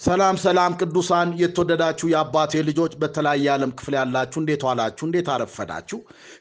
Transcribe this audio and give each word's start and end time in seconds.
ሰላም 0.00 0.36
ሰላም 0.42 0.72
ቅዱሳን 0.80 1.28
የተወደዳችሁ 1.40 2.06
የአባቴ 2.10 2.62
ልጆች 2.68 2.92
በተለያየ 3.02 3.50
ዓለም 3.52 3.72
ክፍል 3.78 3.94
ያላችሁ 3.98 4.38
እንዴት 4.40 4.62
ዋላችሁ? 4.66 5.04
እንዴት 5.06 5.28
አረፈዳችሁ? 5.34 5.98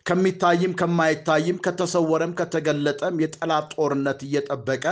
ከሚታይም 0.07 0.73
ከማይታይም 0.79 1.57
ከተሰወረም 1.65 2.31
ከተገለጠም 2.39 3.21
የጠላት 3.23 3.67
ጦርነት 3.75 4.19
እየጠበቀ 4.27 4.85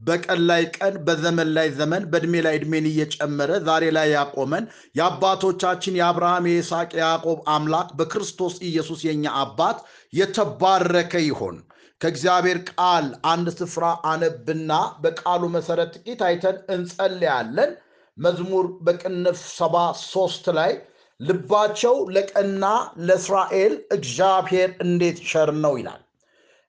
በቀን 0.00 0.40
ላይ 0.48 0.62
ቀን 0.76 0.94
በዘመን 1.06 1.50
ላይ 1.56 1.68
ዘመን 1.76 2.04
በዕድሜ 2.12 2.34
ላይ 2.46 2.56
ዕድሜን 2.58 2.86
እየጨመረ 2.90 3.50
ዛሬ 3.66 3.84
ላይ 3.98 4.08
ያቆመን 4.14 4.64
የአባቶቻችን 4.98 5.98
የአብርሃም 6.00 6.48
የይስሐቅ 6.50 6.90
የያዕቆብ 6.98 7.40
አምላክ 7.54 7.90
በክርስቶስ 7.98 8.56
ኢየሱስ 8.68 9.02
የኛ 9.08 9.24
አባት 9.42 9.80
የተባረከ 10.12 11.14
ይሆን። 11.28 11.58
ከእግዚአብሔር 12.00 12.58
ቃል 12.72 13.06
አንድ 13.28 13.48
ስፍራ 13.58 13.84
አነብና 14.08 14.72
በቃሉ 15.02 15.42
መሰረት 15.54 15.92
ጥቂት 15.96 16.22
አይተን 16.28 16.56
እንጸልያለን። 16.74 17.72
መዝሙር 18.18 18.66
በቅንፍ 18.80 19.38
ሰባ 19.56 19.76
ሶስት 20.06 20.44
ላይ 20.58 20.72
ልባቸው 21.20 21.96
ለቀና 22.14 22.64
ለእስራኤል 23.06 23.74
እግዚአብሔር 23.92 24.70
እንዴት 24.84 25.18
ቸር 25.30 25.50
ነው 25.64 25.74
ይላል። 25.80 26.02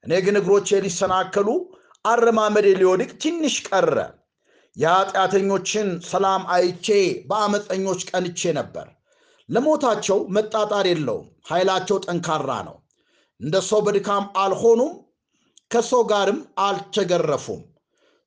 እኔ 0.04 0.14
ግን 0.26 0.36
እግሮቼ 0.42 0.70
ሊሰናከሉ 0.86 1.48
አረማመዴ 2.06 2.68
ሊወድቅ 2.80 3.12
ትንሽ 3.24 3.56
ቀረ። 3.70 3.96
የኃጢአተኞችን 4.78 5.88
ሰላም 6.10 6.44
አይቼ 6.56 6.88
በአመፀኞች 7.30 8.02
ቀንቼ 8.10 8.52
ነበር። 8.58 8.88
ለሞታቸው 9.50 10.20
መጣጣር 10.36 10.86
የለውም፣ 10.90 11.28
ኃይላቸው 11.50 11.98
ጠንካራ 12.06 12.52
ነው። 12.68 12.78
እንደ 13.40 13.56
ሰው 13.70 13.80
በድካም 13.86 14.26
አልሆኑም፣ 14.38 14.94
ከሰው 15.72 16.04
ጋርም 16.12 16.40
አልተገረፉም። 16.60 17.62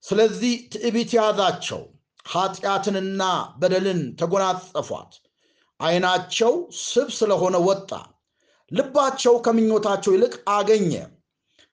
ስለዚህ 0.04 0.52
ትዕቢት 0.72 1.10
ያዛቸው፣ 1.18 1.80
ኃጢአትንና 2.28 3.22
በደልን 3.60 4.00
ተጎናጸፏት። 4.20 5.12
ዓይናቸው 5.80 6.52
ስብ 6.82 7.08
ስለሆነ 7.18 7.56
ወጣ፣ 7.66 7.90
ልባቸው 8.70 9.34
ከምኞታቸው 9.44 10.12
ይልቅ 10.14 10.34
አገኘ። 10.54 10.92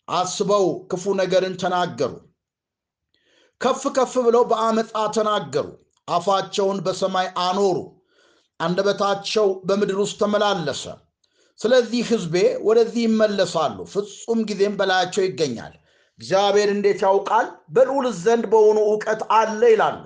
አስበው 0.08 0.66
ክፉ 0.92 1.14
ነገርን 1.20 1.56
ተናገሩ፣ 1.62 2.14
ከፍ 3.62 3.84
ከፍ 3.98 4.14
ብለው 4.26 4.44
በአመፃ 4.50 4.94
ተናገሩ። 5.16 5.68
አፋቸውን 6.08 6.80
በሰማይ 6.86 7.28
አኖሩ፣ 7.44 7.78
አንደበታቸው 8.60 9.48
በምድር 9.68 9.98
ውስጥ 10.04 10.18
ተመላለሰ። 10.22 10.84
ስለዚህ 11.60 12.02
ሕዝቤ 12.10 12.36
ወደዚህ 12.68 13.04
ይመለሳሉ፣ 13.08 13.78
ፍጹም 13.94 14.40
ጊዜም 14.50 14.74
በላያቸው 14.80 15.24
ይገኛል። 15.26 15.74
እግዚአብሔር 16.20 16.70
እንዴት 16.74 17.00
ያውቃል? 17.06 17.48
በልዑል 17.70 18.06
ዘንድ 18.22 18.46
በሆኑ 18.52 18.78
እውቀት 18.88 19.22
አለ 19.38 19.62
ይላሉ። 19.74 19.98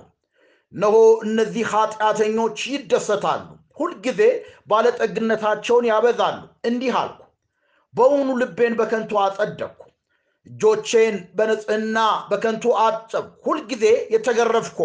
እነሆ 0.74 0.96
እነዚህ 1.26 1.64
ኃጢአተኞች 1.72 2.58
ይደሰታሉ፣ 2.72 3.42
ሁልጊዜ 3.78 4.20
ባለጠግነታቸውን 4.70 5.84
ያበዛሉ። 5.90 6.38
እንዲህ 6.68 6.94
አልኩ፣ 7.00 7.20
በውኑ 7.94 8.28
ልቤን 8.40 8.74
በከንቱ 8.80 9.12
አጸደቅኩ፣ 9.22 9.80
እጆቼን 10.46 11.16
በንጽሕና 11.36 11.98
በከንቱ 12.30 12.64
አጠብኩ። 12.84 13.42
ሁልጊዜ 13.46 13.84
የተገረፍኩ 14.14 14.78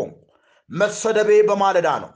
መሰደቤ 0.69 1.31
በማለዳ 1.49 1.87
ነው። 2.03 2.11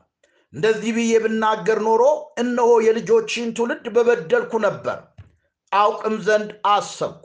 እንደዚህ 0.53 0.91
ብዬ 0.97 1.13
ብናገር 1.23 1.79
ኖሮ 1.87 2.03
እነሆ 2.41 2.69
የልጆችን 2.85 3.53
ትውልድ 3.57 3.85
በበደልኩ 3.95 4.51
ነበር፣ 4.65 4.97
አውቅም 5.71 6.15
ዘንድ 6.27 6.49
አሰብኩ። 6.71 7.23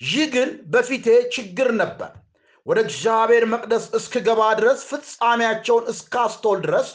ይህ 0.00 0.26
ግን 0.34 0.50
በፊቴ 0.72 1.06
ችግር 1.34 1.68
ነበር። 1.80 2.10
ወደ 2.66 2.78
እግዚአብሔር 2.84 3.44
መቅደስ 3.52 3.84
እስክገባ 3.98 4.40
ድረስ 4.58 4.80
ፍጻሜያቸውን 4.90 5.88
እስካስተውል 5.92 6.58
ድረስ 6.66 6.88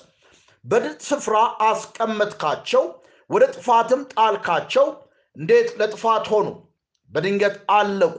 በድጥ 0.65 0.99
ስፍራ 1.07 1.35
አስቀመጥካቸው፣ 1.67 2.83
ወደ 3.29 3.43
ጥፋትም 3.55 4.01
ጣልካቸው። 4.13 4.85
እንዴት 5.35 5.69
ለጥፋት 5.79 6.25
ሆኑ! 6.31 6.47
በድንገት 7.11 7.57
አለቁ፣ 7.75 8.17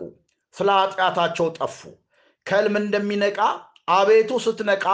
ስለ 0.55 0.69
ኃጢአታቸው 0.81 1.47
ጠፉ። 1.59 1.79
ከሕልም 2.47 2.77
እንደሚነቃ 2.81 3.39
አቤቱ 3.91 4.31
ስትነቃ 4.45 4.85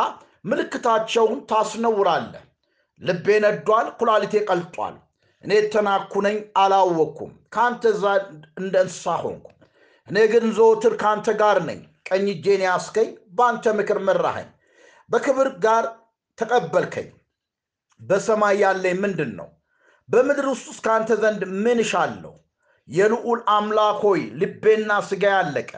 ምልክታቸውን 0.44 1.38
ታስነውራለህ። 1.50 2.44
ልቤ 3.00 3.26
ነዷል፣ 3.44 3.86
ኩላሊቴ 3.98 4.34
ቀልጧል። 4.48 4.94
እኔ 5.44 5.52
የተናኩ 5.58 6.12
ነኝ 6.26 6.36
አላወቅኩም፣ 6.56 7.32
ከአንተ 7.54 7.82
እንደ 8.60 8.74
እንስሳ 8.84 9.16
ሆንኩ። 9.22 9.46
እኔ 10.08 10.16
ግን 10.32 10.46
ዘወትር 10.56 10.94
ከአንተ 11.02 11.28
ጋር 11.42 11.58
ነኝ። 11.68 11.80
ቀኝ 12.06 12.26
እጄን 12.30 12.62
ያስከኝ፣ 12.66 13.08
በአንተ 13.36 13.74
ምክር 13.78 13.98
መራኸኝ፣ 14.06 14.48
በክብር 15.10 15.48
ጋር 15.64 15.84
ተቀበልከኝ። 16.38 17.08
በሰማይ 18.00 18.56
ያለኝ 18.62 18.96
ምንድን 19.02 19.30
ነው? 19.38 19.48
በምድር 20.08 20.46
ውስጥ 20.52 20.66
ውስጥ 20.70 20.82
ከአንተ 20.86 21.10
ዘንድ 21.22 21.42
ምን 21.64 21.78
እሻለሁ? 21.84 22.32
የልዑል 22.88 23.40
አምላክ 23.54 24.00
ሆይ 24.06 24.22
ልቤና 24.40 24.90
ሥጋ 25.08 25.24
ያለቀ፣ 25.36 25.70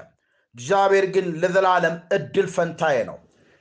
እግዚአብሔር 0.54 1.06
ግን 1.14 1.26
ለዘላለም 1.40 1.96
እድል 2.16 2.46
ፈንታዬ 2.54 2.96
ነው። 3.10 3.18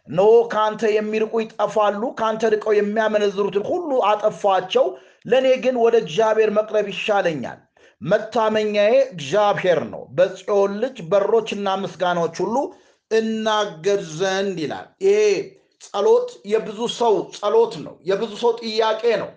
እነሆ 0.07 0.31
ከአንተ 0.51 0.83
የሚርቁ 0.95 1.33
ይጠፋሉ፣ 1.43 2.01
ከአንተ 2.17 2.43
ርቀው 2.53 2.73
የሚያመነዝሩትን 2.77 3.63
ሁሉ 3.69 3.89
አጠፋቸው። 4.09 4.85
ለእኔ 5.25 5.47
ግን 5.63 5.75
ወደ 5.83 5.95
እግዚአብሔር 6.03 6.49
መቅረብ 6.57 6.87
ይሻለኛል። 6.93 7.59
መታመኛዬ 8.05 8.93
እግዚአብሔር 9.07 9.79
ነው። 9.91 10.03
በጽዮን 10.17 10.73
ልጅ 10.81 10.97
በሮችና 11.11 11.67
ምስጋናዎች 11.83 12.35
ሁሉ 12.43 12.55
እናገር 13.11 14.01
ዘንድ 14.17 14.57
ይላል። 14.63 14.88
ይሄ 15.05 15.19
ጸሎት 15.85 16.29
የብዙ 16.51 16.79
ሰው 16.97 17.15
ጸሎት 17.38 17.73
ነው። 17.85 17.95
የብዙ 18.09 18.31
ሰው 18.44 18.51
ጥያቄ 18.61 19.03
ነው። 19.23 19.31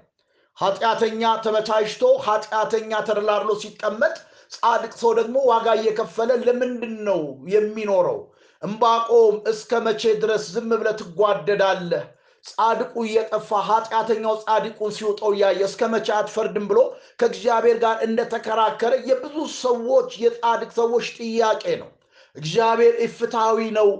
ኃጢአተኛ 0.59 1.23
ተመቻችቶ 1.45 2.05
ኃጢአተኛ 2.27 2.93
ተደላድሎ 3.09 3.51
ሲቀመጥ፣ 3.63 4.17
ጻድቅ 4.53 4.93
ሰው 5.01 5.11
ደግሞ 5.19 5.37
ዋጋ 5.51 5.67
እየከፈለ 5.79 6.31
ለምንድን 6.47 6.95
ነው 7.09 7.21
የሚኖረው? 7.53 8.19
እምባቆም 8.63 9.35
እስከ 9.51 9.73
መቼ 9.87 10.03
ድረስ 10.23 10.45
ዝም 10.55 10.71
ብለህ 10.73 10.95
ትጓደዳለህ? 11.01 12.05
ጻድቁ 12.51 12.95
እየጠፋ 13.05 13.61
ኃጢአተኛው 13.69 14.35
ጻድቁን 14.43 14.93
ሲውጠው 14.97 15.31
እያየ 15.35 15.61
እስከ 15.69 15.91
መቼ 15.93 16.09
አትፈርድም 16.17 16.67
ብሎ 16.71 16.81
ከእግዚአብሔር 17.21 17.79
ጋር 17.85 17.97
እንደተከራከረ 18.07 18.93
የብዙ 19.09 19.37
ሰዎች 19.61 20.11
የጻድቅ 20.23 20.71
ሰዎች 20.79 21.07
ጥያቄ 21.19 21.65
ነው። 21.83 21.91
እግዚአብሔር 22.37 22.95
ኢፍትሐዊ 23.07 23.69
ነው። 23.79 23.91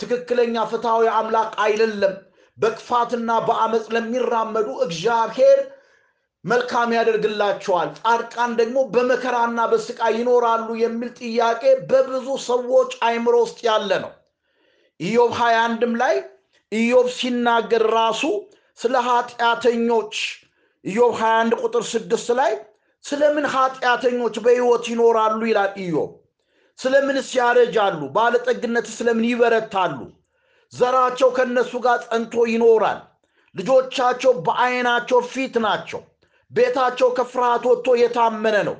ትክክለኛ 0.00 0.56
ፍትሐዊ 0.70 1.06
አምላክ 1.16 1.52
አይደለም። 1.64 2.14
በክፋትና 2.58 3.30
በአመፅ 3.46 3.84
ለሚራመዱ 3.94 4.68
እግዚአብሔር 4.86 5.60
መልካም 6.44 6.90
ያደርግላቸዋል፣ 6.96 7.88
ጻድቃን 7.98 8.52
ደግሞ 8.60 8.78
በመከራና 8.92 9.60
በስቃይ 9.72 10.14
ይኖራሉ 10.18 10.68
የሚል 10.82 11.10
ጥያቄ 11.20 11.62
በብዙ 11.90 12.28
ሰዎች 12.46 12.92
አይምሮ 13.06 13.34
ውስጥ 13.44 13.58
ያለ 13.68 13.90
ነው። 14.04 14.12
ኢዮብ 15.00 15.32
ሀያ 15.38 15.56
አንድም 15.66 15.92
ላይ 16.02 16.14
ኢዮብ 16.72 17.06
ሲናገር 17.14 17.84
ራሱ 17.92 18.22
ስለ 18.78 18.94
ኃጢአተኞች 19.06 20.14
ኢዮብ 20.84 21.12
21 21.20 21.56
ቁጥር 21.62 21.82
ስድስት 21.90 22.28
ላይ 22.38 22.52
ስለምን 23.04 23.46
ኃጢአተኞች 23.54 24.34
በሕይወት 24.44 24.84
ይኖራሉ 24.92 25.40
ይላል 25.48 25.72
ኢዮብ። 25.82 26.10
ስለምንስ 26.78 27.28
ያረጃሉ? 27.38 28.00
ባለጠግነት 28.14 28.86
ስለምን 28.96 29.24
ይበረታሉ? 29.30 29.98
ዘራቸው 30.72 31.28
ከእነሱ 31.36 31.72
ጋር 31.84 31.98
ጸንቶ 32.04 32.34
ይኖራል። 32.52 33.00
ልጆቻቸው 33.54 34.32
በዓይናቸው 34.46 35.20
ፊት 35.32 35.54
ናቸው። 35.64 36.00
ቤታቸው 36.50 37.08
ከፍርሃት 37.18 37.64
ወጥቶ 37.70 37.88
የታመነ 38.02 38.56
ነው። 38.68 38.76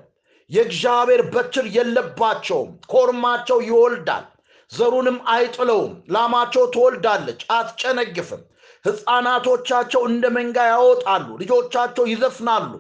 የእግዚአብሔር 0.50 1.22
በትር 1.32 1.66
የለባቸውም። 1.76 2.70
ኮርማቸው 2.92 3.58
ይወልዳል 3.68 4.24
ዘሩንም 4.72 5.19
አይጥለውም። 5.32 5.94
ላማቸው 6.14 6.64
ትወልዳለች 6.75 7.41
አትጨነግፍም። 7.54 8.42
ሕፃናቶቻቸው 8.84 10.02
እንደ 10.11 10.25
መንጋ 10.37 10.58
ያወጣሉ፣ 10.70 11.26
ልጆቻቸው 11.40 12.05
ይዘፍናሉ። 12.11 12.70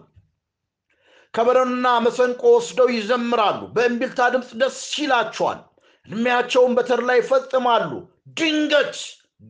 ከበሮንና 1.34 1.86
መሰንቆ 2.06 2.42
ወስደው 2.54 2.88
ይዘምራሉ፣ 2.94 3.60
በእምቢልታ 3.74 4.20
ድምፅ 4.34 4.50
ደስ 4.60 4.78
ይላቸዋል። 5.00 5.60
ዕድሜያቸውን 6.08 6.72
በተድላ 6.76 7.10
ይፈጽማሉ። 7.18 7.90
ድንገት 8.38 8.96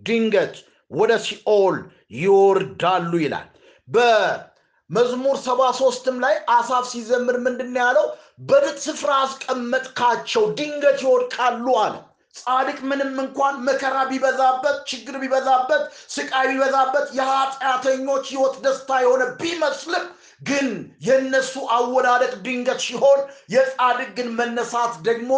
ድንገት 0.07 0.55
ወደ 0.91 1.13
ሲኦል 1.25 1.77
ይወርዳሉ 2.17 3.13
ይላል። 3.23 3.49
በመዝሙር 3.89 5.37
ሰባ 5.47 5.61
ሶስትም 5.81 6.17
ላይ 6.25 6.35
አሳፍ 6.55 6.85
ሲዘምር 6.93 7.37
ምንድን 7.47 7.75
ያለው? 7.81 8.07
በድጥ 8.43 8.79
ስፍራ 8.87 9.11
አስቀመጥካቸው፣ 9.25 10.45
ድንገት 10.59 10.99
ይወድቃሉ 11.05 11.67
አለ። 11.83 11.95
ጻድቅ 12.35 12.79
ምንም 12.91 13.13
እንኳን 13.23 13.55
መከራ 13.67 13.97
ቢበዛበት፣ 14.11 14.77
ችግር 14.91 15.15
ቢበዛበት፣ 15.23 15.83
ስቃይ 16.15 16.47
ቢበዛበት፣ 16.51 17.07
የኃጢአተኞች 17.19 18.25
ሕይወት 18.33 18.57
ደስታ 18.65 18.91
የሆነ 19.03 19.23
ቢመስልም 19.41 20.05
ግን 20.43 20.69
የእነሱ 21.07 21.55
አወዳደቅ 21.75 22.33
ድንገት 22.45 22.81
ሲሆን 22.85 23.19
የጻድቅ 23.55 24.09
ግን 24.19 24.29
መነሳት 24.39 24.95
ደግሞ 25.09 25.33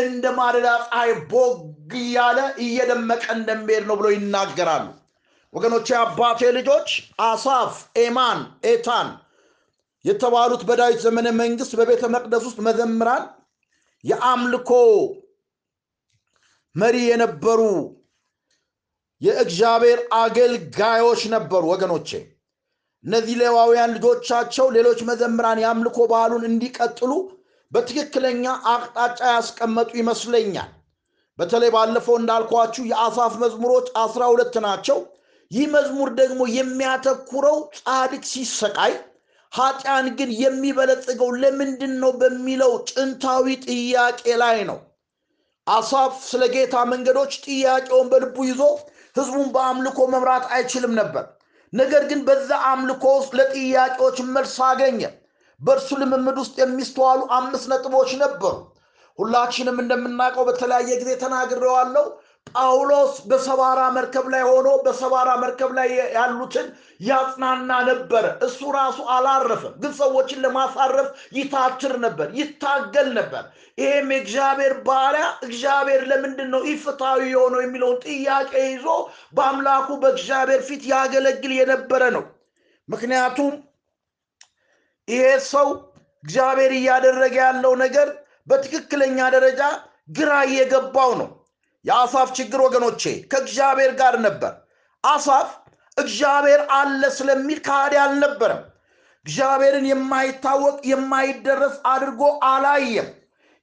እንደ 0.00 0.24
ማለዳ 0.38 0.68
ፀሐይ 0.84 1.12
ቦግ 1.30 1.56
እያለ 2.00 2.38
እየደመቀ 2.64 3.24
እንደሚሄድ 3.36 3.86
ነው 3.88 3.96
ብሎ 4.00 4.08
ይናገራሉ። 4.14 4.86
ወገኖቼ 5.54 5.88
አባቴ 6.02 6.40
ልጆች 6.58 6.88
አሳፍ፣ 7.24 7.72
ኤማን፣ 8.02 8.38
ኤታን 8.68 9.08
የተባሉት 10.04 10.62
በዳዊት 10.68 11.00
ዘመነ 11.04 11.28
መንግስት 11.40 11.72
በቤተ 11.78 12.04
መቅደስ 12.14 12.44
ውስጥ 12.48 12.58
መዘምራን 12.66 13.24
የአምልኮ 14.04 14.70
መሪ 16.74 16.96
የነበሩ 17.06 17.60
የእግዚአብሔር 19.20 20.00
አገልጋዮች 20.18 21.22
ነበሩ። 21.34 21.62
ወገኖቼ 21.72 22.10
እነዚህ 23.04 23.34
ሌዋውያን 23.40 23.94
ልጆቻቸው 23.96 24.66
ሌሎች 24.76 25.00
መዘምራን 25.08 25.60
የአምልኮ 25.62 25.98
ባህሉን 26.12 26.44
እንዲቀጥሉ 26.50 27.12
በትክክለኛ 27.72 28.44
አቅጣጫ 28.72 29.20
ያስቀመጡ 29.34 29.90
ይመስለኛል። 30.00 30.70
በተለይ 31.38 31.70
ባለፈው 31.74 32.16
እንዳልኳችሁ 32.18 32.82
የአሳፍ 32.88 33.34
መዝሙሮች 33.42 33.86
አስራ 34.00 34.22
ሁለት 34.32 34.54
ናቸው። 34.66 34.98
ይህ 35.50 35.66
መዝሙር 35.74 36.08
ደግሞ 36.20 36.42
የሚያተኩረው 36.56 37.56
ጻድቅ 37.78 38.22
ሲሰቃይ 38.30 38.92
ኃጢያን 39.52 40.06
ግን 40.18 40.30
የሚበለጽገው 40.42 41.30
ለምንድን 41.42 41.94
ነው 42.02 42.12
በሚለው 42.20 42.72
ጥንታዊ 42.90 43.46
ጥያቄ 43.66 44.22
ላይ 44.42 44.58
ነው። 44.70 44.78
አሳፍ 45.66 46.14
ስለ 46.28 46.42
ጌታ 46.54 46.76
መንገዶች 46.92 47.32
ጥያቄውን 47.44 48.08
በልቡ 48.12 48.36
ይዞ 48.48 48.62
ህዝቡን 49.16 49.48
በአምልኮ 49.54 49.98
መምራት 50.12 50.44
አይችልም 50.54 50.92
ነበር። 51.00 51.24
ነገር 51.72 52.02
ግን 52.10 52.20
በዛ 52.26 52.50
አምልኮ 52.70 53.04
ውስጥ 53.18 53.32
ለጥያቄዎች 53.38 54.18
መልስ 54.34 54.56
አገኘ። 54.68 55.00
በእርሱ 55.60 55.88
ልምምድ 56.00 56.36
ውስጥ 56.42 56.54
የሚስተዋሉ 56.60 57.20
አምስት 57.36 57.66
ነጥቦች 57.72 58.10
ነበሩ። 58.22 58.54
ሁላችንም 59.18 59.78
እንደምናውቀው 59.82 60.44
በተለያየ 60.48 60.90
ጊዜ 61.00 61.10
ተናግሬዋለሁ። 61.22 62.04
ጳውሎስ 62.50 63.12
በሰባራ 63.28 63.80
መርከብ 63.94 64.26
ላይ 64.32 64.42
ሆኖ 64.48 64.68
በሰባራ 64.84 65.28
መርከብ 65.42 65.70
ላይ 65.78 65.88
ያሉትን 66.16 66.66
ያጽናና 67.00 67.70
ነበረ። 67.88 68.24
እሱ 68.46 68.60
ራሱ 68.76 68.98
አላረፈም፣ 69.14 69.74
ግን 69.82 69.92
ሰዎችን 70.00 70.42
ለማሳረፍ 70.44 71.08
ይታትር 71.36 71.94
ነበር፣ 72.04 72.28
ይታገል 72.38 73.08
ነበር። 73.18 73.44
ይሄም 73.78 74.08
የእግዚአብሔር 74.14 74.74
ባሪያ 74.86 75.26
እግዚአብሔር 75.46 76.02
ለምንድን 76.10 76.48
ነው 76.54 76.62
ኢፍትሐዊ 76.72 77.20
የሆነው 77.32 77.62
የሚለውን 77.64 77.98
ጥያቄ 78.06 78.52
ይዞ 78.66 78.86
በአምላኩ 79.34 79.88
በእግዚአብሔር 80.02 80.62
ፊት 80.68 80.84
ያገለግል 80.92 81.54
የነበረ 81.58 82.02
ነው። 82.16 82.24
ምክንያቱም 82.88 83.52
ይሄ 85.08 85.24
ሰው 85.50 85.68
እግዚአብሔር 86.24 86.72
እያደረገ 86.76 87.36
ያለው 87.44 87.72
ነገር 87.82 88.08
በትክክለኛ 88.46 89.18
ደረጃ 89.34 89.62
ግራ 90.12 90.32
እየገባው 90.46 91.10
ነው። 91.20 91.28
የአሳፍ 91.84 92.28
ችግር 92.38 92.60
ወገኖቼ 92.64 93.02
ከእግዚአብሔር 93.30 93.92
ጋር 94.00 94.14
ነበር። 94.26 94.52
አሳፍ 95.04 95.48
እግዚአብሔር 95.96 96.60
አለ 96.74 97.02
ስለሚል 97.16 97.58
ከሃዲ 97.64 97.94
አልነበረም። 98.02 98.62
እግዚአብሔርን 99.26 99.86
የማይታወቅ 99.88 100.76
የማይደረስ 100.90 101.74
አድርጎ 101.90 102.22
አላየም። 102.48 103.08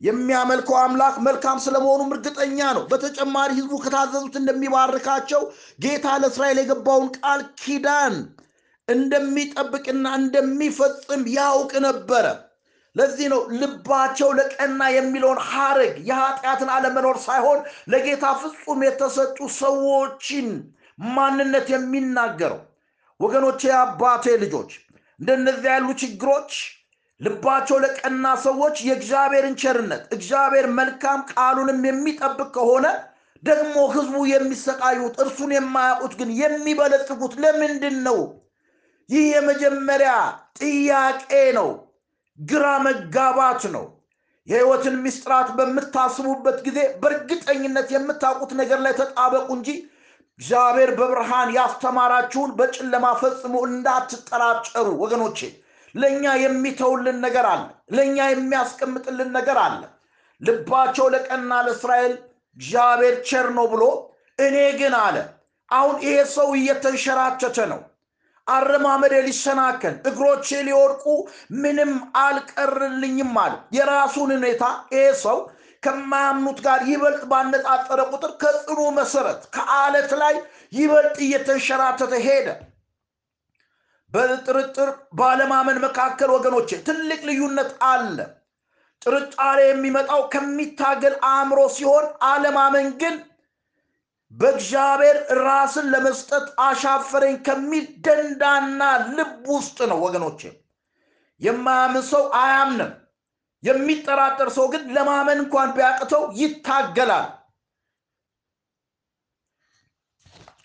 የሚያመልከው 0.01 0.75
አምላክ 0.81 1.15
መልካም 1.25 1.57
ስለመሆኑም 1.63 2.13
እርግጠኛ 2.15 2.59
ነው። 2.77 2.83
በተጨማሪ 2.91 3.49
ህዝቡ 3.57 3.73
ከታዘዙት 3.83 4.35
እንደሚባርካቸው 4.39 5.41
ጌታ 5.79 6.05
ለእስራኤል 6.21 6.59
የገባውን 6.61 7.09
ቃል 7.17 7.41
ኪዳን 7.61 8.15
እንደሚጠብቅና 8.87 10.05
እንደሚፈጽም 10.19 11.23
ያውቅ 11.35 11.71
ነበረ። 11.85 12.25
ለዚህ 12.95 13.27
ነው 13.31 13.41
ልባቸው 13.59 14.29
ለቀና 14.37 14.81
የሚለውን 14.93 15.39
ሐረግ 15.49 15.95
የኃጢአትን 16.09 16.69
አለመኖር 16.75 17.17
ሳይሆን 17.25 17.59
ለጌታ 17.91 18.25
ፍጹም 18.41 18.79
የተሰጡ 18.87 19.37
ሰዎችን 19.59 20.47
ማንነት 21.09 21.67
የሚናገረው። 21.73 22.59
ወገኖቼ፣ 23.19 23.61
የአባቴ 23.69 24.25
ልጆች 24.43 24.71
እንደነዚህ 25.19 25.69
ያሉ 25.71 25.87
ችግሮች 26.01 26.51
ልባቸው 27.21 27.77
ለቀና 27.83 28.25
ሰዎች 28.43 28.75
የእግዚአብሔርን 28.87 29.55
ቸርነት 29.61 30.03
እግዚአብሔር 30.15 30.67
መልካም 30.77 31.19
ቃሉንም 31.31 31.79
የሚጠብቅ 31.87 32.49
ከሆነ 32.55 32.85
ደግሞ 33.43 33.75
ህዝቡ 33.93 34.15
የሚሰቃዩት 34.29 35.15
እርሱን 35.23 35.51
የማያውቁት 35.55 36.13
ግን 36.19 36.29
የሚበለጽጉት 36.39 37.33
ለምንድን 37.43 37.97
ነው? 38.07 38.17
ይህ 39.09 39.23
የመጀመሪያ 39.33 40.11
ጥያቄ 40.59 41.29
ነው። 41.57 41.69
ግራ 42.39 42.65
መጋባት 42.85 43.63
ነው። 43.73 43.85
የህይወትን 44.47 44.95
ምስጢራት 45.03 45.49
በምታስቡበት 45.57 46.57
ጊዜ 46.67 46.79
በእርግጠኝነት 47.01 47.89
የምታውቁት 47.95 48.51
ነገር 48.61 48.79
ላይ 48.85 48.93
ተጣበቁ 48.99 49.47
እንጂ 49.57 49.69
እግዚአብሔር 50.39 50.91
በብርሃን 50.99 51.49
ያስተማራችሁን 51.55 52.51
በጨለማ 52.59 53.05
ፈጽሞ 53.21 53.55
እንዳትጠራጠሩ 53.69 54.87
ወገኖቼ። 55.01 55.39
ለእኛ 55.95 56.33
የሚተውልን 56.41 57.17
ነገር 57.25 57.45
አለ። 57.51 57.63
ለእኛ 57.95 58.17
የሚያስቀምጥልን 58.29 59.29
ነገር 59.37 59.57
አለ። 59.65 59.81
ልባቸው 60.41 61.07
ለቀና 61.13 61.51
ለእስራኤል 61.65 62.13
እግዚአብሔር 62.57 63.15
ቸር 63.29 63.47
ነው 63.57 63.65
ብሎ 63.73 63.83
እኔ 64.39 64.57
ግን 64.79 64.95
አለ 65.01 65.17
አሁን 65.71 65.95
ይሄ 66.05 66.17
ሰው 66.35 66.49
እየተንሸራተተ 66.59 67.57
ነው 67.71 67.81
አረማመዴ 68.49 69.13
ሊሰናከል 69.25 69.95
እግሮቼ 70.09 70.47
ሊወድቁ 70.67 71.05
ምንም 71.59 71.91
አልቀርልኝም 72.23 73.33
አለ። 73.43 73.53
የራሱን 73.77 74.31
ሁኔታ 74.37 74.63
ይሄ 74.93 75.05
ሰው 75.23 75.37
ከማያምኑት 75.83 76.59
ጋር 76.65 76.79
ይበልጥ 76.89 77.21
ባነጻጸረ 77.31 77.99
ቁጥር 78.13 78.31
ከጽኑ 78.41 78.79
መሰረት 78.97 79.41
ከአለት 79.55 80.11
ላይ 80.21 80.35
ይበልጥ 80.73 81.15
እየተንሸራተተ 81.25 82.13
ሄደ። 82.25 82.47
በጥርጥር 84.11 84.89
ባለማመን 85.13 85.79
መካከል 85.85 86.29
ወገኖቼ 86.35 86.69
ትልቅ 86.87 87.19
ልዩነት 87.29 87.71
አለ። 87.89 88.17
ጥርጣሬ 89.01 89.59
የሚመጣው 89.67 90.21
ከሚታገል 90.33 91.15
አእምሮ 91.29 91.59
ሲሆን፣ 91.75 92.05
አለማመን 92.29 92.87
ግን 93.01 93.15
በእግዚአብሔር 94.33 95.17
ራስን 95.39 95.85
ለመስጠት 95.93 96.45
አሻፈረኝ 96.61 97.35
ከሚል 97.45 97.85
ደንዳና 98.05 98.81
ልብ 99.15 99.31
ውስጥ 99.53 99.77
ነው 99.91 99.99
ወገኖቼ። 100.05 100.41
የማያምን 101.41 102.03
ሰው 102.11 102.23
አያምንም። 102.41 102.91
የሚጠራጠር 103.63 104.49
ሰው 104.57 104.65
ግን 104.73 104.83
ለማመን 104.95 105.39
እንኳን 105.43 105.69
ቢያቅተው 105.75 106.23
ይታገላል። 106.39 107.27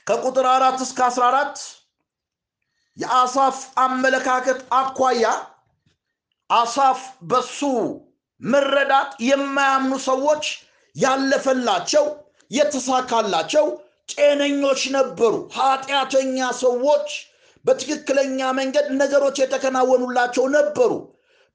ከቁጥር 0.07 0.47
አራት 0.51 0.79
እስከ 0.85 0.99
አስራ 1.07 1.25
አራት 1.31 1.57
የአሳፍ 2.97 3.57
አመለካከት 3.85 4.59
አኳያ 4.79 5.25
አሳፍ 6.51 7.01
በሱ 7.31 7.59
መረዳት 8.41 9.11
የማያምኑ 9.29 9.95
ሰዎች 10.07 10.45
ያለፈላቸው 10.97 12.05
የተሳካላቸው 12.51 13.67
ጤነኞች 14.13 14.83
ነበሩ። 14.97 15.35
ኃጢአተኛ 15.57 16.37
ሰዎች 16.63 17.09
በትክክለኛ 17.65 18.39
መንገድ 18.59 18.87
ነገሮች 19.01 19.37
የተከናወኑላቸው 19.41 20.47
ነበሩ። 20.57 20.91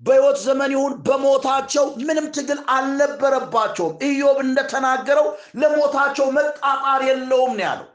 በሕይወት 0.01 0.37
ዘመን 0.43 0.71
ይሁን 0.73 0.93
በሞታቸው 1.07 1.85
ምንም 2.07 2.27
ትግል 2.35 2.59
አልነበረባቸውም። 2.75 3.95
ኢዮብ 4.07 4.37
እንደተናገረው 4.45 5.27
ለሞታቸው 5.61 6.27
መጣጣር 6.37 7.01
የለውም 7.09 7.53
ነው 7.57 7.65
ያለው። 7.65 7.87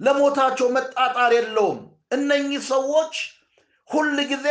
ለሞታቸው 0.00 0.68
መጣጣር 0.76 1.32
የለውም። 1.36 1.78
እነኚህ 2.12 2.62
ሰዎች 2.72 3.14
ሁል 3.90 4.16
ጊዜ 4.30 4.46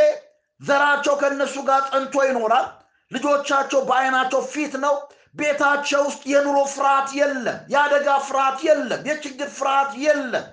ዘራቸው 0.62 1.14
ከእነሱ 1.22 1.56
ጋር 1.68 1.82
ጸንቶ 1.90 2.16
ይኖራል። 2.28 2.68
ልጆቻቸው 3.12 3.80
በዓይናቸው 3.88 4.42
ፊት 4.52 4.74
ነው። 4.86 4.96
ቤታቸው 5.36 6.02
ውስጥ 6.08 6.24
የኑሮ 6.32 6.58
ፍርሃት 6.74 7.10
የለም። 7.20 7.42
የአደጋ 7.72 8.08
ፍርሃት 8.28 8.60
የለም። 8.68 9.02
የችግር 9.10 9.50
ፍርሃት 9.56 9.92
የለም። 10.04 10.46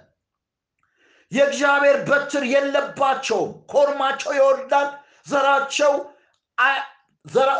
የእግዚአብሔር 1.33 1.99
በትር 2.09 2.45
የለባቸውም። 2.53 3.51
ኮርማቸው 3.73 4.33
ይወርዳል፣ 4.39 4.89
ዘራቸው 5.27 5.93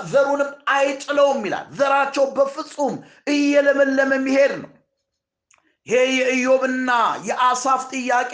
ዘሩንም 0.07 0.51
አይጥለውም 0.75 1.41
ይላል። 1.47 1.67
ዘራቸው 1.79 2.25
በፍጹም 2.37 2.95
እየለመለመ 3.33 4.11
የሚሄድ 4.19 4.53
ነው። 4.63 4.71
ይሄ 5.87 6.03
የኢዮብና 6.19 6.91
የአሳፍ 7.29 7.83
ጥያቄ 7.93 8.33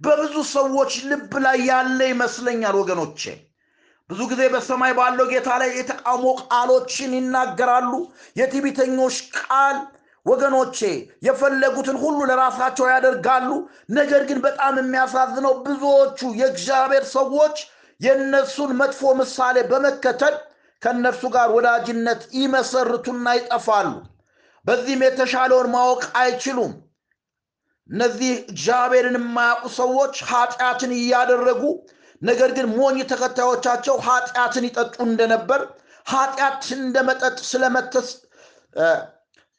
በብዙ 0.00 0.34
ሰዎች 0.52 0.92
ልብ 1.08 1.32
ላይ 1.44 1.58
ያለ 1.68 1.98
ይመስለኛል 2.10 2.74
ወገኖቼ። 2.80 3.22
ብዙ 4.10 4.20
ጊዜ 4.30 4.42
በሰማይ 4.52 4.92
ባለው 4.96 5.26
ጌታ 5.30 5.50
ላይ 5.60 5.70
የተቃውሞ 5.76 6.24
ቃሎችን 6.46 7.12
ይናገራሉ። 7.18 7.92
የትዕቢተኞች 8.36 9.16
ቃል 9.38 9.76
ወገኖቼ 10.26 10.78
የፈለጉትን 11.26 11.96
ሁሉ 12.02 12.18
ለራሳቸው 12.30 12.86
ያደርጋሉ። 12.92 13.48
ነገር 13.98 14.22
ግን 14.28 14.38
በጣም 14.46 14.74
የሚያሳዝነው 14.80 15.54
ብዙዎቹ 15.64 16.20
የእግዚአብሔር 16.40 17.04
ሰዎች 17.14 17.56
የእነሱን 18.00 18.70
መጥፎ 18.80 19.12
ምሳሌ 19.18 19.56
በመከተል 19.70 20.36
ከእነርሱ 20.82 21.24
ጋር 21.34 21.48
ወዳጅነት 21.56 22.22
ይመሰርቱና 22.38 23.26
ይጠፋሉ። 23.38 23.90
በዚህም 24.64 25.04
የተሻለውን 25.06 25.68
ማወቅ 25.74 26.02
አይችሉም። 26.20 26.72
እነዚህ 27.88 28.32
እግዚአብሔርን 28.46 29.16
የማያውቁ 29.18 29.66
ሰዎች 29.78 30.14
ኃጢአትን 30.28 30.92
እያደረጉ 30.98 31.62
ነገር 32.24 32.50
ግን 32.56 32.66
ሞኝ 32.74 32.98
ተከታዮቻቸው 33.10 33.96
ኃጢአትን 34.06 34.64
ይጠጡ 34.68 34.94
እንደነበር 35.06 35.60
ኃጢአት 36.06 36.62
እንደ 36.76 36.96
መጠጥ 37.08 37.36
ስለመተስ 37.50 38.08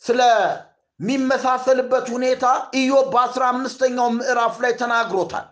ስለሚመሳሰልበት 0.04 2.08
ሁኔታ 2.16 2.46
ኢዮብ 2.80 3.08
በአስራ 3.14 3.44
አምስተኛው 3.54 4.10
ምዕራፍ 4.18 4.56
ላይ 4.64 4.74
ተናግሮታል። 4.82 5.46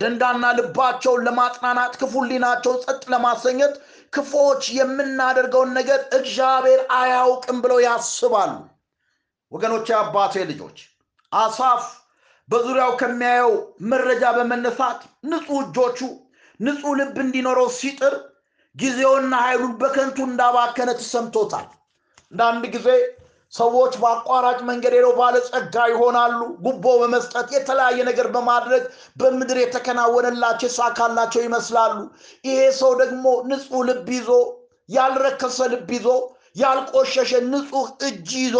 ደንዳና 0.00 0.44
ልባቸውን 0.58 1.24
ለማጽናናት 1.26 1.92
ክፉ 2.00 2.12
ሕሊናቸውን 2.22 2.78
ጸጥ 2.84 3.02
ለማሰኘት 3.12 3.74
ክፎች 4.12 4.62
የምናደርገውን 4.78 5.70
ነገር 5.78 6.00
እግዚአብሔር 6.18 6.80
አያውቅም 6.96 7.58
ብለው 7.64 7.78
ያስባሉ። 7.84 8.52
ወገኖች 9.52 9.88
አባቴ 9.98 10.34
ልጆች 10.50 10.78
አሳፍ 11.32 11.84
በዙሪያው 12.48 12.92
ከሚያየው 13.00 13.52
መረጃ 13.90 14.22
በመነሳት 14.36 15.00
ንጹህ 15.30 15.60
እጆቹ 15.64 15.98
ንጹህ 16.60 16.94
ልብ 16.98 17.16
እንዲኖረው 17.22 17.68
ሲጥር 17.78 18.14
ጊዜውና 18.76 19.34
ኃይሉን 19.44 19.72
በከንቱ 19.80 20.18
እንዳባከነ 20.28 20.90
ተሰምቶታል። 21.00 21.66
አንዳንድ 22.32 22.64
ጊዜ 22.74 22.88
ሰዎች 23.52 23.92
በአቋራጭ 24.02 24.58
መንገድ 24.68 24.94
ሄደው 24.96 25.12
ባለጸጋ 25.18 25.74
ይሆናሉ። 25.90 26.38
ጉቦ 26.64 26.84
በመስጠት 27.00 27.48
የተለያየ 27.54 27.98
ነገር 28.08 28.26
በማድረግ 28.34 28.84
በምድር 29.20 29.58
የተከናወነላቸው 29.60 30.68
የሳካላቸው 30.68 31.42
ይመስላሉ። 31.44 31.96
ይሄ 32.44 32.60
ሰው 32.80 32.92
ደግሞ 33.02 33.26
ንጹህ 33.50 33.82
ልብ 33.90 34.08
ይዞ 34.16 34.30
ያልረከሰ 34.88 35.58
ልብ 35.74 35.90
ይዞ 35.96 36.08
ያልቆሸሸ 36.56 37.30
ንጹህ 37.52 37.86
እጅ 38.08 38.30
ይዞ 38.42 38.56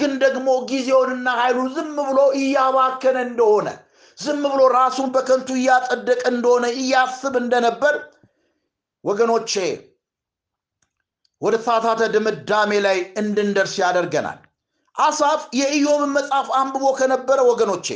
ግን 0.00 0.12
ደግሞ 0.24 0.48
ጊዜውንና 0.70 1.28
ኃይሉን 1.40 1.68
ዝም 1.76 1.94
ብሎ 2.00 2.18
እያባከነ 2.40 3.16
እንደሆነ 3.28 3.68
ዝም 4.18 4.42
ብሎ 4.44 4.60
ራሱን 4.74 5.08
በከንቱ 5.14 5.48
እያጸደቀ 5.58 6.22
እንደሆነ 6.32 6.66
እያስብ 6.78 7.34
እንደነበር 7.40 7.94
ወገኖቼ 9.04 9.52
ወደ 11.42 11.56
ሳታተ 11.66 12.02
ድምዳሜ 12.14 12.70
ላይ 12.86 12.98
እንድንደርስ 13.20 13.74
ያደርገናል። 13.82 14.38
አሳፍ 14.96 15.42
የኢዮብን 15.58 16.10
መጽሐፍ 16.14 16.48
አንብቦ 16.60 16.84
ከነበረ 16.98 17.38
ወገኖቼ 17.50 17.86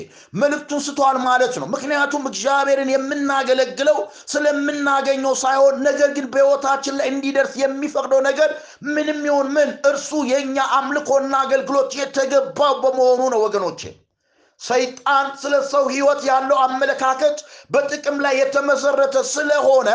መልእክቱን 0.40 0.82
ስቷል 0.84 1.16
ማለት 1.24 1.54
ነው። 1.60 1.66
ምክንያቱም 1.72 2.28
እግዚአብሔርን 2.30 2.92
የምናገለግለው 2.92 3.98
ስለምናገኘው 4.32 5.34
ሳይሆን 5.42 5.82
ነገር 5.88 6.10
ግን 6.18 6.28
በህይወታችን 6.32 6.96
ላይ 7.00 7.08
እንዲደርስ 7.14 7.56
የሚፈቅደው 7.62 8.22
ነገር 8.28 8.52
ምንም 8.90 9.20
ይሁን 9.28 9.50
ምን 9.56 9.72
እርሱ 9.90 10.22
የእኛ 10.30 10.68
አምልኮና 10.78 11.34
አገልግሎት 11.42 11.90
የተገባው 12.00 12.74
በመሆኑ 12.84 13.22
ነው 13.34 13.42
ወገኖቼ 13.46 13.82
ሰይጣን 14.62 15.26
ስለ 15.42 15.54
ሰው 15.70 15.84
ህይወት 15.92 16.20
ያለው 16.28 16.58
አመለካከት 16.64 17.38
በጥቅም 17.70 18.16
ላይ 18.24 18.34
የተመሰረተ 18.40 19.16
ስለሆነ 19.32 19.88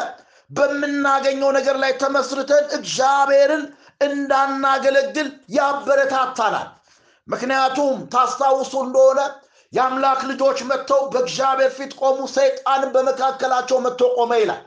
በምናገኘው 0.52 1.50
ነገር 1.58 1.78
ላይ 1.84 1.92
ተመስርተን 2.02 2.66
እግዚአብሔርን 2.78 3.64
እንዳናገለግል 4.02 5.28
ያበረታታናል። 5.58 6.68
ምክንያቱም 7.28 7.98
ታስታውሱ 8.14 8.74
እንደሆነ 8.86 9.20
የአምላክ 9.74 10.20
ልጆች 10.30 10.60
መጥተው 10.70 11.02
በእግዚአብሔር 11.14 11.72
ፊት 11.78 11.94
ቆሙ 12.02 12.20
ሰይጣንም 12.36 12.90
በመካከላቸው 12.96 13.78
መጥቶ 13.86 14.04
ቆመ 14.18 14.32
ይላል። 14.42 14.62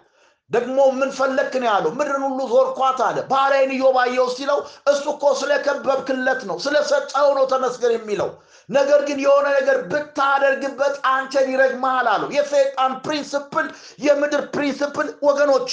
ደግሞ 0.50 0.78
ምን 0.92 1.11
ነው 1.57 1.69
ያለው? 1.69 1.90
ምድርን 1.99 2.23
ሁሉ 2.28 2.40
ዞርኳት 2.52 3.00
አለ። 3.09 3.19
ባሪያዬን 3.30 3.73
ኢዮብ 3.76 3.97
አየው 4.02 4.28
ሲለው 4.37 4.59
እሱ 4.92 5.04
እኮ 5.14 5.25
ስለከበብክለት 5.40 6.40
ነው 6.49 6.57
ስለሰጠው 6.64 7.28
ነው 7.38 7.45
ተመስገን 7.52 7.92
የሚለው 7.97 8.30
ነገር 8.71 9.00
ግን 9.07 9.19
የሆነ 9.23 9.47
ነገር 9.57 9.79
ብታደርግበት 9.91 10.95
አንተን 11.12 11.49
ይረግመሃል 11.53 12.09
አለው 12.12 12.31
የሰይጣን 12.37 12.93
principle 13.05 13.67
የምድር 14.05 14.43
principle 14.55 15.09
ወገኖቼ 15.23 15.73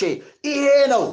ይሄ 0.50 0.64
ነው። 0.94 1.06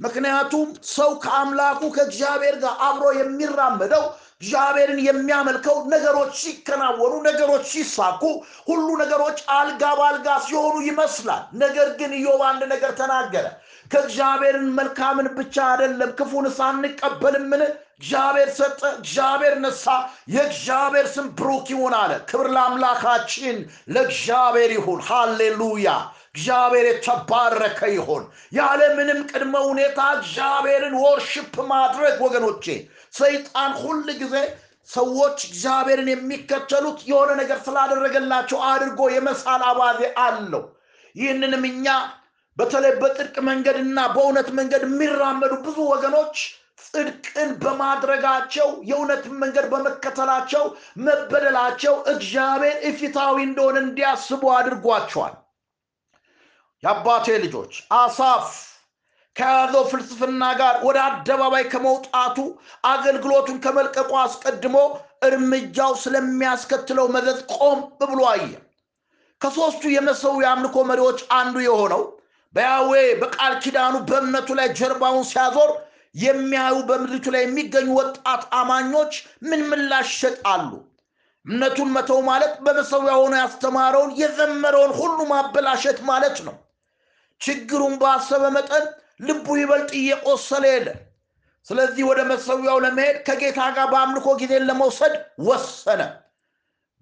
ምክንያቱም 0.00 0.68
ሰው 0.92 1.10
ከአምላኩ 1.24 1.80
ከእግዚአብሔር 1.96 2.56
ጋር 2.62 2.74
አብሮ 2.86 3.04
የሚራመደው 3.18 4.04
እግዚአብሔርን 4.42 5.00
የሚያመልከው 5.02 5.76
ነገሮች 5.92 6.32
ሲከናወኑ 6.38 7.12
ነገሮች 7.26 7.64
ሲሳኩ 7.72 8.22
ሁሉ 8.68 8.88
ነገሮች 9.02 9.38
አልጋ 9.56 9.82
በአልጋ 9.98 10.28
ሲሆኑ 10.46 10.74
ይመስላል። 10.86 11.42
ነገር 11.62 11.88
ግን 11.98 12.12
ኢዮብ 12.18 12.40
አንድ 12.48 12.62
ነገር 12.72 12.92
ተናገረ። 13.00 13.46
ከእግዚአብሔርን 13.90 14.66
መልካምን 14.76 15.28
ብቻ 15.36 15.56
አይደለም 15.70 16.10
ክፉንስ 16.18 16.58
አንቀበልምን 16.66 17.62
እግዚአብሔር 17.96 18.50
ሰጠ 18.56 18.80
እግዚአብሔር 18.96 19.54
ነሳ 19.64 19.84
የእግዚአብሔር 20.34 21.06
ስም 21.12 21.26
ብሩክ 21.38 21.66
ይሁን 21.72 21.94
አለ። 21.98 22.12
ክብር 22.30 22.48
ለአምላካችን 22.54 23.58
ለእግዚአብሔር 23.94 24.72
ይሁን። 24.76 25.00
ሃሌሉያ 25.08 25.88
እግዚአብሔር 26.34 26.86
የተባረከ 26.88 27.80
ይሆን 27.94 28.22
ያለ 28.52 28.82
ምንም 28.96 29.18
ቅድመ 29.30 29.54
ሁኔታ 29.66 30.00
እግዚአብሔርን 30.18 30.94
ወርሽፕ 31.02 31.54
ማድረግ 31.72 32.16
ወገኖቼ 32.26 32.64
ሰይጣን 33.14 33.72
ሁል 33.80 34.06
ጊዜ 34.22 34.36
ሰዎች 34.88 35.38
እግዚአብሔርን 35.48 36.08
የሚከተሉት 36.12 37.00
የሆነ 37.10 37.30
ነገር 37.40 37.58
ስላደረገላቸው 37.66 38.58
አድርጎ 38.70 39.10
የመሳል 39.12 39.62
አባዜ 39.68 40.00
አለው። 40.24 40.64
ይህንንም 41.16 41.64
እኛ 41.70 41.86
በተለይ 42.56 42.94
በጽድቅ 43.02 43.36
መንገድና 43.48 43.98
በእውነት 44.14 44.48
መንገድ 44.58 44.82
የሚራመዱ 44.88 45.52
ብዙ 45.66 45.78
ወገኖች 45.92 46.36
ጽድቅን 46.86 47.50
በማድረጋቸው 47.62 48.68
የእውነትን 48.88 49.36
መንገድ 49.42 49.66
በመከተላቸው 49.72 50.64
መበደላቸው 51.06 51.94
እግዚአብሔር 52.12 52.76
እፊታዊ 52.90 53.36
እንደሆነ 53.46 53.78
እንዲያስቡ 53.84 54.42
አድርጓቸዋል 54.56 55.34
የአባቴ 56.82 57.26
ልጆች 57.42 57.72
አሳፍ 57.96 58.46
ከያዘው 59.36 59.84
ፍልስፍና 59.90 60.44
ጋር 60.60 60.74
ወደ 60.86 60.98
አደባባይ 61.04 61.64
ከመውጣቱ 61.72 62.38
አገልግሎቱን 62.88 63.58
ከመልቀቁ 63.64 64.10
አስቀድሞ 64.22 64.76
እርምጃው 65.26 65.92
ስለሚያስከትለው 66.02 67.06
መዘዝ 67.14 67.38
ቆም 67.56 67.78
ብሎ 68.02 68.20
አየ። 68.32 68.50
ከሦስቱ 69.40 69.84
የመሰው 69.94 70.34
የአምልኮ 70.42 70.76
መሪዎች 70.90 71.20
አንዱ 71.38 71.56
የሆነው 71.66 72.02
በያዌ 72.54 72.90
በቃል 73.22 73.54
ኪዳኑ 73.62 73.94
በእምነቱ 74.08 74.48
ላይ 74.58 74.68
ጀርባውን 74.78 75.24
ሲያዞር 75.30 75.70
የሚያዩ 76.14 76.76
በምድሪቱ 76.88 77.26
ላይ 77.34 77.42
የሚገኙ 77.44 77.88
ወጣት 77.98 78.42
አማኞች 78.58 79.12
ምን 79.48 79.62
ምላሽ 79.70 80.10
ይሰጣሉ? 80.14 80.70
እምነቱን 81.46 81.88
መተው 81.94 82.20
ማለት 82.28 82.52
በመሰዊያ 82.64 83.14
ሆኖ 83.20 83.32
ያስተማረውን 83.40 84.12
የዘመረውን 84.20 84.92
ሁሉ 84.98 85.18
ማበላሸት 85.32 85.98
ማለት 86.10 86.36
ነው 86.46 86.56
ችግሩን 87.42 87.94
ባሰበ 88.00 88.44
መጠን 88.56 88.84
ልቡ 89.26 89.46
ይበልጥ 89.60 89.90
እየቆሰለ 89.98 90.64
የለ። 90.72 90.88
ስለዚህ 91.66 92.04
ወደ 92.08 92.20
መሰዊያው 92.30 92.78
ለመሄድ 92.84 93.16
ከጌታ 93.26 93.60
ጋር 93.76 93.86
በአምልኮ 93.92 94.28
ጊዜን 94.40 94.64
ለመውሰድ 94.68 95.14
ወሰነ። 95.46 96.00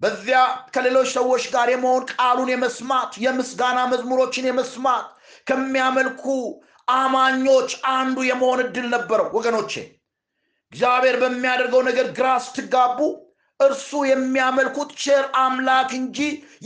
በዚያ 0.01 0.37
ከሌሎች 0.73 1.09
ሰዎች 1.17 1.43
ጋር 1.53 1.67
የመሆን 1.71 2.03
ቃሉን 2.13 2.49
የመስማት 2.51 3.11
የምስጋና 3.23 3.79
መዝሙሮችን 3.91 4.47
የመስማት 4.49 5.07
ከሚያመልኩ 5.47 6.23
አማኞች 6.95 7.71
አንዱ 7.95 8.17
የመሆን 8.29 8.61
እድል 8.63 8.87
ነበረው። 8.95 9.27
ወገኖቼ 9.37 9.73
እግዚአብሔር 10.71 11.15
በሚያደርገው 11.21 11.81
ነገር 11.89 12.07
ግራ 12.17 12.27
ስትጋቡ 12.45 12.99
እርሱ 13.59 13.89
የሚያመልኩት 14.09 14.91
ቸር 15.01 15.25
አምላክ 15.41 15.89
እንጂ 15.99 16.19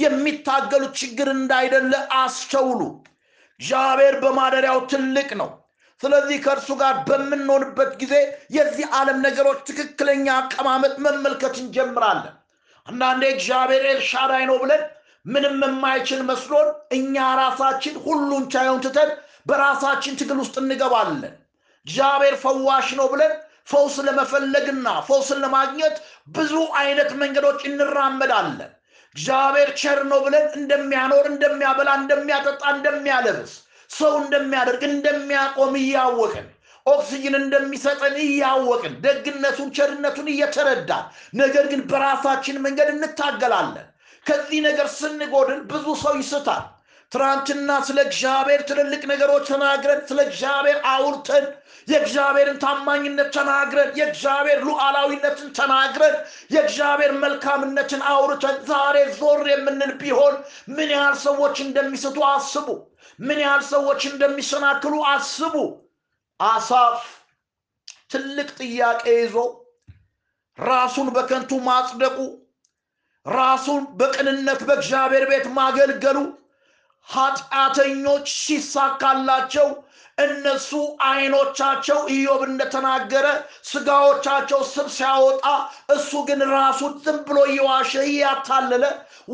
የሚታገሉት 0.03 0.93
ችግር 1.01 1.29
እንዳይደለ 1.35 1.93
አስተውሉ 2.19 2.81
እግዚአብሔር 3.61 4.15
በማደሪያው 4.23 4.79
ትልቅ 4.91 5.29
ነው። 5.41 5.49
ስለዚህ 6.01 6.37
ከእርሱ 6.45 6.69
ጋር 6.81 6.95
በምንሆንበት 7.07 7.91
ጊዜ 8.01 8.15
የዚህ 8.55 8.87
ዓለም 8.97 9.17
ነገሮች 9.25 9.59
ትክክለኛ 9.69 10.25
አቀማመጥ 10.39 10.93
መመልከት 11.05 11.55
እንጀምራለን። 11.61 12.35
አንዳንዴ 12.87 13.23
እግዚአብሔር 13.35 13.83
ኤልሻዳይ 13.91 14.43
ነው 14.49 14.57
ብለን 14.63 14.83
ምንም 15.25 15.55
የማይችል 15.65 16.21
መስሎን 16.27 16.67
እኛ 16.93 17.15
ራሳችን 17.39 17.95
ሁሉን 18.03 18.43
ቻዩን 18.53 18.83
ትተን 18.85 19.11
በራሳችን 19.47 20.17
ትግል 20.19 20.39
ውስጥ 20.43 20.55
እንገባለን። 20.61 21.33
እግዚአብሔር 21.85 22.35
ፈዋሽ 22.43 22.87
ነው 22.99 23.07
ብለን 23.13 23.33
ፈውስ 23.67 23.95
ለመፈለግና 24.07 24.87
ፈውስን 25.07 25.39
ለማግኘት 25.43 25.95
ብዙ 26.35 26.53
አይነት 26.81 27.11
መንገዶች 27.21 27.61
እንራመዳለን 27.69 28.71
እግዚአብሔር 29.15 29.69
ቸር 29.81 29.99
ነው 30.09 30.19
ብለን 30.25 30.47
እንደሚያኖር 30.59 31.25
እንደሚያበላ 31.31 31.89
እንደሚያጠጣ 31.99 32.63
እንደሚያለብስ 32.73 33.53
ሰው 33.91 34.13
እንደሚያደርግ 34.21 34.83
እንደሚያቆም 34.89 35.73
እያወቅን 35.81 36.47
ኦክሲጅን 36.85 37.35
እንደሚሰጠን 37.39 38.15
እያወቅን 38.25 38.93
ደግነቱን 39.05 39.69
ቸርነቱን 39.77 40.27
እየተረዳን 40.33 41.05
ነገር 41.35 41.65
ግን 41.71 41.81
በራሳችን 41.91 42.61
መንገድ 42.65 42.89
እንታገላለን። 42.93 43.87
ከዚህ 44.25 44.59
ነገር 44.67 44.87
ስንጎድል 44.97 45.59
ብዙ 45.71 45.85
ሰው 46.03 46.13
ይስታል 46.21 46.63
ትናንትና 47.11 47.69
ስለ 47.87 47.99
እግዚአብሔር 48.07 48.61
ትልልቅ 48.69 49.01
ነገሮች 49.11 49.45
ተናግረን 49.51 50.01
ስለ 50.09 50.19
እግዚአብሔር 50.27 50.77
አውርተን 50.91 51.45
የእግዚአብሔርን 51.87 52.57
ታማኝነት 52.63 53.29
ተናግረን 53.35 53.89
የእግዚአብሔር 53.99 54.59
ሉዓላዊነትን 54.65 55.49
ተናግረን 55.57 56.15
የእግዚአብሔር 56.53 57.11
መልካምነትን 57.23 58.01
አውርተን 58.11 58.57
ዛሬ 58.69 58.97
ዞር 59.19 59.43
የምንል 59.51 59.93
ቢሆን 60.01 60.35
ምን 60.75 60.89
ያህል 60.95 61.17
ሰዎች 61.25 61.57
እንደሚስቱ 61.65 62.17
አስቡ። 62.29 62.67
ምን 63.19 63.39
ያህል 63.43 63.63
ሰዎች 63.69 64.01
እንደሚሰናክሉ 64.11 64.95
አስቡ። 65.11 65.55
አሳፍ 66.39 67.03
ትልቅ 68.11 68.49
ጥያቄ 68.61 69.03
ይዞ 69.17 69.35
ራሱን 70.57 71.07
በከንቱ 71.15 71.51
ማጽደቁ 71.65 72.17
ራሱን 73.25 73.83
በቅንነት 73.99 74.59
በእግዚአብሔር 74.67 75.23
ቤት 75.31 75.45
ማገልገሉ 75.55 76.17
ኃጢአተኞች 77.09 78.27
ሲሳካላቸው 78.39 79.67
እነሱ 80.17 80.69
አይኖቻቸው 81.07 81.97
ኢዮብ 82.13 82.41
እንደተናገረ 82.47 83.25
ስጋዎቻቸው 83.69 84.61
ስብ 84.69 84.87
ሲያወጣ 84.95 85.43
እሱ 85.95 86.11
ግን 86.29 86.41
ራሱን 86.53 86.93
ዝም 87.05 87.17
ብሎ 87.27 87.37
እየዋሸ 87.49 87.93
እያታለለ 88.11 88.85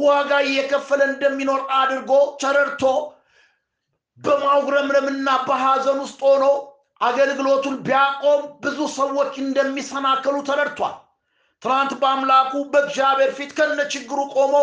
ዋጋ 0.02 0.32
እየከፈለ 0.48 1.02
እንደሚኖር 1.12 1.62
አድርጎ 1.80 2.12
ተረድቶ 2.44 2.84
በማጉረምረምና 4.20 5.30
በሐዘን 5.46 6.00
ውስጥ 6.04 6.20
ሆኖ 6.28 6.46
አገልግሎቱን 7.02 7.78
ቢያቆም 7.86 8.42
ብዙ 8.64 8.80
ሰዎች 8.98 9.34
እንደሚሰናከሉ 9.44 10.36
ተረድቷል። 10.50 10.96
ትናንት 11.62 11.92
በአምላኩ 12.02 12.52
በእግዚአብሔር 12.72 13.32
ፊት 13.38 13.52
ከነ 13.58 13.82
ችግሩ 13.94 14.20
ቆሞ 14.36 14.54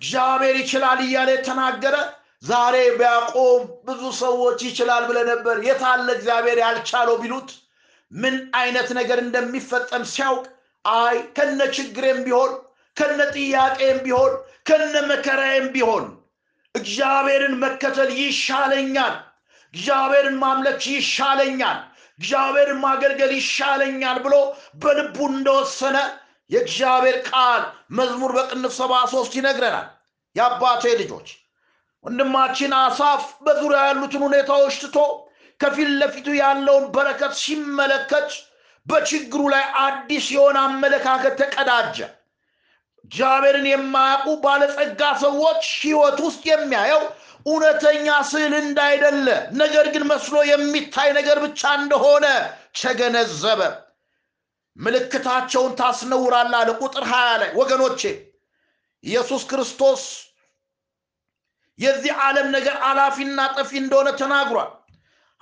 እግዚአብሔር 0.00 0.56
ይችላል 0.60 1.00
እያለ 1.04 1.28
የተናገረ 1.34 1.96
ዛሬ 2.42 2.76
ቢያቆም 2.98 3.62
ብዙ 3.86 4.02
ሰዎች 4.20 4.58
ይችላል 4.66 5.02
ብለ 5.08 5.18
ነበር። 5.30 5.56
የታለ 5.66 6.08
እግዚአብሔር 6.16 6.58
ያልቻለው 6.62 7.16
ቢሉት 7.22 7.50
ምን 8.12 8.36
አይነት 8.58 8.88
ነገር 8.98 9.18
እንደሚፈጸም 9.22 10.04
ሲያውቅ 10.12 10.44
አይ 10.84 11.16
ከነ 11.36 11.60
ችግሬም 11.76 12.20
ቢሆን 12.26 12.52
ከነ 12.96 13.20
ጥያቄም 13.34 13.98
ቢሆን 14.04 14.32
ከነ 14.68 14.94
መከራዬም 15.10 15.66
ቢሆን 15.74 16.04
እግዚአብሔርን 16.74 17.54
መከተል 17.62 18.10
ይሻለኛል፣ 18.20 19.14
እግዚአብሔርን 19.74 20.36
ማምለክ 20.42 20.80
ይሻለኛል፣ 20.92 21.78
እግዚአብሔርን 22.18 22.80
ማገልገል 22.84 23.32
ይሻለኛል 23.38 24.18
ብሎ 24.24 24.34
በልቡ 24.82 25.16
እንደወሰነ 25.32 25.96
የእግዚአብሔር 26.50 27.18
ቃል 27.28 27.62
መዝሙር 27.98 28.32
በቅንፍ 28.36 28.72
ሰባ 28.78 28.92
ሶስት 29.12 29.32
ይነግረናል። 29.38 29.86
የአባቴ 30.36 30.84
ልጆች 31.00 31.28
ወንድማችን 32.04 32.72
አሳፍ 32.78 33.22
በዙሪያ 33.44 33.80
ያሉትን 33.86 34.22
ሁኔታዎች 34.26 34.74
ትቶ 34.82 34.98
ከፊት 35.60 35.88
ለፊቱ 36.00 36.26
ያለውን 36.38 36.84
በረከት 36.94 37.32
ሲመለከት 37.40 38.28
በችግሩ 38.86 39.40
ላይ 39.54 39.64
አዲስ 39.80 40.26
የሆነ 40.34 40.58
አመለካከት 40.68 41.34
ተቀዳጀ። 41.40 41.96
እግዚአብሔርን 43.04 43.66
የማያውቁ 43.68 44.36
ባለጸጋ 44.44 45.02
ሰዎች 45.22 45.64
ህይወት 45.82 46.18
ውስጥ 46.26 46.42
የሚያየው 46.50 47.02
እውነተኛ 47.46 48.06
ስዕል 48.30 48.54
እንዳይደለ 48.58 49.26
ነገር 49.60 49.86
ግን 49.94 50.04
መስሎ 50.10 50.36
የሚታይ 50.48 51.10
ነገር 51.18 51.38
ብቻ 51.44 51.70
እንደሆነ 51.80 52.26
ተገነዘበ። 52.80 53.60
ምልክታቸውን 54.76 55.72
ታስነውራል 55.78 56.52
አለ 56.58 56.70
ቁጥር 56.80 57.04
ሀያ 57.12 57.30
ላይ 57.42 57.50
ወገኖቼ 57.60 58.00
ኢየሱስ 59.04 59.42
ክርስቶስ 59.50 60.02
የዚህ 61.78 62.12
ዓለም 62.22 62.48
ነገር 62.56 62.76
አላፊና 62.88 63.40
ጠፊ 63.54 63.70
እንደሆነ 63.80 64.08
ተናግሯል። 64.20 64.70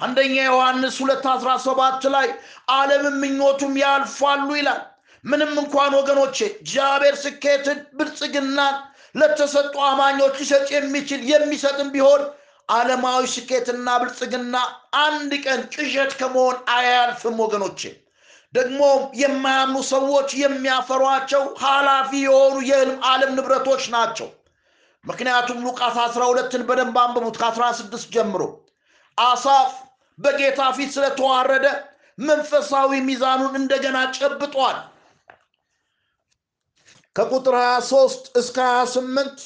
አንደኛ 0.01 0.35
ዮሐንስ 0.47 0.97
ሁለት 1.03 1.25
አስራ 1.33 1.51
ሰባት 1.65 2.03
ላይ 2.15 2.27
ዓለምም 2.73 3.17
ምኞቱም 3.23 3.75
ያልፋሉ 3.83 4.49
ይላል። 4.59 4.83
ምንም 5.25 5.53
እንኳን 5.63 5.93
ወገኖቼ 5.99 6.37
እግዚአብሔር 6.55 7.15
ስኬትን፣ 7.23 7.79
ብልጽግናን 7.99 8.75
ለተሰጡ 9.15 9.75
አማኞች 9.89 10.35
ሊሰጥ 10.41 10.67
የሚችል 10.75 11.21
የሚሰጥም 11.31 11.89
ቢሆን 11.95 12.23
ዓለማዊ 12.69 13.23
ስኬትና 13.35 13.89
ብልጽግና 14.01 14.55
አንድ 15.03 15.33
ቀን 15.45 15.61
ቅዠት 15.75 16.13
ከመሆን 16.21 16.57
አያልፍም 16.77 17.37
ወገኖቼ። 17.45 17.81
ደግሞ 18.55 18.81
የማያምኑ 19.21 19.79
ሰዎች 19.93 20.29
የሚያፈሯቸው 20.43 21.43
ኃላፊ 21.63 22.11
የሆኑ 22.25 22.57
የህልም 22.69 22.99
ዓለም 23.09 23.33
ንብረቶች 23.37 23.85
ናቸው። 23.95 24.29
ምክንያቱም 25.07 25.59
ሉቃስ 25.67 25.97
12ን 26.07 26.63
በደንብ 26.69 26.97
አንብቡት 27.03 27.37
ከ16 27.43 28.07
ጀምሮ 28.15 28.43
አሳፍ 29.19 29.73
በጌታ 30.19 30.61
ፊት 30.77 30.91
ስለተዋረደ 30.95 31.67
መንፈሳዊ 32.19 32.91
ሚዛኑን 33.09 33.55
እንደገና 33.61 33.99
ጨብጧል። 34.17 34.77
ከቁጥር 37.17 37.55
23 37.61 38.31
እስከ 38.41 38.57
28 38.73 39.45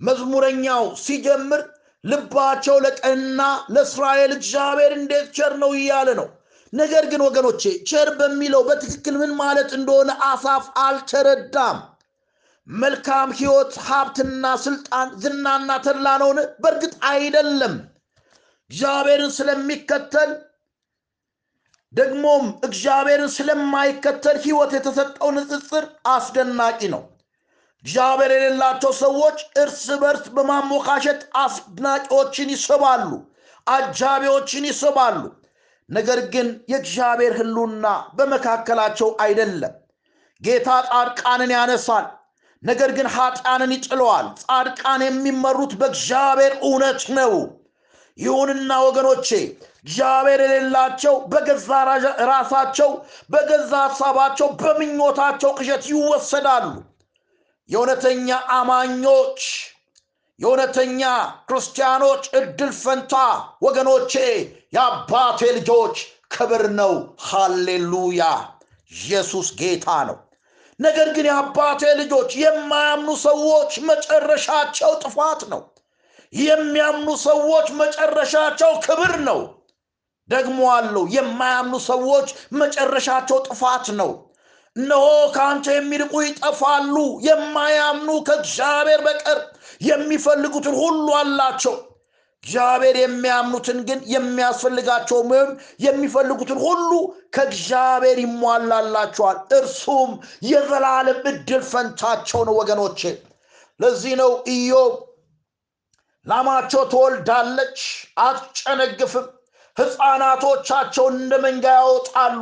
መዝሙረኛው 0.00 0.84
ሲጀምር 1.04 1.60
ልባቸው 2.04 2.76
ለቀንና 2.84 3.40
ለእስራኤል 3.74 4.32
እግዚአብሔር 4.36 4.92
እንዴት 4.98 5.26
ቸር 5.36 5.52
ነው 5.62 5.70
እያለ 5.78 6.08
ነው። 6.20 6.28
ነገር 6.72 7.04
ግን 7.12 7.20
ወገኖቼ 7.26 7.62
ቸር 7.90 8.08
በሚለው 8.18 8.62
በትክክል 8.68 9.14
ምን 9.20 9.32
ማለት 9.40 9.70
እንደሆነ 9.78 10.10
አሳፍ 10.28 10.64
አልተረዳም። 10.78 11.78
መልካም 12.68 13.28
ህይወት፣ 13.38 13.72
ሀብትና 13.86 14.44
ስልጣን፣ 14.64 15.08
ዝናና 15.22 15.70
ተድላ 15.84 16.08
ነውን? 16.22 16.38
በእርግጥ 16.62 16.94
አይደለም። 17.10 17.74
እግዚአብሔርን 18.70 19.32
ስለሚከተል 19.38 20.30
ደግሞም 21.92 22.44
እግዚአብሔርን 22.66 23.30
ስለማይከተል 23.36 24.36
ህይወት 24.44 24.72
የተሰጠው 24.76 25.28
ንጽጽር 25.36 25.84
አስደናቂ 26.08 26.80
ነው። 26.94 27.02
እግዚአብሔር 27.84 28.30
የሌላቸው 28.34 28.92
ሰዎች 29.00 29.38
እርስ 29.62 29.84
በርስ 30.02 30.24
በማሞካሸት 30.36 31.20
አስደናቂዎችን 31.42 32.48
ይስባሉ፣ 32.54 33.10
አጃቢዎችን 33.66 34.64
ይስባሉ። 34.70 35.18
ነገር 35.88 36.20
ግን 36.32 36.48
የእግዚአብሔር 36.72 37.32
ህሉና 37.38 37.86
በመካከላቸው 38.16 39.10
አይደለም። 39.24 39.74
ጌታ 40.42 40.68
ጻድቃንን 40.88 41.52
ያነሳል፣ 41.56 42.06
ነገር 42.62 42.90
ግን 42.96 43.08
ኃጢአንን 43.14 43.72
ይጥለዋል። 43.74 44.26
ጻድቃን 44.42 45.02
የሚመሩት 45.04 45.72
በእግዚአብሔር 45.80 46.54
እውነት 46.62 47.02
ነው። 47.18 47.32
ይሁንና 48.18 48.70
ወገኖቼ 48.86 49.28
እግዚአብሔር 49.82 50.40
የሌላቸው 50.44 51.14
በገዛ 51.32 51.68
ራሳቸው 52.30 52.90
በገዛ 53.30 53.72
ሀሳባቸው 53.84 54.48
በምኞታቸው 54.60 55.50
ቅዠት 55.58 55.84
ይወሰዳሉ። 55.92 56.66
የእውነተኛ 57.68 58.28
አማኞች 58.56 59.40
የእውነተኛ 60.40 61.02
ክርስቲያኖች 61.48 62.24
እድል 62.38 62.70
ፈንታ 62.82 63.14
ወገኖቼ 63.62 64.12
የአባቴ 64.74 65.40
ልጆች 65.56 65.96
ክብር 66.34 66.64
ነው። 66.78 66.92
ሃሌሉያ! 67.28 68.22
ኢየሱስ 68.92 69.48
ጌታ 69.58 69.88
ነው። 70.08 70.18
ነገር 70.78 71.08
ግን 71.14 71.26
የአባቴ 71.28 71.82
ልጆች 72.00 72.30
የማያምኑ 72.42 73.10
ሰዎች 73.24 73.72
መጨረሻቸው 73.88 74.92
ጥፋት 75.04 75.40
ነው። 75.52 75.62
የሚያምኑ 76.32 77.10
ሰዎች 77.24 77.68
መጨረሻቸው 77.80 78.72
ክብር 78.86 79.12
ነው። 79.28 79.40
ደግሞ 80.28 80.58
አለው 80.72 81.04
የማያምኑ 81.14 81.76
ሰዎች 81.86 82.28
መጨረሻቸው 82.54 83.38
ጥፋት 83.46 83.86
ነው። 84.00 84.10
እነሆ 84.76 85.04
ከአንተ 85.34 85.66
የሚርቁ 85.74 86.14
ይጠፋሉ። 86.24 86.96
የማያምኑ 87.28 88.10
ከእግዚአብሔር 88.28 89.00
በቀር 89.06 89.38
የሚፈልጉትን 89.82 90.76
ሁሉ 90.82 91.06
አላቸው። 91.20 91.74
እግዚአብሔር 92.44 92.96
የሚያምኑትን 92.98 93.78
ግን 93.88 93.98
የሚያስፈልጋቸው 94.06 95.18
ወይም 95.30 95.50
የሚፈልጉትን 95.80 96.58
ሁሉ 96.64 96.90
ከእግዚአብሔር 97.34 98.18
ይሟላላቸዋል። 98.24 99.38
እርሱም 99.58 100.10
የዘላለም 100.44 101.18
እድል 101.30 101.62
ፈንታቸው 101.70 102.42
ነው። 102.48 102.56
ወገኖቼ 102.60 103.00
ለዚህ 103.80 104.14
ነው 104.20 104.30
ኢዮብ 104.52 104.94
ላማቸው 106.26 106.82
ትወልዳለች፣ 106.90 107.78
አትጨነግፍም 108.20 109.26
ህፃናቶቻቸውን 109.78 111.14
እንደ 111.18 111.34
መንጋ 111.44 111.66
ያወጣሉ፣ 111.78 112.40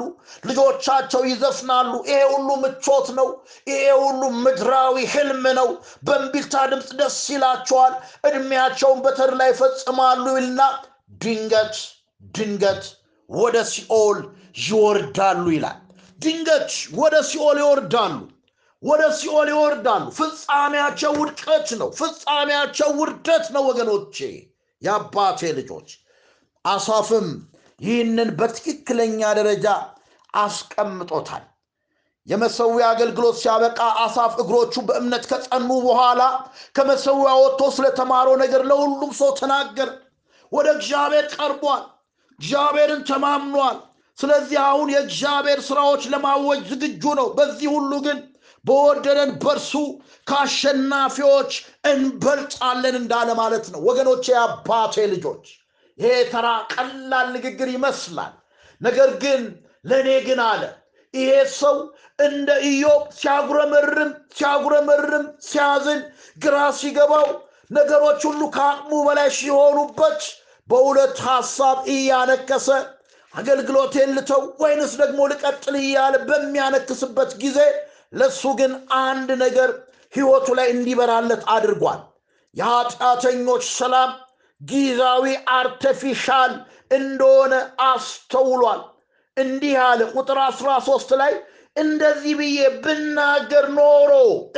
ልጆቻቸው 0.49 1.22
ይዘፍናሉ። 1.31 1.92
ይሄ 2.09 2.20
ሁሉ 2.33 2.49
ምቾት 2.62 3.09
ነው። 3.18 3.29
ይሄ 3.70 3.83
ሁሉ 4.03 4.22
ምድራዊ 4.42 4.96
ህልም 5.14 5.44
ነው። 5.59 5.68
በእምቢልታ 6.07 6.55
ድምፅ 6.72 6.90
ደስ 7.01 7.18
ይላቸዋል፣ 7.33 7.94
እድሜያቸውን 8.29 9.01
በተድላ 9.07 9.40
ይፈጽማሉ 9.51 10.25
ይልና 10.37 10.61
ድንገት 11.22 11.77
ድንገት 12.35 12.85
ወደ 13.31 13.57
ሲኦል 13.70 14.18
ይወርዳሉ 14.62 15.44
ይላል። 15.55 15.79
ድንገት 16.20 16.70
ወደ 16.99 17.14
ሲኦል 17.29 17.59
ይወርዳሉ፣ 17.62 18.14
ወደ 18.83 19.03
ሲኦል 19.18 19.49
ይወርዳሉ። 19.53 20.05
ፍጻሜያቸው 20.18 21.12
ውድቀት 21.20 21.68
ነው። 21.81 21.88
ፍጻሜያቸው 22.01 22.90
ውርደት 23.01 23.46
ነው 23.55 23.62
ወገኖቼ 23.68 24.16
የአባቴ 24.83 25.40
ልጆች 25.59 25.88
አሳፍም 26.66 27.29
ይህንን 27.81 28.31
በትክክለኛ 28.38 29.20
ደረጃ 29.38 29.66
አስቀምጦታል። 30.35 31.44
የመሰዊያ 32.26 32.85
አገልግሎት 32.92 33.37
ሲያበቃ 33.40 33.81
አሳፍ 34.05 34.33
እግሮቹ 34.42 34.74
በእምነት 34.88 35.24
ከጸኑ 35.31 35.68
በኋላ 35.85 36.22
ከመሰዊያ 36.76 37.33
ወጥቶ 37.42 37.68
ስለተማረው 37.76 38.35
ነገር 38.42 38.62
ለሁሉም 38.70 39.12
ሰው 39.20 39.31
ተናገረ። 39.40 39.90
ወደ 40.52 40.66
እግዚአብሔር 40.76 41.26
ቀርቧል። 41.35 41.85
እግዚአብሔርን 42.38 43.02
ተማምኗል። 43.09 43.76
ስለዚህ 44.18 44.59
አሁን 44.66 44.88
የእግዚአብሔር 44.92 45.61
ስራዎች 45.68 46.02
ለማወጅ 46.12 46.62
ዝግጁ 46.72 47.05
ነው። 47.20 47.29
በዚህ 47.38 47.68
ሁሉ 47.74 47.92
ግን 48.07 48.18
በወደደን 48.64 49.31
በእርሱ 49.42 49.72
ከአሸናፊዎች 50.26 51.52
እንበልጣለን 51.90 52.96
እንዳለ 53.00 53.29
ማለት 53.40 53.66
ነው። 53.72 53.81
ወገኖቼ 53.88 54.24
የአባቴ 54.33 55.05
ልጆች 55.12 55.44
ይሄ 55.98 56.14
ተራ 56.32 56.46
ቀላል 56.72 57.26
ንግግር 57.37 57.68
ይመስላል። 57.74 58.32
ነገር 58.80 59.11
ግን 59.22 59.42
ለእኔ 59.90 60.09
ግን 60.26 60.40
አለ 60.48 60.62
ይሄ 61.14 61.30
ሰው 61.59 61.76
እንደ 62.18 62.48
ኢዮብ 62.68 63.02
ሲያጉረመርም 63.18 64.11
ሲያጉረመርም 64.37 65.24
ሲያዝን 65.48 66.00
ግራ 66.37 66.56
ሲገባው 66.78 67.26
ነገሮች 67.70 68.20
ሁሉ 68.28 68.42
ከአቅሙ 68.56 68.92
በላይ 69.06 69.28
ሲሆኑበት 69.38 70.20
በሁለት 70.68 71.16
ሐሳብ 71.26 71.78
እያነከሰ 71.94 72.68
አገልግሎቴን 73.35 74.11
ልተው 74.16 74.42
ወይንስ 74.62 74.92
ደግሞ 75.00 75.20
ልቀጥል 75.32 75.74
እያለ 75.80 76.14
በሚያነክስበት 76.28 77.30
ጊዜ 77.42 77.59
ለሱ 78.18 78.42
ግን 78.61 78.72
አንድ 79.02 79.28
ነገር 79.42 79.70
ህይወቱ 80.12 80.48
ላይ 80.59 80.68
እንዲበራለት 80.74 81.42
አድርጓል። 81.54 82.00
የኃጢአተኞች 82.56 83.64
ሰላም 83.78 84.11
ጊዜያዊ 84.61 85.25
አርተፊሻል 85.55 86.53
እንደሆነ 86.90 87.55
አስተውሏል። 87.87 88.83
እንዲህ 89.37 89.75
አለ 89.87 90.01
ቁጥር 90.14 90.38
13 90.51 91.14
ላይ 91.21 91.33
እንደዚህ 91.77 92.35
ብዬ 92.38 92.59
ብናገር 92.85 93.66
ኖሮ 93.79 94.12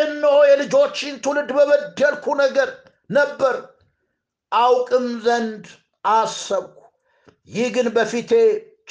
እነሆ 0.04 0.36
የልጆችን 0.50 1.14
ትውልድ 1.24 1.50
በበደልኩ 1.56 2.24
ነገር 2.42 2.68
ነበር። 3.10 3.56
አውቅም 4.52 5.06
ዘንድ 5.24 5.64
አሰብኩ። 6.12 6.76
ይህ 7.50 7.68
ግን 7.74 7.88
በፊቴ 7.96 8.30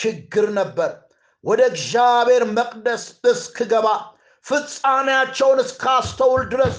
ችግር 0.01 0.45
ነበር። 0.59 0.91
ወደ 1.43 1.61
እግዚአብሔር 1.71 2.43
መቅደስ 2.57 3.03
እስክገባ 3.31 3.87
ፍጻሜያቸውን 4.45 5.59
እስካስተውል 5.63 6.43
ድረስ 6.51 6.77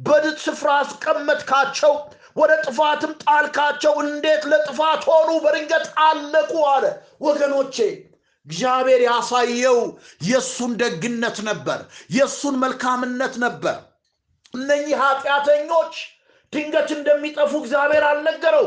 በድጥ 0.00 0.36
ስፍራ 0.44 0.70
አስቀመጥካቸው 0.80 1.92
ወደ 2.36 2.52
ጥፋትም 2.64 3.12
ጣልካቸው። 3.24 3.94
እንዴት 4.04 4.42
ለጥፋት 4.50 5.02
ሆኑ? 5.10 5.28
በድንገት 5.44 5.86
አለቁ 6.02 6.52
አለ። 6.72 6.84
ወገኖቼ 7.20 7.76
እግዚአብሔር 8.46 9.00
ያሳየው 9.06 9.78
የእሱን 10.22 10.72
ደግነት 10.82 11.38
ነበር 11.48 11.78
የእሱን 12.10 12.56
መልካምነት 12.64 13.34
ነበር። 13.44 13.78
እነኚህ 14.54 14.96
ኃጢአተኞች 15.02 15.94
ድንገት 16.52 16.90
እንደሚጠፉ 16.96 17.52
እግዚአብሔር 17.62 18.04
አልነገረው 18.04 18.66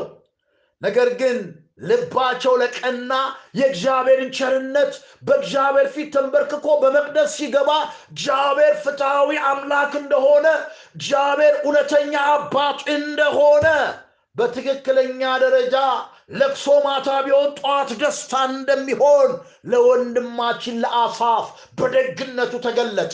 ነገር 0.82 1.10
ግን 1.22 1.38
ልባቸው 1.80 2.54
ለቀና። 2.62 3.12
የእግዚአብሔርን 3.60 4.32
ቸርነት 4.38 4.94
በእግዚአብሔር 5.28 5.88
ፊት 5.94 6.10
ተንበርክኮ 6.16 6.68
በመቅደስ 6.82 7.32
ሲገባ 7.38 7.70
እግዚአብሔር 8.12 8.76
ፍትሐዊ 8.84 9.40
አምላክ 9.50 9.94
እንደሆነ 10.02 10.48
እግዚአብሔር 10.96 11.56
እውነተኛ 11.62 12.14
አባት 12.34 12.80
እንደሆነ 12.96 13.68
በትክክለኛ 14.36 15.22
ደረጃ 15.44 15.76
ለቅሶ 16.32 16.68
ማታ 16.84 17.10
ቢሆን 17.26 17.50
ጠዋት 17.60 17.90
ደስታ 18.02 18.42
እንደሚሆን 18.52 19.30
ለወንድማችን 19.72 20.76
ለአሳፍ 20.84 21.48
በደግነቱ 21.80 22.54
ተገለጠ። 22.66 23.14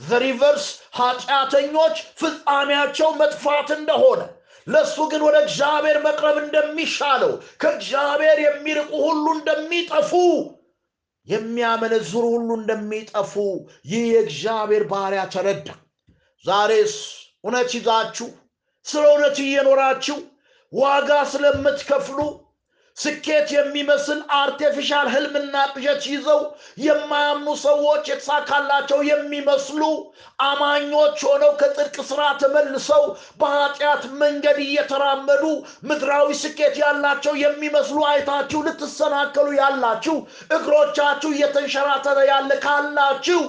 ዘሪቨርስ 0.00 0.64
ኃጢአተኞች 0.98 1.96
ፍጻሜያቸው 2.20 3.10
መጥፋት 3.20 3.68
እንደሆነ 3.76 4.20
ለእሱ 4.66 4.96
ግን 5.10 5.22
ወደ 5.26 5.36
እግዚአብሔር 5.44 5.98
መቅረብ 6.06 6.36
እንደሚሻለው 6.42 7.32
ከእግዚአብሔር 7.60 8.38
የሚርቁ 8.44 8.90
ሁሉ 9.04 9.26
እንደሚጠፉ 9.36 10.12
የሚያመነዝሩ 11.26 12.24
ሁሉ 12.34 12.48
እንደሚጠፉ 12.58 13.34
ይህ 13.90 14.02
የእግዚአብሔር 14.12 14.84
ባሪያ 14.90 15.22
ተረዳ። 15.32 15.68
ዛሬስ 16.44 16.94
እውነት 17.44 17.70
ይዛችሁ 17.76 18.28
ስለ 18.86 19.04
እውነት 19.12 19.36
እየኖራችሁ 19.44 20.18
ዋጋ 20.72 21.10
ስለምትከፍሉ 21.32 22.18
ስኬት 22.96 23.48
የሚመስል 23.54 24.20
አርቴፊሻል 24.36 25.06
ህልምና 25.14 25.56
ቅዠት 25.72 26.04
ይዘው 26.12 26.40
የማያምኑ 26.84 27.48
ሰዎች 27.64 28.04
የተሳካላቸው 28.10 29.00
የሚመስሉ 29.08 29.82
አማኞች 30.46 31.18
ሆነው 31.28 31.52
ከጽድቅ 31.60 31.96
ስራ 32.10 32.22
ተመልሰው 32.42 33.04
በኃጢአት 33.40 34.02
መንገድ 34.22 34.58
እየተራመዱ 34.64 35.44
ምድራዊ 35.90 36.28
ስኬት 36.42 36.76
ያላቸው 36.84 37.36
የሚመስሉ 37.42 38.00
አይታችሁ 38.10 38.60
ልትሰናከሉ 38.66 39.48
ያላችሁ 39.60 40.16
እግሮቻችሁ 40.58 41.32
እየተንሸራተተ 41.36 42.18
ያለ 42.32 42.50
ካላችሁ 42.64 43.42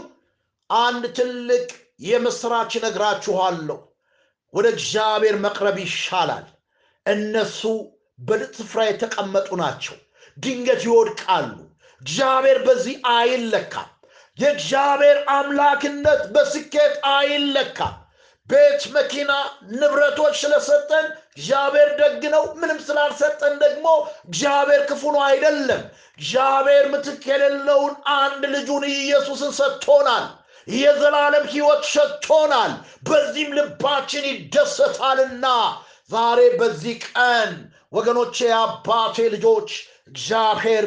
አንድ 0.70 1.04
ትልቅ 1.18 1.68
የምስራች 2.08 2.74
ነግራችኋለሁ 2.84 3.78
ወደ 4.54 4.68
እግዚአብሔር 4.74 5.36
መቅረብ 5.44 5.78
ይሻላል። 5.84 6.46
እነሱ 7.06 7.62
በድጥ 8.20 8.54
ስፍራ 8.60 8.80
የተቀመጡ 8.88 9.50
ናቸው። 9.62 9.96
ድንገት 10.38 10.82
ይወድቃሉ። 10.88 11.52
እግዚአብሔር 12.02 12.58
በዚህ 12.66 12.96
አይለካም። 13.14 13.90
የእግዚአብሔር 14.38 15.18
አምላክነት 15.36 16.22
በስኬት 16.34 16.96
አይለካም። 17.12 17.96
ቤት 18.50 18.82
መኪና 18.96 19.32
ንብረቶች 19.72 20.36
ስለሰጠን 20.42 21.06
እግዚአብሔር 21.32 21.90
ደግ 22.00 22.22
ነው። 22.36 22.44
ምንም 22.60 22.78
ስላልሰጠን 22.86 23.56
ደግሞ 23.64 23.88
እግዚአብሔር 24.28 24.82
ክፉ 24.90 25.04
ነው 25.16 25.24
አይደለም። 25.26 25.82
እግዚአብሔር 26.20 26.86
ምትክ 26.94 27.24
የሌለውን 27.32 27.94
አንድ 28.18 28.44
ልጁን 28.54 28.86
ኢየሱስን 28.94 29.52
ሰጥቶናል። 29.60 30.26
የዘላለም 30.68 31.46
ህይወት 31.52 31.84
ሰጥቶናል። 31.92 32.72
በዚህም 33.08 33.52
ልባችን 33.58 34.26
ይደሰታልና 34.32 35.46
ዛሬ 36.12 36.40
በዚህ 36.60 36.96
ቀን 37.10 37.52
ወገኖቼ 37.92 38.38
የአባቴ 38.48 39.18
ልጆች 39.34 39.70
እግዚአብሔር 40.12 40.86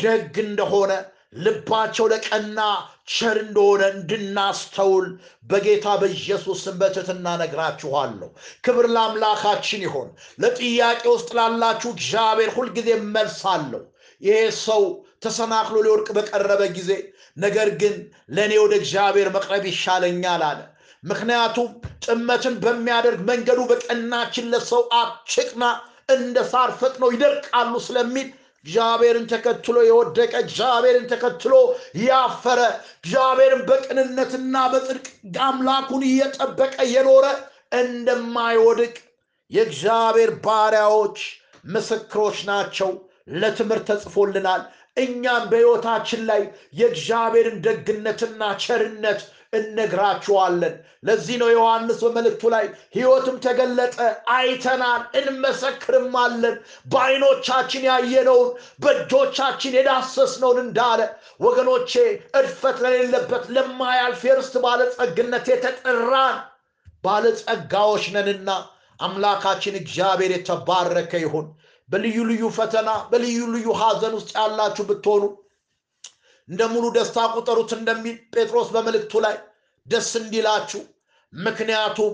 ደግ 0.00 0.34
እንደሆነ 0.44 0.92
ልባቸው 1.36 2.06
ለቀና 2.12 2.60
ቸር 3.12 3.36
እንደሆነ 3.42 3.82
እንድናስተውል 3.94 5.06
በጌታ 5.50 5.86
በኢየሱስ 6.00 6.58
ስም 6.64 6.76
በትህትና 6.80 7.28
ነግራችኋለሁ 7.40 8.28
ክብር 8.64 8.86
ለአምላካችን 8.94 9.84
ይሆን 9.86 10.08
ለጥያቄ 10.38 11.02
ውስጥ 11.14 11.30
ላላችሁ 11.38 11.90
እግዚአብሔር 11.96 12.50
ሁልጊዜ 12.56 12.88
መልስ 13.14 13.40
አለው። 13.52 13.82
ይሄ 14.22 14.36
ሰው 14.60 14.82
ተሰናክሎ 15.24 15.76
ሊወድቅ 15.86 16.08
በቀረበ 16.16 16.62
ጊዜ 16.76 16.90
ነገር 17.36 17.68
ግን 17.80 17.94
ለእኔ 18.36 18.52
ወደ 18.62 18.74
እግዚአብሔር 18.80 19.28
መቅረብ 19.36 19.64
ይሻለኛል 19.70 20.42
አለ። 20.50 20.60
ምክንያቱም 21.02 21.70
ጥመትን 22.04 22.54
በሚያደርግ 22.62 23.20
መንገዱ 23.30 23.60
በቀናችን 23.70 24.50
ለሰው 24.52 24.82
አትቅና 24.98 25.64
እንደ 26.08 26.38
ሳር 26.50 26.70
ፈጥነው 26.80 27.10
ይደርቃሉ 27.14 27.72
ስለሚል 27.86 28.28
እግዚአብሔርን 28.64 29.24
ተከትሎ 29.30 29.76
የወደቀ 29.84 30.32
እግዚአብሔርን 30.44 31.06
ተከትሎ 31.12 31.54
ያፈረ 32.02 32.60
እግዚአብሔርን 32.96 33.62
በቅንነትና 33.68 34.56
በጽድቅ 34.72 35.06
አምላኩን 35.44 36.02
እየጠበቀ 36.08 36.76
የኖረ 36.92 37.26
እንደማይወድቅ 37.82 38.94
የእግዚአብሔር 39.50 40.30
ባሪያዎች 40.44 41.18
ምስክሮች 41.68 42.38
ናቸው። 42.48 42.90
ለትምህርት 43.34 43.84
ተጽፎልናል። 43.90 44.62
እኛም 44.96 45.44
በሕይወታችን 45.50 46.22
ላይ 46.30 46.40
የእግዚአብሔርን 46.78 47.58
ደግነትና 47.66 48.42
ቸርነት 48.64 49.20
እነግራችኋለን። 49.52 50.74
ለዚህ 51.04 51.36
ነው 51.40 51.48
ዮሐንስ 51.52 51.98
በመልእክቱ 52.04 52.42
ላይ 52.54 52.64
ህይወትም 52.96 53.36
ተገለጠ 53.44 53.96
አይተናል 54.34 55.02
እንመሰክርማለን። 55.20 56.54
በአይኖቻችን 56.92 57.82
ያየነውን 57.88 58.48
በእጆቻችን 58.82 59.76
የዳሰስነውን 59.78 60.60
እንዳለ 60.64 61.00
ወገኖቼ 61.40 61.92
እድፈት 62.40 62.78
ለሌለበት 62.84 63.44
ለማያልፍ 63.56 64.22
የርስት 64.28 64.56
ባለጸግነት 64.64 65.48
የተጠራን 65.52 66.38
ባለጸጋዎች 67.04 68.04
ነንና 68.16 68.50
አምላካችን 69.00 69.78
እግዚአብሔር 69.78 70.32
የተባረከ 70.34 71.12
ይሁን። 71.22 71.46
በልዩ 71.88 72.18
ልዩ 72.28 72.44
ፈተና 72.56 72.90
በልዩ 73.10 73.38
ልዩ 73.54 73.68
ሀዘን 73.80 74.14
ውስጥ 74.18 74.30
ያላችሁ 74.38 74.84
ብትሆኑ 74.90 75.24
እንደ 76.48 76.62
ሙሉ 76.72 76.84
ደስታ 76.96 77.18
ቁጠሩት 77.34 77.70
እንደሚል 77.76 78.16
ጴጥሮስ 78.34 78.68
በመልእክቱ 78.74 79.14
ላይ 79.24 79.36
ደስ 79.86 80.10
እንዲላችሁ 80.20 80.80
ምክንያቱም 81.32 82.12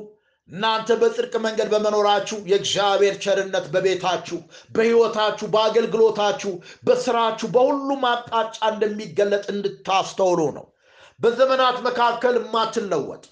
እናንተ 0.48 0.90
በጽድቅ 1.00 1.34
መንገድ 1.44 1.68
በመኖራችሁ 1.72 2.38
የእግዚአብሔር 2.50 3.14
ቸርነት 3.24 3.66
በቤታችሁ፣ 3.72 4.38
በሕይወታችሁ፣ 4.74 5.46
በአገልግሎታችሁ፣ 5.54 6.52
በስራችሁ 6.86 7.48
በሁሉም 7.56 8.04
አቅጣጫ 8.10 8.56
እንደሚገለጥ 8.72 9.44
እንድታስተውሉ 9.54 10.40
ነው። 10.56 10.66
በዘመናት 11.20 11.78
መካከል 11.86 12.36
የማትለወጥ 12.40 13.24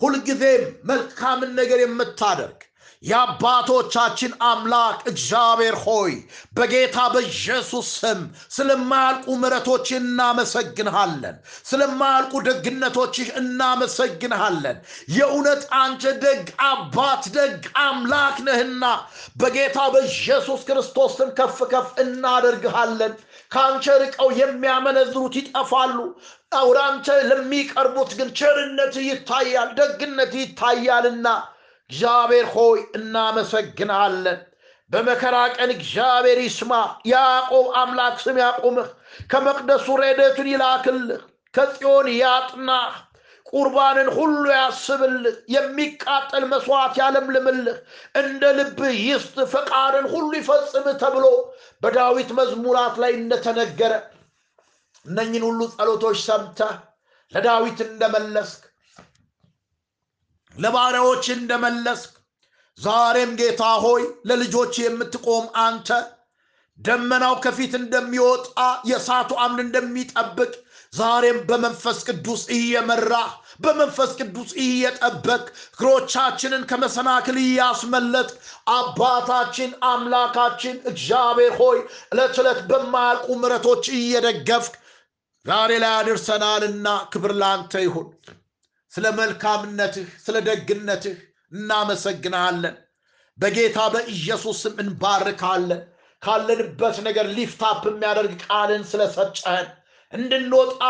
ሁልጊዜም 0.00 0.62
መልካምን 0.90 1.50
ነገር 1.60 1.78
የምታደርግ 1.82 2.60
የአባቶቻችን 3.02 4.32
አምላክ 4.46 4.98
እግዚአብሔር 5.10 5.76
ሆይ 5.82 6.12
በጌታ 6.52 6.98
በኢየሱስ 7.14 7.88
ስም 7.98 8.20
ስለማያልቁ 8.50 9.26
ምሕረቶች 9.40 9.88
እናመሰግንሃለን። 9.98 11.36
ስለማያልቁ 11.70 12.32
ደግነቶችህ 12.48 13.28
እናመሰግንሃለን። 13.40 14.78
የእውነት 15.16 15.62
አንተ 15.80 16.14
ደግ 16.24 16.42
አባት፣ 16.68 17.24
ደግ 17.36 17.58
አምላክ 17.84 18.36
ነህና 18.46 18.84
በጌታ 19.36 19.78
በኢየሱስ 19.94 20.62
ክርስቶስ 20.68 21.12
ስም 21.18 21.30
ከፍ 21.38 21.58
ከፍ 21.72 21.90
እናደርግሃለን። 22.04 23.14
ከአንተ 23.52 23.86
ርቀው 24.02 24.30
የሚያመነዝሩት 24.38 25.34
ይጠፋሉ። 25.40 25.98
ወደ 26.66 26.80
ለሚቀርቡት 27.28 28.10
ግን 28.18 28.28
ቸርነት 28.38 28.94
ይታያል፣ 29.06 29.68
ደግነት 29.78 30.32
ይታያልና 30.40 31.26
እግዚአብሔር 31.90 32.46
ሆይ 32.54 32.78
እናመሰግናለን። 32.98 34.38
በመከራ 34.90 35.36
ቀን 35.56 35.70
እግዚአብሔር 35.74 36.38
ይስማ። 36.42 36.72
የያዕቆብ 37.10 37.66
አምላክ 37.80 38.16
ስም 38.24 38.36
ያቁምህ። 38.42 38.88
ከመቅደሱ 39.30 39.86
ረድኤቱን 40.02 40.48
ይላክልህ። 40.52 41.20
ከጽዮን 41.54 42.08
ያጥናህ። 42.16 42.94
ቁርባንን 43.46 44.08
ሁሉ 44.16 44.44
ያስብልህ። 44.54 45.36
የሚቃጠል 45.54 46.44
መስዋዕት 46.52 46.94
ያለምልምልህ። 47.00 47.76
እንደ 48.20 48.42
ልብህ 48.58 48.94
ይስጥ። 49.04 49.36
ፈቃድን 49.52 50.06
ሁሉ 50.14 50.30
ይፈጽምህ 50.40 50.96
ተብሎ 51.02 51.24
በዳዊት 51.82 52.30
መዝሙራት 52.38 52.96
ላይ 53.02 53.12
እንደተነገረ 53.20 53.92
እነኝን 55.06 55.44
ሁሉ 55.48 55.60
ጸሎቶች 55.74 56.18
ሰምተህ 56.26 56.74
ለዳዊት 57.32 57.78
እንደመለስክ 57.86 58.62
ለባሪያዎች 60.56 61.24
እንደመለስክ 61.34 62.12
ዛሬም 62.78 63.32
ጌታ 63.40 63.64
ሆይ 63.84 64.02
ለልጆች 64.28 64.74
የምትቆም 64.80 65.44
አንተ 65.62 65.88
ደመናው 66.78 67.34
ከፊት 67.44 67.74
እንደሚወጣ 67.78 68.56
የእሳቱ 68.88 69.30
አምድ 69.44 69.60
እንደሚጠብቅ 69.64 70.50
ዛሬም 70.92 71.38
በመንፈስ 71.48 71.98
ቅዱስ 72.08 72.42
እየመራህ 72.56 73.30
በመንፈስ 73.60 74.10
ቅዱስ 74.20 74.50
እየጠበቅ 74.64 75.42
እግሮቻችንን 75.68 76.62
ከመሰናክል 76.70 77.38
እያስመለጥ 77.44 78.28
አባታችን 78.74 79.70
አምላካችን 79.90 80.76
እግዚአብሔር 80.92 81.54
ሆይ 81.60 81.78
ዕለት 82.12 82.36
ዕለት 82.42 82.60
በማያልቁ 82.70 83.28
ምረቶች 83.42 83.84
እየደገፍክ 83.98 84.74
ዛሬ 85.46 85.72
ላይ 85.82 85.92
አድርሰናልና 85.96 86.86
ክብር 87.12 87.34
ላንተ 87.42 87.82
ይሁን። 87.84 88.08
ስለ 88.96 89.06
መልካምነትህ 89.16 90.08
ስለ 90.24 90.36
ደግነትህ 90.46 91.16
እናመሰግንሃለን። 91.52 92.76
በጌታ 93.38 93.78
በኢየሱስ 93.94 94.58
ስም 94.64 94.76
እንባርክሃለን። 94.82 95.82
ካለንበት 96.22 96.96
ነገር 97.06 97.26
lift 97.36 97.67
up 97.67 97.82
የሚያደርግ 97.88 98.32
ቃልን 98.44 98.84
ስለሰጠኸን 98.90 99.66
እንድንወጣ 100.12 100.80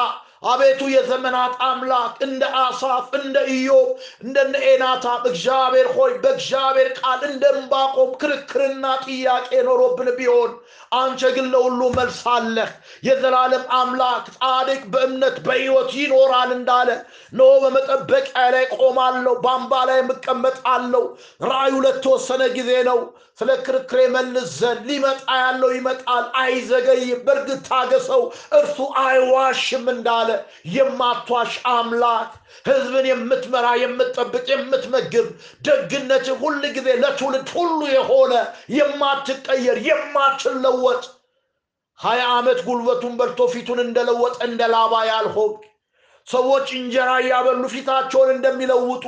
አቤቱ 0.47 0.81
የዘመናት 0.93 1.55
አምላክ 1.67 2.15
እንደ 2.27 2.43
አሳፍ 2.61 3.07
እንደ 3.19 3.37
ኢዮብ 3.53 3.89
እንደነ 4.25 4.55
ኤማንም 4.69 5.23
እግዚአብሔር 5.31 5.89
ሆይ 5.97 6.13
በእግዚአብሔር 6.23 6.89
ቃል 7.01 7.21
እንደ 7.31 7.45
ዕንባቆም 7.55 8.11
ክርክርና 8.23 8.85
ጥያቄ 9.07 9.51
ኖሮብን 9.69 10.11
ቢሆን 10.19 10.53
አንተ 10.93 11.31
ግን 11.35 11.47
ለሁሉ 11.53 11.81
መልስ 11.97 12.21
አለህ። 12.33 12.71
የዘላለም 13.07 13.65
አምላክ 13.79 14.25
ጻድቅ 14.37 14.81
በእምነት 14.93 15.37
በሕይወት 15.47 15.91
ይኖራል 15.99 16.51
እንዳለ 16.57 16.89
ኖ 17.33 17.49
በመጠበቂያ 17.63 18.45
ላይ 18.55 18.65
ቆማለሁ፣ 18.79 19.35
በአምባ 19.45 19.73
ላይ 19.89 20.01
እቀመጣለሁ። 20.09 21.05
ራእዩ 21.47 21.77
ለተወሰነ 21.87 22.43
ጊዜ 22.57 22.73
ነው። 22.91 23.01
ስለ 23.41 23.51
ክርክሬ 23.65 23.99
መልስ 24.13 24.51
ዘንድ 24.59 24.85
ሊመጣ 24.89 25.19
ያለው 25.41 25.71
ይመጣል፣ 25.75 26.25
አይዘገይም። 26.41 27.19
በእርግጥ 27.27 27.59
ታገሰው፣ 27.67 28.23
እርሱ 28.59 28.77
አይዋሽም 29.03 29.85
እንዳለ 29.95 30.29
የማትዋሽ 30.77 31.53
አምላክ 31.73 32.31
ሕዝብን 32.67 33.07
የምትመራ 33.09 33.67
የምትጠብቅ፣ 33.81 34.47
የምትመግብ 34.53 35.27
ደግነት 35.67 36.27
ሁል 36.41 36.63
ጊዜ 36.77 36.89
ለትውልድ 37.03 37.49
ሁሉ 37.57 37.81
የሆነ 37.93 38.33
የማትቀየር 38.79 39.79
የማትለወጥ 40.77 41.05
ሀያ 41.99 42.23
ዓመት 42.33 42.59
ጉልበቱን 42.67 43.15
በልቶ 43.19 43.41
ፊቱን 43.53 43.79
እንደለወጠ 43.83 44.37
እንደ 44.47 44.63
ላባ 44.73 44.95
ያልሆንክ 45.09 45.61
ሰዎች 46.29 46.67
እንጀራ 46.79 47.11
እያበሉ 47.23 47.63
ፊታቸውን 47.73 48.31
እንደሚለውጡ 48.35 49.05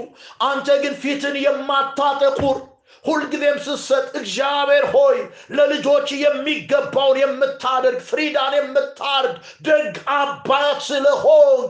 አንተ 0.49 0.69
ግን 0.83 0.95
ፊትን 1.03 1.37
የማታጠቁር 1.45 2.59
ሁልጊዜም 3.05 3.59
ስትሰጥ 3.65 4.07
እግዚአብሔር 4.21 4.85
ሆይ 4.95 5.19
ለልጆች 5.57 6.09
የሚገባውን 6.23 7.19
የምታደርግ 7.23 8.01
ፍሪዳን 8.09 8.55
የምታርድ 8.59 9.35
ደግ 9.69 9.93
አባት 10.17 10.79
ስለሆን 10.89 11.61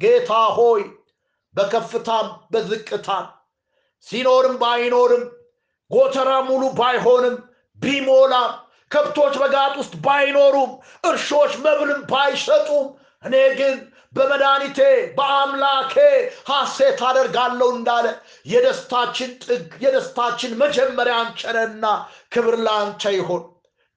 ጌታ 0.00 0.30
ሆይ 0.58 0.82
በከፍታም 1.54 2.28
በዝቅታም 2.52 3.26
ሲኖርም 4.06 4.56
ባይኖርም 4.62 5.24
ጎተራ 5.90 6.30
ሙሉ 6.48 6.62
ባይሆንም 6.78 7.36
ቢሞላም 7.78 8.52
ከብቶች 8.90 9.34
በጋጥ 9.40 9.72
ውስጥ 9.80 9.94
ባይኖሩም 10.04 10.72
እርሾች 11.04 11.52
መብልም 11.64 12.00
ባይሰጡም 12.10 12.86
እኔ 13.24 13.36
ግን 13.58 13.76
በመድኃኒቴ 14.14 14.78
በአምላኬ 15.16 15.94
ሐሴት 16.50 17.00
አደርጋለሁ 17.08 17.68
እንዳለ 17.74 18.06
የደስታችን 18.46 19.30
ጥግ 19.44 19.72
የደስታችን 19.84 20.52
መጀመሪያ 20.62 21.16
አንቸነና 21.22 21.84
ክብር 22.32 22.56
ለአንተ 22.66 23.12
ይሁን፣ 23.16 23.42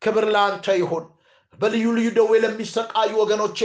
ክብር 0.02 0.26
ለአንተ 0.34 0.76
ይሁን። 0.80 1.06
በልዩ 1.60 1.86
ልዩ 1.98 2.10
ደዌ 2.18 2.34
ለሚሰቃዩ 2.44 3.12
ወገኖቼ 3.22 3.60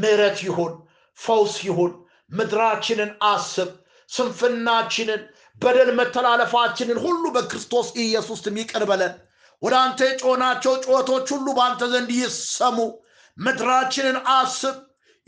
ምሕረት 0.00 0.38
ይሁን፣ 0.46 0.72
ፈውስ 1.18 1.56
ይሁን። 1.66 1.92
ምድራችንን 2.30 3.10
አስብ፣ 3.26 3.68
ስንፍናችንን፣ 4.10 5.20
በደል 5.62 5.90
መተላለፋችንን 5.98 6.98
ሁሉ 7.04 7.24
በክርስቶስ 7.36 7.88
ኢየሱስ 8.02 8.40
ይቅር 8.56 8.84
በለን። 8.90 9.14
ወደ 9.62 9.74
አንተ 9.82 10.00
የጮናቸው 10.08 10.74
ጩኸቶች 10.84 11.26
ሁሉ 11.34 11.46
በአንተ 11.56 11.82
ዘንድ 11.92 12.10
ይሰሙ። 12.16 12.78
ምድራችንን 13.36 14.18
አስብ፣ 14.34 14.76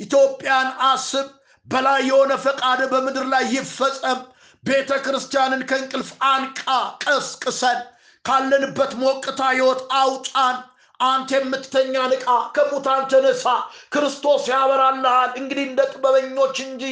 ኢትዮጵያን 0.01 0.69
አስብ። 0.89 1.27
በላይ 1.67 2.01
የሆነ 2.09 2.33
ፈቃድ 2.45 2.81
በምድር 2.93 3.27
ላይ 3.33 3.45
ይፈጸም። 3.55 4.21
ቤተ 4.65 4.91
ክርስቲያንን 5.05 5.63
ከእንቅልፍ 5.69 6.11
አንቃ 6.31 6.63
ቀስቅሰን፣ 7.05 7.81
ካለንበት 8.25 8.93
ሞቅታ 9.03 9.41
ሕይወት 9.53 9.81
አውጣን። 9.99 10.57
አንተ 11.01 11.31
የምትተኛ 11.37 11.95
ንቃ፣ 12.13 12.25
ከሙታን 12.55 13.03
ተነሳ፣ 13.11 13.45
ክርስቶስ 13.93 14.45
ያበራልሃል። 14.53 15.31
እንግዲህ 15.41 15.65
እንደ 15.69 15.81
ጥበበኞች 15.93 16.57
እንጂ 16.65 16.83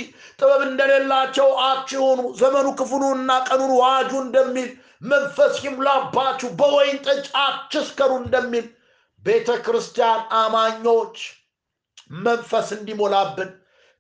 ጥበብ 0.41 0.61
እንደሌላቸው 0.67 1.49
አትሁኑ። 1.65 2.21
ዘመኑ 2.41 2.67
ክፉኑና 2.81 3.31
ቀኑን 3.49 3.73
ዋጁ 3.81 4.13
እንደሚል 4.23 4.69
መንፈስ 5.07 5.55
ይሙላባችሁ፣ 5.65 6.51
በወይን 6.61 6.99
ጠጅ 7.07 7.25
አትስከሩ 7.43 8.13
እንደሚል 8.23 8.67
ቤተ 9.23 9.49
ክርስቲያን 9.67 10.21
አማኞች 10.41 11.17
መንፈስ 12.25 12.69
እንዲሞላብን 12.77 13.51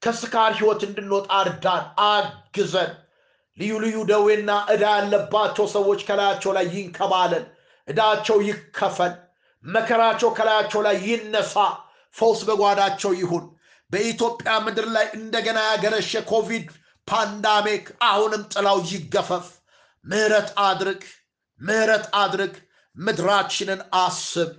ከስካር 0.03 0.53
ህይወት 0.59 0.81
እንድንወጣ 0.89 1.29
እርዳን፣ 1.43 1.85
አግዘን። 2.09 2.93
ልዩ 3.59 3.73
ልዩ 3.85 3.97
ደዌና 4.11 4.51
ዕዳ 4.73 4.85
ያለባቸው 4.97 5.67
ሰዎች 5.75 6.01
ከላያቸው 6.09 6.51
ላይ 6.57 6.67
ይንከባለን፣ 6.75 7.45
ዕዳቸው 7.89 8.39
ይከፈል፣ 8.49 9.13
መከራቸው 9.65 10.31
ከላያቸው 10.37 10.81
ላይ 10.87 10.97
ይነሳ፣ 11.07 11.55
ፈውስ 12.17 12.41
በጓዳቸው 12.49 13.13
ይሁን። 13.21 13.45
በኢትዮጵያ 13.91 14.53
ምድር 14.65 14.87
ላይ 14.95 15.07
እንደገና 15.19 15.59
ያገረሸ 15.69 16.13
ኮቪድ 16.31 16.67
ፓንዳሚክ 17.09 17.85
አሁንም 18.09 18.43
ጥላው 18.53 18.79
ይገፈፍ። 18.91 19.47
ምህረት 20.05 20.49
አድርግ፣ 20.65 21.03
ምህረት 21.61 22.07
አድርግ። 22.21 22.55
ምድራችንን 22.97 23.81
አስብ። 24.01 24.51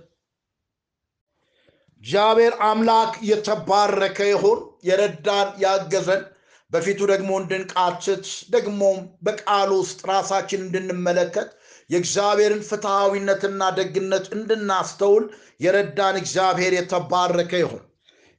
እግዚአብሔር 2.02 2.54
አምላክ 2.66 3.12
የተባረከ 3.28 4.18
ይሁን። 4.28 4.58
የረዳን 4.88 5.48
ያገዘን፣ 5.62 6.22
በፊቱ 6.72 7.00
ደግሞ 7.10 7.30
እንድንቃትት 7.40 8.24
ደግሞም 8.50 8.96
በቃሉ 9.22 9.70
ውስጥ 9.82 10.00
ራሳችን 10.10 10.60
እንድንመለከት 10.66 11.48
የእግዚአብሔርን 11.90 12.62
ፍትሐዊነትና 12.68 13.62
ደግነት 13.78 14.26
እንድናስተውል 14.36 15.24
የረዳን 15.60 16.16
እግዚአብሔር 16.20 16.72
የተባረከ 16.76 17.52
ይሁን። 17.62 17.82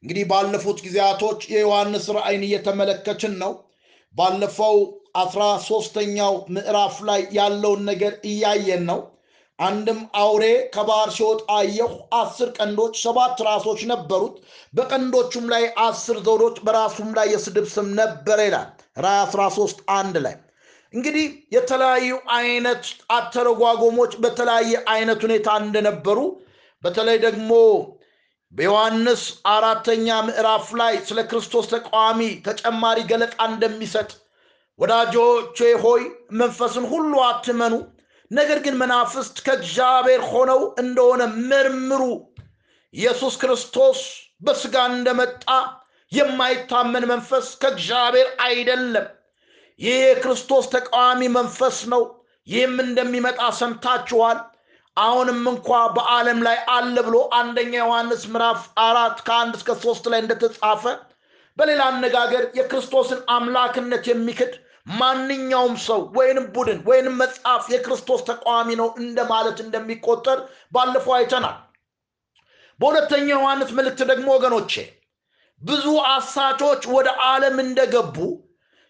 እንግዲህ 0.04 0.26
ባለፉት 0.30 0.78
ጊዜያቶች 0.86 1.40
የዮሐንስ 1.54 2.06
ራእይን 2.18 2.44
እየተመለከትን 2.48 3.34
ነው። 3.42 3.54
ባለፈው 4.16 4.78
አስራ 5.20 5.44
ሶስተኛው 5.68 6.34
ምዕራፍ 6.56 6.96
ላይ 7.10 7.22
ያለውን 7.38 7.82
ነገር 7.90 8.14
እያየን 8.30 8.84
ነው። 8.90 9.00
አንድም 9.60 10.00
አውሬ 10.20 10.44
ከባህር 10.74 11.10
ሲወጣ 11.16 11.42
አየሁ። 11.56 11.90
አስር 12.16 12.50
ቀንዶች፣ 12.58 12.94
ሰባት 13.04 13.38
ራሶች 13.48 13.82
ነበሩት። 13.92 14.36
በቀንዶቹም 14.74 15.48
ላይ 15.54 15.64
አስር 15.86 16.18
ዘውዶች፣ 16.28 16.60
በራሱም 16.66 17.10
ላይ 17.18 17.28
የስድብ 17.34 17.68
ስም 17.74 17.90
ነበረ 18.00 18.40
ይላል 18.48 18.70
ራዕይ 18.98 19.20
13 19.28 19.82
አንድ 19.98 20.18
ላይ 20.26 20.36
እንግዲህ 20.94 21.26
የተለያዩ 21.52 22.08
አይነት 22.36 22.84
አተረጓጎሞች 23.12 24.14
በተለያየ 24.24 24.74
አይነት 24.94 25.20
ሁኔታ 25.26 25.50
እንደነበሩ 25.64 26.20
በተለይ 26.84 27.18
ደግሞ 27.26 27.52
በዮሐንስ 28.54 29.24
አራተኛ 29.52 30.08
ምዕራፍ 30.28 30.68
ላይ 30.80 30.94
ስለ 31.10 31.20
ክርስቶስ 31.32 31.66
ተቃዋሚ 31.74 32.20
ተጨማሪ 32.48 33.00
ገለጣ 33.12 33.36
እንደሚሰጥ 33.50 34.10
ወዳጆቼ 34.80 35.60
ሆይ 35.84 36.02
መንፈስን 36.40 36.86
ሁሉ 36.92 37.14
አትመኑ፣ 37.28 37.74
ነገር 38.32 38.60
ግን 38.66 38.76
መናፍስት 38.82 39.36
ከእግዚአብሔር 39.46 40.22
ሆነው 40.32 40.62
እንደሆነ 40.82 41.22
መርምሩ። 41.50 42.02
ኢየሱስ 42.94 43.34
ክርስቶስ 43.42 44.00
በስጋ 44.42 44.76
እንደመጣ 44.92 45.46
የማይታመን 46.12 47.06
መንፈስ 47.12 47.48
ከእግዚአብሔር 47.62 48.30
አይደለም። 48.46 49.08
ይህ 49.80 49.98
የክርስቶስ 50.04 50.66
ተቃዋሚ 50.74 51.22
መንፈስ 51.36 51.78
ነው። 51.94 52.02
ይህም 52.48 52.76
እንደሚመጣ 52.84 53.40
ሰምታችኋል። 53.60 54.38
አሁንም 54.98 55.42
እንኳ 55.52 55.68
በዓለም 55.96 56.40
ላይ 56.48 56.58
አለ 56.74 56.96
ብሎ 57.08 57.18
አንደኛ 57.38 57.74
ዮሐንስ 57.82 58.24
ምዕራፍ 58.32 58.62
አራት 58.86 59.18
ከአንድ 59.28 59.54
እስከ 59.60 59.76
ሶስት 59.84 60.06
ላይ 60.12 60.20
እንደተጻፈ 60.24 60.84
በሌላ 61.58 61.82
አነጋገር 61.92 62.44
የክርስቶስን 62.58 63.22
አምላክነት 63.36 64.04
የሚክድ 64.12 64.52
ማንኛውም 64.94 65.76
ሰው 65.86 66.02
ወይንም 66.18 66.46
ቡድን 66.56 66.80
ወይንም 66.90 67.16
መጽሐፍ 67.22 67.64
የክርስቶስ 67.74 68.22
ተቃዋሚ 68.30 68.70
ነው 68.82 68.90
እንደማለት 69.02 69.58
እንደሚቆጠር 69.66 70.40
ባለፈው 70.74 71.16
አይተናል። 71.18 71.58
በሁለተኛ 72.80 73.28
ዮሐንስ 73.36 73.72
መልእክት 73.78 74.02
ደግሞ 74.12 74.28
ወገኖቼ 74.36 74.74
ብዙ 75.62 75.86
አሳቾች 76.12 76.84
ወደ 76.96 77.10
ዓለም 77.26 77.58
እንደገቡ 77.66 78.18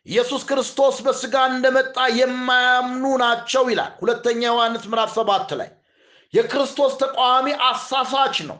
ኢየሱስ 0.08 0.42
ክርስቶስ 0.50 0.98
በስጋ 1.06 1.36
እንደመጣ 1.52 1.98
የማያምኑ 2.20 3.04
ናቸው 3.24 3.64
ይላል። 3.72 3.94
ሁለተኛ 4.02 4.42
ዮሐንስ 4.48 4.84
ምዕራፍ 4.92 5.12
ሰባት 5.18 5.50
ላይ 5.60 5.70
የክርስቶስ 6.34 6.94
ተቃዋሚ 7.02 7.48
አሳሳች 7.68 8.38
ነው 8.50 8.58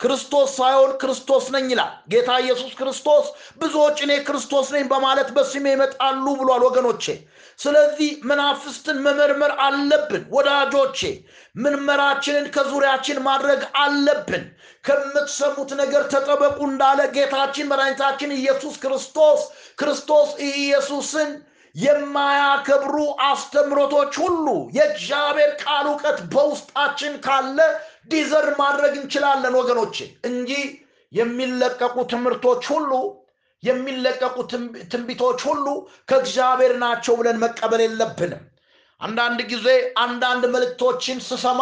ክርስቶስ 0.00 0.48
ሳይሆን 0.56 0.90
ክርስቶስ 1.00 1.44
ነኝ 1.54 1.64
ይላል። 1.72 1.92
ጌታ 2.12 2.30
ኢየሱስ 2.42 2.72
ክርስቶስ 2.78 3.24
ብዙዎች 3.58 3.98
እኔ 4.04 4.12
ክርስቶስ 4.26 4.66
ነኝ 4.74 4.84
በማለት 4.92 5.28
በስሜ 5.36 5.64
ይመጣሉ 5.72 6.26
ብሏል 6.40 6.62
ወገኖቼ። 6.66 7.04
ስለዚህ 7.60 8.10
መናፍስትን 8.30 8.98
መመርመር 9.06 9.52
አለብን 9.64 10.22
ወዳጆቼ። 10.30 11.00
ምርመራችንን 11.62 12.46
ከዙሪያችን 12.54 13.18
ማድረግ 13.26 13.60
አለብን። 13.80 14.44
ከምትሰሙት 14.84 15.70
ነገር 15.80 16.02
ተጠበቁ 16.12 16.58
እንዳለ 16.68 17.00
ጌታችን 17.16 17.70
መድኃኒታችን 17.70 18.36
ኢየሱስ 18.38 18.74
ክርስቶስ 18.82 19.40
ክርስቶስ 19.80 20.28
ኢየሱስን 20.50 21.30
የማያከብሩ 21.74 22.96
አስተምሮቶች 23.24 24.12
ሁሉ 24.22 24.46
የእግዚአብሔር 24.76 25.50
ቃል 25.62 25.86
እውቀት 25.90 26.18
በውስጣችን 26.32 27.12
ካለ 27.26 27.58
ዲዘር 28.08 28.46
ማድረግ 28.60 28.92
እንችላለን 28.98 29.54
ወገኖቼ 29.60 29.96
እንጂ 30.28 30.52
የሚለቀቁ 31.12 31.96
ትምህርቶች 32.12 32.64
ሁሉ 32.72 32.92
የሚለቀቁ 33.62 34.36
ትንቢቶች 34.92 35.40
ሁሉ 35.48 35.66
ከእግዚአብሔር 36.08 36.72
ናቸው 36.82 37.14
ብለን 37.20 37.40
መቀበል 37.44 37.80
የለብንም። 37.84 38.42
አንዳንድ 39.00 39.40
ጊዜ 39.50 39.66
አንዳንድ 40.02 40.44
መልእክቶችን 40.54 41.18
ስሰማ 41.28 41.60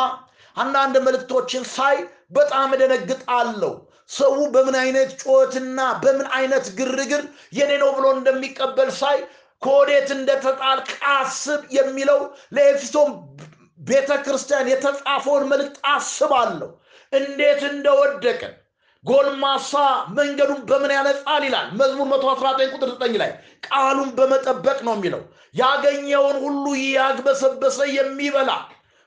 አንዳንድ 0.57 0.97
መልእክቶችን 1.07 1.65
ሳይ 1.73 1.97
በጣም 2.31 2.69
እደነግጣለሁ። 2.77 3.73
ሰው 4.11 4.35
በምን 4.55 4.77
አይነት 4.83 5.11
ጩኸትና 5.23 5.81
በምን 6.03 6.27
አይነት 6.37 6.67
ግርግር 6.79 7.23
የኔ 7.53 7.73
ነው 7.83 7.91
ብሎ 7.97 8.07
እንደሚቀበል 8.17 8.91
ሳይ 9.01 9.19
ከወዴት 9.63 10.09
እንደተጣልክ 10.17 10.89
አስብ 11.13 11.61
የሚለው 11.77 12.21
ለኤፌሶን 12.57 13.11
ቤተ 13.79 14.11
ክርስቲያን 14.25 14.71
የተጻፈውን 14.71 15.45
መልእክት 15.51 15.77
አስባለሁ። 15.91 16.69
እንዴት 17.13 17.61
እንደወደቀ 17.71 18.41
ጎልማሳ 19.05 19.73
መንገዱን 20.17 20.61
በምን 20.69 20.93
ያነጻል 20.95 21.43
ይላል? 21.49 21.67
መዝሙር 21.81 22.07
119 22.15 22.73
ቁጥር 22.75 22.91
9 22.97 23.21
ላይ 23.23 23.31
ቃሉን 23.67 24.11
በመጠበቅ 24.17 24.79
ነው 24.87 24.95
የሚለው። 24.97 25.23
ያገኘውን 25.55 26.37
ሁሉ 26.45 26.65
ያግበሰበሰ 26.91 27.79
የሚበላ 27.97 28.51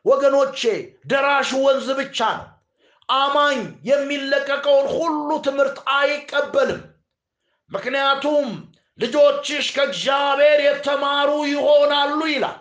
ወገኖቼ 0.06 0.62
ደራሽ 1.06 1.50
ወንዝ 1.64 1.88
ብቻ 2.00 2.20
ነው። 2.38 2.48
አማኝ 3.10 3.60
የሚለቀቀውን 3.90 4.88
ሁሉ 4.98 5.30
ትምህርት 5.46 5.78
አይቀበልም። 5.98 6.82
ምክንያቱም 7.72 8.48
ልጆችሽ 9.00 9.68
ከእግዚአብሔር 9.76 10.60
የተማሩ 10.68 11.30
ይሆናሉ 11.52 12.20
ይላል 12.34 12.58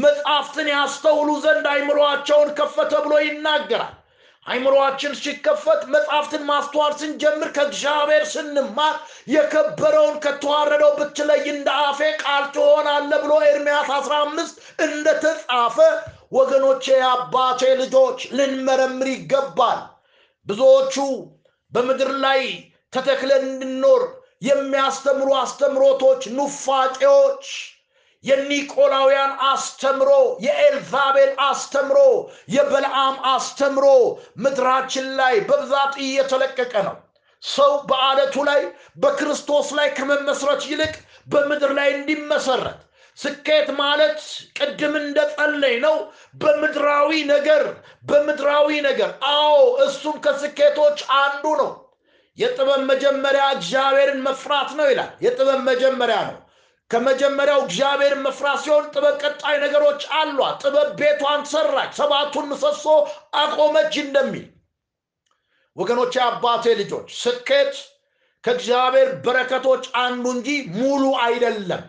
መጽሐፍትን 0.00 0.68
ያስተውሉ 0.72 1.30
ዘንድ 1.42 1.66
አይምሮአቸውን 1.70 2.50
ከፈተ 2.58 2.92
ብሎ 3.04 3.14
ይናገራል። 3.22 3.96
አይምሮአችን 4.46 5.12
ሲከፈት 5.18 5.82
መጽሐፍትን 5.92 6.42
ማስተዋል 6.48 6.92
ስንጀምር 7.00 7.48
ከእግዚአብሔር 7.56 8.24
ስንማር 8.32 8.94
የከበረውን 9.32 10.16
ከተዋረደው 10.24 10.92
ብትለይ 10.98 11.42
እንደ 11.52 11.68
አፌ 11.82 12.00
ቃል 12.22 12.44
ትሆናለ 12.54 13.10
ብሎ 13.24 13.34
ኤርምያስ 13.50 13.90
15 13.96 14.56
እንደተጻፈ 14.86 15.76
ወገኖቼ 16.32 16.84
አባቴ 17.10 17.62
ልጆች 17.80 18.20
ልንመረምር 18.36 19.10
ይገባል። 19.12 19.80
ብዙዎቹ 20.46 20.96
በምድር 21.72 22.10
ላይ 22.24 22.42
ተተክለን 22.92 23.44
እንድኖር 23.50 24.02
የሚያስተምሩ 24.42 25.28
አስተምሮቶች 25.40 26.22
ኑፋቄዎች 26.36 27.44
የኒቆላውያን 28.24 29.32
አስተምሮ 29.48 30.10
የኤልዛቤል 30.44 31.32
አስተምሮ 31.46 31.98
የበልዓም 32.54 33.16
አስተምሮ 33.32 33.86
ምድራችን 34.44 35.08
ላይ 35.20 35.34
በብዛት 35.48 35.94
እየተለቀቀ 36.04 36.74
ነው። 36.88 36.96
ሰው 37.42 37.72
በአለቱ 37.88 38.34
ላይ 38.48 38.60
በክርስቶስ 38.96 39.68
ላይ 39.78 39.88
ከመመስረት 39.96 40.62
ይልቅ 40.70 40.94
በምድር 41.26 41.72
ላይ 41.78 41.88
እንዲመሰረት። 41.96 42.80
ስኬት 43.18 43.68
ማለት 43.80 44.20
ቅድም 44.58 44.94
እንደጸለይ 45.00 45.74
ነው 45.84 45.96
በምድራዊ 46.42 47.10
ነገር 47.32 47.64
በምድራዊ 48.08 48.68
ነገር። 48.86 49.10
አዎ 49.32 49.56
እሱም 49.86 50.16
ከስኬቶች 50.24 51.00
አንዱ 51.18 51.44
ነው። 51.60 51.70
የጥበብ 52.38 52.80
መጀመሪያ 52.90 53.44
እግዚአብሔርን 53.56 54.22
መፍራት 54.26 54.70
ነው 54.78 54.86
ይላል። 54.90 55.10
የጥበብ 55.24 55.60
መጀመሪያ 55.68 56.18
ነው 56.28 56.38
ከመጀመሪያው 56.92 57.60
እግዚአብሔርን 57.64 58.24
መፍራት 58.24 58.58
ሲሆን 58.64 58.88
ጥበብ 58.94 59.14
ቀጣይ 59.22 59.56
ነገሮች 59.62 60.02
አሏት። 60.16 60.56
ጥበብ 60.62 60.88
ቤቷን 60.98 61.42
ሰራች 61.52 61.92
ሰባቱን 62.00 62.46
ምሰሶ 62.50 62.84
አቆመች 63.36 63.94
እንደሚል። 64.02 64.46
ወገኖች 65.76 66.14
አባቴ 66.24 66.74
ልጆች 66.80 67.08
ስኬት 67.20 67.74
ከእግዚአብሔር 68.44 69.08
በረከቶች 69.24 69.84
አንዱ 70.02 70.24
እንጂ 70.36 70.48
ሙሉ 70.76 71.02
አይደለም። 71.24 71.84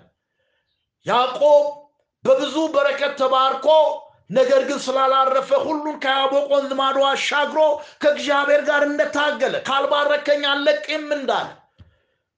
ያዕቆብ 1.05 1.65
በብዙ 2.25 2.55
በረከት 2.75 3.13
ተባርኮ 3.21 3.67
ነገር 4.29 4.61
ግን 4.69 4.79
ስላላረፈ 4.85 5.49
ሁሉን 5.65 5.97
ከያቦቅ 6.03 6.45
ወንዝ 6.53 6.71
አሻግሮ 7.09 7.59
ከእግዚአብሔር 8.03 8.61
ጋር 8.69 8.83
እንደታገለ 8.89 9.55
ካልባረከኝ 9.67 10.43
አለቅም 10.51 11.05
እንዳለ 11.17 11.49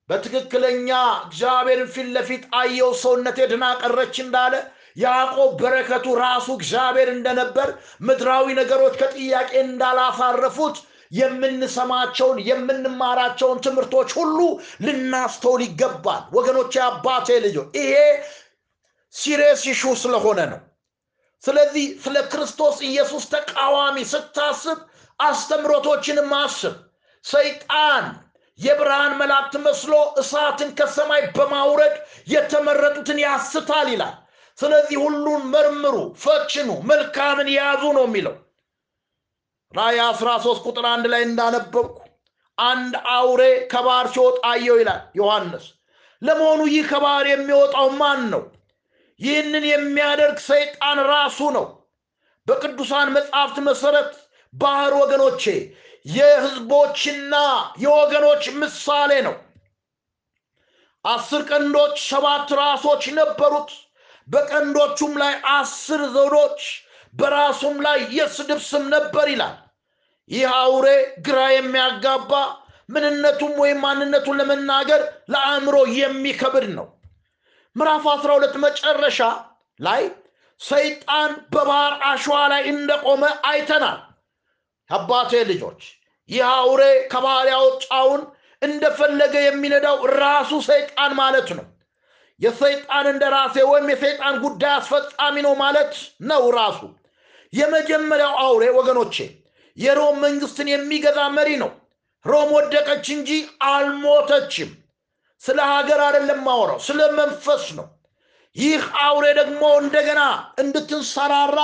በትክክለኛ 0.10 0.90
እግዚአብሔርን 1.26 1.92
ፊት 1.94 2.10
ለፊት 2.16 2.44
አየው 2.60 2.92
ሰውነቴ 3.02 3.38
ድና 3.52 3.66
ቀረች 3.82 4.16
እንዳለ 4.24 4.54
ያዕቆብ 4.98 5.52
በረከቱ 5.62 6.06
ራሱ 6.22 6.48
እግዚአብሔር 6.58 7.10
እንደነበር 7.14 7.70
ምድራዊ 8.08 8.46
ነገሮች 8.60 8.94
ከጥያቄ 9.02 9.52
እንዳላሳረፉት 9.64 10.78
የምንሰማቸውን 11.12 12.38
የምንማራቸውን 12.48 13.60
ትምህርቶች 13.66 14.10
ሁሉ 14.20 14.38
ልናስተውል 14.86 15.62
ይገባል። 15.66 16.24
ወገኖች 16.38 16.76
አባቴ 16.86 17.38
ልጆች 17.46 17.76
ይሄ 17.80 17.94
ሲሬስ 19.14 19.64
ይሹ 19.70 19.94
ስለሆነ 20.02 20.40
ነው። 20.54 20.62
ስለዚህ 21.44 21.86
ስለ 22.04 22.18
ክርስቶስ 22.32 22.78
ኢየሱስ 22.90 23.24
ተቃዋሚ 23.34 23.98
ስታስብ 24.14 24.80
አስተምሮቶችንም 25.20 26.32
አስብ። 26.40 26.76
ሰይጣን 27.26 28.06
የብርሃን 28.60 29.14
መላእክት 29.20 29.56
መስሎ 29.64 29.94
እሳትን 30.22 30.70
ከሰማይ 30.78 31.24
በማውረድ 31.36 31.96
የተመረጡትን 32.28 33.20
ያስታል 33.24 33.88
ይላል። 33.94 34.16
ስለዚህ 34.58 34.98
ሁሉን 35.04 35.42
መርምሩ 35.54 35.96
ፈችኑ 36.24 36.70
መልካምን 36.90 37.48
ያዙ 37.56 37.84
ነው 37.98 38.06
የሚለው። 38.08 38.36
ራይ 39.74 39.98
13 40.10 40.68
ቁጥር 40.68 40.86
አንድ 40.92 41.06
ላይ 41.14 41.22
እንዳነበብኩ 41.26 41.96
አንድ 42.58 42.94
አውሬ 43.16 43.42
ከባህር 43.72 44.08
ሲወጣ 44.14 44.38
አየው 44.52 44.78
ይላል 44.82 45.02
ዮሐንስ። 45.20 45.66
ለመሆኑ 46.22 46.62
ይህ 46.72 46.86
ከባህር 46.92 47.26
የሚወጣው 47.30 47.88
ማን 48.00 48.22
ነው? 48.34 48.44
ይህንን 49.20 49.66
የሚያደርግ 49.70 50.38
ሰይጣን 50.48 51.00
ራሱ 51.12 51.40
ነው። 51.58 51.66
በቅዱሳን 52.48 53.08
መጽሐፍት 53.16 53.58
መሰረት 53.68 54.12
ባህር 54.54 54.94
ወገኖቼ 55.02 55.44
የህዝቦችና 56.06 57.36
የወገኖች 57.80 58.44
ምሳሌ 58.60 59.12
ነው። 59.28 59.36
አስር 61.06 61.42
ቀንዶች 61.50 61.96
ሰባት 62.10 62.50
ራሶች 62.60 63.04
ነበሩት። 63.18 63.72
በቀንዶቹም 64.28 65.14
ላይ 65.22 65.34
አስር 65.54 66.02
ዘውዶች 66.16 66.62
በራሱም 67.14 67.76
ላይ 67.86 68.00
የስድብ 68.18 68.60
ስም 68.70 68.84
ነበር 68.94 69.26
ይላል። 69.34 69.56
ይህ 70.30 70.46
አውሬ 70.60 70.88
ግራ 71.20 71.40
የሚያጋባ 71.54 72.32
ምንነቱም 72.90 73.54
ወይም 73.62 73.80
ማንነቱን 73.84 74.40
ለመናገር 74.40 75.02
ለአእምሮ 75.34 75.76
የሚከብድ 76.00 76.66
ነው። 76.78 76.88
ምዕራፍ 77.76 78.04
12 78.14 78.58
መጨረሻ 78.66 79.20
ላይ 79.80 80.04
ሰይጣን 80.62 81.32
በባህር 81.54 81.94
አሸዋ 82.10 82.38
ላይ 82.52 82.62
እንደቆመ 82.74 83.24
አይተናል 83.48 83.98
አባቴ 84.90 85.32
ልጆች 85.50 85.82
ይህ 86.30 86.44
አውሬ 86.56 86.82
ከባህር 87.12 87.48
ያወጣውን 87.54 88.22
እንደፈለገ 88.62 89.36
የሚነዳው 89.44 89.98
ራሱ 90.20 90.52
ሰይጣን 90.68 91.12
ማለት 91.20 91.50
ነው። 91.58 91.66
የሰይጣን 92.40 93.06
እንደ 93.12 93.24
ራሴ 93.36 93.56
ወይም 93.72 93.88
የሰይጣን 93.92 94.36
ጉዳይ 94.46 94.74
አስፈጻሚ 94.78 95.36
ነው 95.46 95.54
ማለት 95.64 95.94
ነው 96.30 96.44
ራሱ። 96.58 96.80
የመጀመሪያው 97.54 98.34
አውሬ 98.44 98.64
ወገኖቼ 98.78 99.16
የሮም 99.78 100.18
መንግስትን 100.26 100.68
የሚገዛ 100.72 101.20
መሪ 101.38 101.50
ነው። 101.64 101.72
ሮም 102.26 102.50
ወደቀች 102.58 103.06
እንጂ 103.16 103.30
አልሞተችም። 103.70 104.72
ስለ 105.44 105.60
ሀገር 105.72 106.00
አይደለም 106.06 106.40
ማወራው 106.48 106.80
ስለ 106.86 107.00
መንፈስ 107.18 107.66
ነው። 107.80 107.88
ይህ 108.56 108.84
አውሬ 109.04 109.26
ደግሞ 109.40 109.64
እንደገና 109.82 110.22
እንድትንሰራራ 110.64 111.58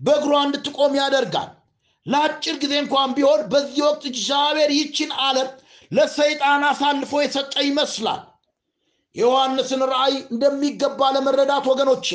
በእግሯ 0.00 0.34
እንድትቆም 0.46 0.94
ያደርጋል 1.00 1.50
ለአጭር 2.06 2.56
ጊዜ 2.62 2.74
እንኳን 2.82 3.10
ቢሆን 3.16 3.40
በዚህ 3.52 3.80
ወቅት 3.86 4.04
እግዚአብሔር 4.10 4.70
ይችን 4.76 5.10
ዓለም 5.22 5.48
ለሰይጣን 5.90 6.62
አሳልፎ 6.68 7.12
የሰጠ 7.22 7.54
ይመስላል። 7.66 8.22
የዮሐንስን 9.16 9.82
ራእይ 9.92 10.14
እንደሚገባ 10.32 11.00
ለመረዳት 11.14 11.66
ወገኖቼ 11.70 12.06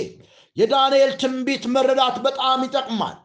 የዳንኤል 0.57 1.11
ትንቢት 1.21 1.63
መረዳት 1.75 2.17
በጣም 2.25 2.63
ይጠቅማል። 2.67 3.17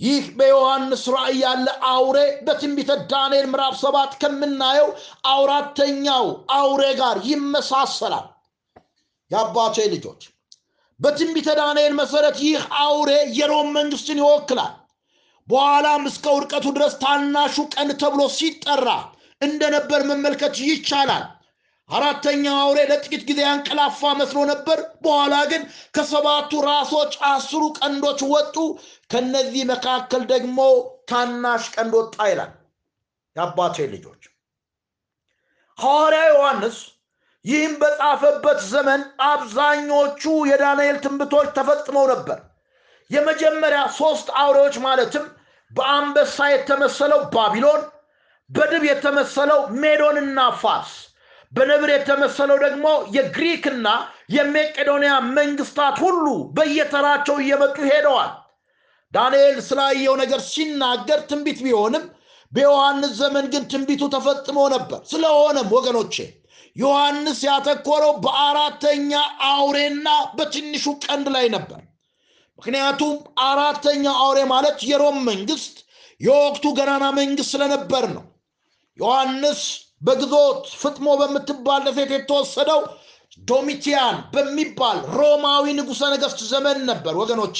ይህ 0.00 0.24
በዮሐንስ 0.36 1.02
ራእይ 1.14 1.38
ያለ 1.42 1.66
አውሬ 1.90 2.18
በትንቢተ 2.46 2.90
ዳንኤል 3.10 3.46
ምዕራፍ 3.50 3.74
ሰባት 3.82 4.12
ከምናየው 4.20 4.88
አውራተኛው 5.32 6.26
አውሬ 6.56 6.82
ጋር 7.00 7.16
ይመሳሰላል። 7.28 8.26
የአባቴ 9.30 9.76
ልጆች 9.92 10.22
በትንቢተ 11.00 11.48
ዳንኤል 11.60 11.92
መሰረት 11.98 12.38
ይህ 12.46 12.62
አውሬ 12.80 13.10
የሮም 13.36 13.68
መንግስትን 13.76 14.20
ይወክላል 14.22 14.72
በኋላም 15.50 16.02
እስከ 16.10 16.26
ውድቀቱ 16.34 16.66
ድረስ 16.76 16.94
ታናሹ 17.02 17.56
ቀንድ 17.74 17.92
ተብሎ 18.02 18.22
ሲጠራ 18.36 18.88
እንደነበር 19.40 20.00
መመልከት 20.10 20.54
ይቻላል። 20.64 21.24
አራተኛው 21.90 22.56
አውሬ 22.60 22.78
ለጥቂት 22.90 23.22
ጊዜ 23.28 23.40
ያንቀላፋ 23.44 24.10
መስሎ 24.18 24.38
ነበር። 24.50 24.78
በኋላ 25.04 25.34
ግን 25.52 25.62
ከሰባቱ 25.96 26.60
ራሶች 26.66 27.12
አስሩ 27.30 27.62
ቀንዶች 27.78 28.20
ወጡ። 28.32 28.56
ከነዚህ 29.10 29.64
መካከል 29.72 30.22
ደግሞ 30.32 30.58
ታናሽ 31.10 31.64
ቀንድ 31.74 31.94
ወጣ 32.00 32.16
ይላል 32.30 32.52
የአባቴ 33.36 33.76
ልጆች። 33.94 34.22
ሐዋርያ 35.78 36.22
ዮሐንስ 36.32 36.78
ይህም 37.44 37.74
በጻፈበት 37.82 38.58
ዘመን 38.70 39.02
አብዛኞቹ 39.28 40.22
የዳንኤል 40.50 40.96
ትንብቶች 41.04 41.48
ተፈጽመው 41.58 42.06
ነበር። 42.12 42.38
የመጀመሪያ 43.10 43.82
ሶስት 43.96 44.26
አውሬዎች 44.40 44.76
ማለትም 44.84 45.24
በአንበሳ 45.70 46.36
የተመሰለው 46.52 47.20
ባቢሎን 47.34 47.82
በድብ 48.50 48.84
የተመሰለው 48.88 49.60
ሜዶንና 49.82 50.38
ፋርስ 50.62 50.92
በነብር 51.52 51.90
የተመሰለው 51.92 52.58
ደግሞ 52.64 52.86
የግሪክና 53.16 53.88
የሜቄዶንያ 54.34 55.12
መንግስታት 55.38 55.96
ሁሉ 56.04 56.26
በየተራቸው 56.56 57.36
እየመጡ 57.42 57.76
ሄደዋል። 57.90 58.30
ዳንኤል 59.12 59.56
ስላየው 59.68 60.14
ነገር 60.22 60.40
ሲናገር 60.50 61.20
ትንቢት 61.30 61.60
ቢሆንም 61.64 62.04
በዮሐንስ 62.52 63.12
ዘመን 63.20 63.46
ግን 63.52 63.64
ትንቢቱ 63.72 64.02
ተፈጽሞ 64.14 64.58
ነበር። 64.74 65.00
ስለሆነም 65.10 65.68
ወገኖቼ 65.76 66.14
ዮሐንስ 66.76 67.38
ያተኮረው 67.48 68.12
በአራተኛ 68.24 69.12
አውሬና 69.48 70.08
በትንሹ 70.36 70.92
ቀንድ 71.04 71.28
ላይ 71.36 71.46
ነበር 71.56 71.80
ምክንያቱም 72.60 73.12
አራተኛ 73.44 74.04
አውሬ 74.22 74.38
ማለት 74.50 74.78
የሮም 74.88 75.18
መንግስት 75.28 75.76
የወቅቱ 76.20 76.64
ገናና 76.78 77.04
መንግስት 77.18 77.50
ስለነበር 77.52 78.04
ነው። 78.14 78.24
ዮሐንስ 78.98 79.60
በግዞት 80.02 80.64
ፍጥሞ 80.80 81.06
በምትባል 81.20 81.80
ደሴት 81.86 82.10
የተወሰደው 82.14 82.80
ዶሚቲያን 83.42 84.16
በሚባል 84.34 84.98
ሮማዊ 85.16 85.64
ንጉሠ 85.78 86.10
ነገሥት 86.14 86.40
ዘመን 86.50 86.78
ነበር 86.90 87.14
ወገኖቼ። 87.20 87.58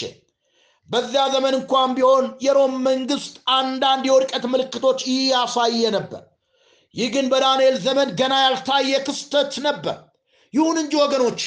በዚያ 0.88 1.24
ዘመን 1.34 1.54
እንኳን 1.58 1.90
ቢሆን 1.96 2.26
የሮም 2.46 2.74
መንግስት 2.88 3.34
አንዳንድ 3.56 4.04
የውድቀት 4.08 4.44
ምልክቶች 4.52 5.00
እያሳየ 5.12 5.82
ነበር። 5.96 6.22
ይህ 6.94 7.10
ግን 7.14 7.26
በዳንኤል 7.32 7.76
ዘመን 7.84 8.08
ገና 8.20 8.34
ያልታየ 8.44 8.94
ክስተት 9.06 9.54
ነበር። 9.68 9.98
ይሁን 10.54 10.78
እንጂ 10.82 10.94
ወገኖቼ 11.02 11.42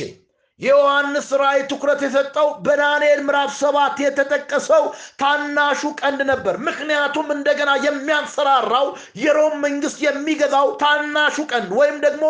የዮሐንስ 0.63 1.27
ራእይ 1.41 1.61
ትኩረት 1.69 2.01
የሰጠው 2.05 2.47
በዳንኤል 2.65 3.21
ምዕራፍ 3.27 3.51
ሰባት 3.59 3.95
የተጠቀሰው 4.03 4.83
ታናሹ 5.21 5.91
ቀንድ 6.01 6.21
ነበር። 6.31 6.57
ምክንያቱም 6.67 7.29
እንደገና 7.35 7.71
የሚያንሰራራው 7.85 8.87
የሮም 9.23 9.55
መንግስት 9.65 9.99
የሚገዛው 10.05 10.69
ታናሹ 10.83 11.37
ቀንድ 11.51 11.71
ወይም 11.79 11.97
ደግሞ 12.05 12.25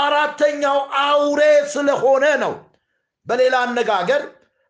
አራተኛው 0.00 0.78
አውሬ 1.04 1.42
ስለሆነ 1.74 2.24
ነው። 2.44 2.54
በሌላ 3.26 3.56
አነጋገር 3.66 4.22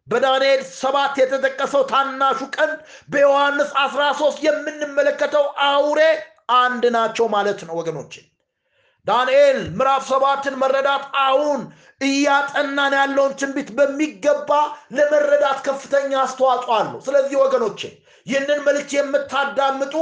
በዳንኤል 0.07 0.61
ሰባት 0.77 1.15
የተጠቀሰው 1.21 1.83
ታናሹ 1.91 2.41
ቀንድ 2.57 2.79
በዮሐንስ 3.11 3.71
13 3.83 4.43
የምንመለከተው 4.47 5.45
አውሬ 5.69 6.01
አንድ 6.59 6.85
ናቸው 6.95 7.27
ማለት 7.35 7.61
ነው 7.69 7.75
ወገኖቼ 7.81 8.13
ዳንኤል 9.09 9.59
ምዕራፍ 9.79 10.03
ሰባትን 10.11 10.55
መረዳት 10.63 11.05
አሁን 11.25 11.61
እያጠናን 12.01 12.95
ያለውን 12.99 13.33
ትንቢት 13.41 13.71
በሚገባ 13.79 14.51
ለመረዳት 14.97 15.59
ከፍተኛ 15.67 16.11
አስተዋጽኦ 16.23 16.73
አለው። 16.79 16.99
ስለዚህ 17.07 17.37
ወገኖቼ 17.43 17.81
ይህንን 18.27 18.61
መልእክት 18.67 18.93
የምታዳምጡ 18.97 19.95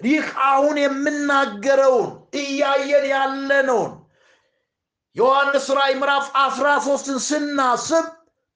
ይህ 0.00 0.26
አሁን 0.48 0.76
የምናገረውን 0.82 2.08
እያየን 2.42 3.06
ያለነውን 3.12 3.92
ዮሐንስ 5.16 5.66
ራእይ 5.78 5.94
ምዕራፍ 6.00 6.26
13ን 6.40 7.18
ስናስብ 7.28 8.04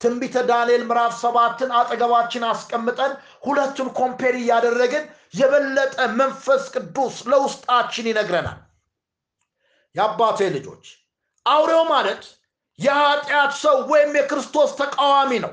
ትንቢተ 0.01 0.37
ዳንኤል 0.49 0.83
ምዕራፍ 0.89 1.13
ሰባትን 1.23 1.71
አጠገባችን 1.79 2.45
አስቀምጠን 2.49 3.13
ሁለቱን 3.47 3.89
ኮምፔር 3.99 4.35
እያደረግን 4.41 5.05
የበለጠ 5.35 5.97
መንፈስ 6.21 6.65
ቅዱስ 6.75 7.17
ለውስጣችን 7.31 8.09
ይነግረናል 8.11 8.59
የአባቴ 9.95 10.39
ልጆች። 10.55 10.85
አውሬው 11.47 11.83
ማለት 11.91 12.23
የኃጢአት 12.79 13.53
ሰው 13.63 13.77
ወይም 13.91 14.13
የክርስቶስ 14.19 14.71
ተቃዋሚ 14.79 15.33
ነው። 15.45 15.53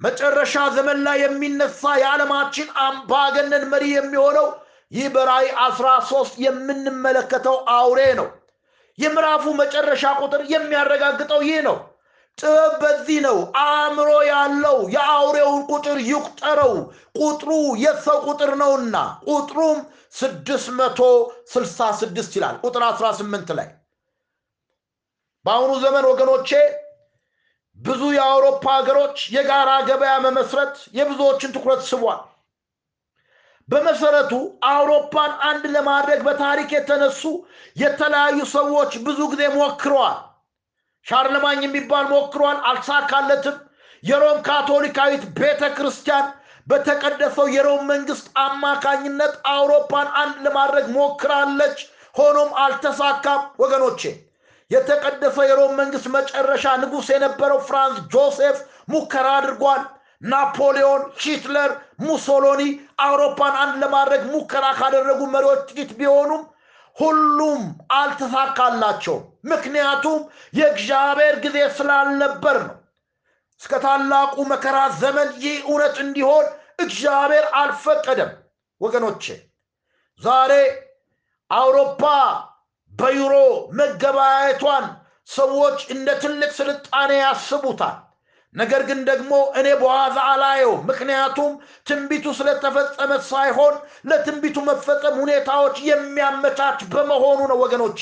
መጨረሻ 0.00 0.54
ዘመን 0.76 0.98
ላይ 1.06 1.18
የሚነሳ 1.22 1.82
የዓለማችን 2.00 2.68
አምባገነን 2.84 3.64
መሪ 3.72 3.84
የሚሆነው 3.92 4.46
ይህ 4.92 5.06
በራእይ 5.14 5.46
13 5.64 6.40
የምንመለከተው 6.44 7.56
አውሬ 7.76 8.00
ነው። 8.20 8.28
የምዕራፉ 8.98 9.44
መጨረሻ 9.60 10.04
ቁጥር 10.20 10.42
የሚያረጋግጠው 10.50 11.40
ይህ 11.46 11.60
ነው 11.68 11.76
ጥበብ 12.38 12.72
በዚህ 12.82 13.18
ነው። 13.26 13.36
አእምሮ 13.60 14.10
ያለው 14.28 14.78
የአውሬውን 14.94 15.60
ቁጥር 15.70 15.98
ይቁጠረው። 16.08 16.72
ቁጥሩ 17.20 17.50
የሰው 17.82 18.18
ቁጥር 18.28 18.50
ነውና 18.62 18.96
ቁጥሩም 19.30 19.78
666 20.14 22.36
ይላል። 22.38 22.56
ቁጥር 22.64 22.82
18 22.88 23.50
ላይ 23.58 23.68
በአሁኑ 25.44 25.70
ዘመን 25.82 26.04
ወገኖቼ 26.10 26.48
ብዙ 27.78 28.00
የአውሮፓ 28.14 28.64
ሀገሮች 28.74 29.16
የጋራ 29.34 29.70
ገበያ 29.88 30.12
መመስረት 30.26 30.74
የብዙዎችን 30.98 31.54
ትኩረት 31.56 31.82
ስቧል። 31.88 32.20
በመሰረቱ 33.68 34.32
አውሮፓን 34.68 35.32
አንድ 35.48 35.64
ለማድረግ 35.74 36.20
በታሪክ 36.26 36.68
የተነሱ 36.74 37.22
የተለያዩ 37.76 38.38
ሰዎች 38.54 38.92
ብዙ 39.06 39.18
ጊዜ 39.32 39.42
ሞክረዋል 39.54 40.16
ሻርለማኝ 41.06 41.60
የሚባል 41.62 42.04
ሞክሯል 42.12 42.58
አልሳካለትም። 42.68 43.56
የሮም 44.02 44.38
ካቶሊካዊት 44.46 45.22
ቤተ 45.38 45.62
ክርስቲያን 45.76 46.26
በተቀደሰው 46.66 47.46
የሮም 47.54 47.82
መንግስት 47.90 48.26
አማካኝነት 48.44 49.34
አውሮፓን 49.52 50.08
አንድ 50.20 50.36
ለማድረግ 50.46 50.86
ሞክራለች። 50.96 51.78
ሆኖም 52.14 52.50
አልተሳካም። 52.62 53.42
ወገኖቼ 53.62 54.02
የተቀደሰ 54.70 55.36
የሮም 55.46 55.72
መንግስት 55.80 56.06
መጨረሻ 56.14 56.64
ንጉሥ 56.82 57.08
የነበረው 57.12 57.60
ፍራንስ 57.68 57.98
ጆሴፍ 58.12 58.58
ሙከራ 58.92 59.26
አድርጓል። 59.38 59.82
ናፖሊዮን፣ 60.24 61.02
ሂትለር፣ 61.22 61.70
ሙሶሎኒ 62.02 62.62
አውሮፓን 63.04 63.54
አንድ 63.62 63.74
ለማድረግ 63.82 64.22
ሙከራ 64.32 64.66
ካደረጉ 64.78 65.20
መሪዎች 65.34 65.60
ጥቂት 65.70 65.90
ቢሆኑም 65.98 66.42
ሁሉም 66.96 67.62
አልተሳካላቸውም። 67.94 69.22
ምክንያቱም 69.44 70.20
የእግዚአብሔር 70.54 71.34
ጊዜ 71.44 71.58
ስላልነበር 71.76 72.58
ነው። 72.64 72.76
እስከ 73.60 73.74
ታላቁ 73.82 74.36
መከራ 74.52 74.78
ዘመን 75.00 75.28
ይህ 75.42 75.56
እውነት 75.66 75.96
እንዲሆን 76.04 76.46
እግዚአብሔር 76.78 77.46
አልፈቀደም። 77.54 78.32
ወገኖቼ 78.80 79.24
ዛሬ 80.22 80.52
አውሮፓ 81.50 82.02
በዩሮ 82.92 83.34
መገበያየቷን 83.78 84.84
ሰዎች 85.28 85.78
እንደ 85.94 86.08
ትልቅ 86.22 86.50
ስልጣኔ 86.56 87.12
ያስቡታል። 87.20 87.96
ነገር 88.54 88.82
ግን 88.88 88.98
ደግሞ 89.08 89.30
እኔ 89.58 89.68
በዋዛ 89.80 90.16
አላየው። 90.32 90.74
ምክንያቱም 90.88 91.52
ትንቢቱ 91.88 92.34
ስለተፈጸመ 92.38 93.12
ሳይሆን 93.30 93.74
ለትንቢቱ 94.10 94.56
መፈጸም 94.68 95.16
ሁኔታዎች 95.22 95.76
የሚያመቻች 95.88 96.80
በመሆኑ 96.92 97.40
ነው። 97.50 97.58
ወገኖቼ 97.64 98.00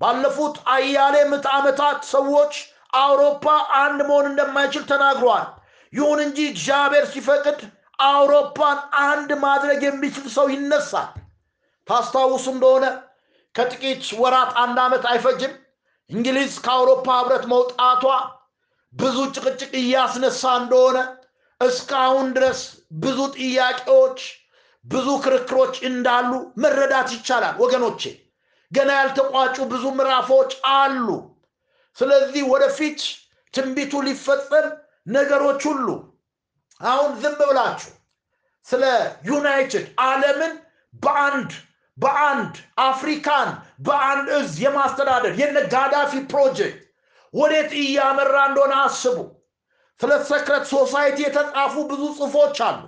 ባለፉት 0.00 0.56
አያሌ 0.72 1.16
ምዕተ 1.30 1.46
ዓመታት 1.56 2.00
ሰዎች 2.14 2.54
አውሮፓ 2.98 3.44
አንድ 3.80 4.00
መሆን 4.08 4.26
እንደማይችል 4.30 4.84
ተናግረዋል። 4.90 5.46
ይሁን 5.92 6.18
እንጂ 6.26 6.38
እግዚአብሔር 6.52 7.04
ሲፈቅድ 7.12 7.58
አውሮፓን 8.06 8.78
አንድ 9.04 9.30
ማድረግ 9.44 9.80
የሚችል 9.84 10.26
ሰው 10.34 10.46
ይነሳል። 10.54 11.08
ታስታውሱ 11.88 12.46
እንደሆነ 12.54 12.84
ከጥቂት 13.54 14.02
ወራት 14.20 14.50
አንድ 14.62 14.78
ዓመት 14.84 15.04
አይፈጅም 15.10 15.52
እንግሊዝ 16.10 16.54
ከአውሮፓ 16.64 17.06
ህብረት 17.18 17.44
መውጣቷ 17.52 18.04
ብዙ 18.92 19.16
ጭቅጭቅ 19.34 19.70
እያስነሳ 19.80 20.42
እንደሆነ 20.60 20.98
እስካሁን 21.60 22.26
ድረስ 22.36 22.60
ብዙ 23.02 23.18
ጥያቄዎች፣ 23.36 24.18
ብዙ 24.84 25.06
ክርክሮች 25.24 25.74
እንዳሉ 25.88 26.30
መረዳት 26.62 27.08
ይቻላል። 27.16 27.54
ወገኖቼ 27.62 28.02
ገና 28.72 28.90
ያልተቋጩ 28.98 29.56
ብዙ 29.72 29.84
ምዕራፎች 29.98 30.50
አሉ። 30.74 31.08
ስለዚህ 31.98 32.42
ወደፊት 32.52 33.00
ትንቢቱ 33.54 33.92
ሊፈጸም 34.06 34.66
ነገሮች 35.08 35.60
ሁሉ 35.70 35.88
አሁን 36.80 37.10
ዝም 37.20 37.36
ብላችሁ 37.42 37.92
ስለ 38.66 38.84
united 39.28 39.86
ዓለምን 40.04 40.54
በአንድ 40.94 41.50
በአንድ 41.98 42.54
አፍሪካን 42.86 43.48
በአንድ 43.86 44.26
እዝ 44.38 44.50
የማስተዳደር 44.64 45.32
የነ 45.40 45.58
ጋዳፊ 45.74 46.12
ፕሮጀክት 46.32 46.80
ወዴት 47.36 47.72
እያመራ 47.80 48.34
እንደሆነ 48.48 48.74
አስቡ። 48.82 49.16
ስለ 50.00 50.12
secret 50.30 50.64
society 50.72 51.18
የተጻፉ 51.24 51.74
ብዙ 51.90 52.02
ጽሁፎች 52.16 52.58
አሉ። 52.66 52.80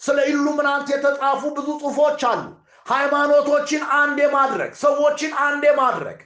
ስለ 0.00 0.18
ኢሉሚናንት 0.30 0.86
የተጻፉ 0.94 1.42
ብዙ 1.56 1.68
ጽሁፎች 1.82 2.22
አሉ። 2.30 2.42
ሃይማኖቶችን 2.86 3.82
አንድ 3.98 4.18
የማድረግ 4.24 4.72
ሰዎችን 4.80 5.32
አንድ 5.44 5.62
የማድረግ 5.68 6.18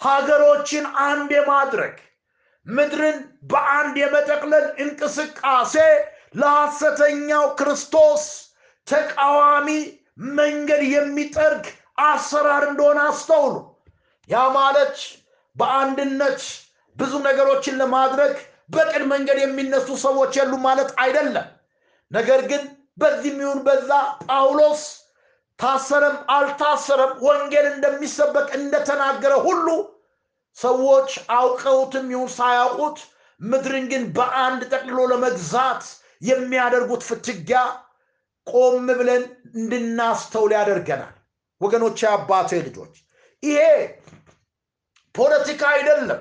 ሀገሮችን 0.00 0.84
አንድ 1.04 1.30
የማድረግ 1.36 1.94
ምድርን 2.66 3.18
በአንድ 3.50 3.94
የመጠቅለል 4.02 4.66
እንቅስቃሴ 4.84 5.74
ለሐሰተኛው 6.40 7.44
ክርስቶስ 7.58 8.24
ተቃዋሚ 8.86 9.68
መንገድ 10.36 10.82
የሚጠርግ 10.94 11.64
አሰራር 12.04 12.64
እንደሆነ 12.70 12.98
አስተውሉ። 13.10 13.54
ያ 14.28 14.42
ማለት 14.56 14.96
በአንድነት 15.56 16.42
ብዙ 16.96 17.12
ነገሮችን 17.26 17.78
ለማድረግ 17.80 18.32
በቅን 18.74 19.04
መንገድ 19.10 19.38
የሚነሱ 19.40 19.88
ሰዎች 20.04 20.32
የሉ 20.38 20.52
ማለት 20.66 20.90
አይደለም። 21.02 21.48
ነገር 22.10 22.40
ግን 22.50 22.62
በዚህም 22.98 23.40
ይሁን 23.42 23.60
በዛ 23.66 23.90
ጳውሎስ 24.26 24.82
ታሰረም 25.58 26.16
አልታሰረም 26.34 27.12
ወንጌል 27.26 27.66
እንደሚሰበክ 27.70 28.48
እንደተናገረ 28.58 29.34
ሁሉ 29.46 29.66
ሰዎች 30.58 31.10
አውቀውትም 31.36 32.06
ይሁን 32.12 32.30
ሳያውቁት 32.36 32.98
ምድርን 33.40 33.86
ግን 33.90 34.02
በአንድ 34.16 34.60
ጠቅልሎ 34.70 35.00
ለመግዛት 35.12 35.82
የሚያደርጉት 36.22 37.02
ፍትጊያ 37.08 37.60
ቆም 38.46 38.86
ብለን 38.98 39.22
እንድናስተውል 39.56 40.52
ያደርገናል። 40.56 41.14
ወገኖች፣ 41.60 42.00
አባቴ 42.10 42.50
ልጆች፣ 42.66 42.94
ይሄ 43.42 43.60
ፖለቲካ 45.14 45.62
አይደለም። 45.74 46.20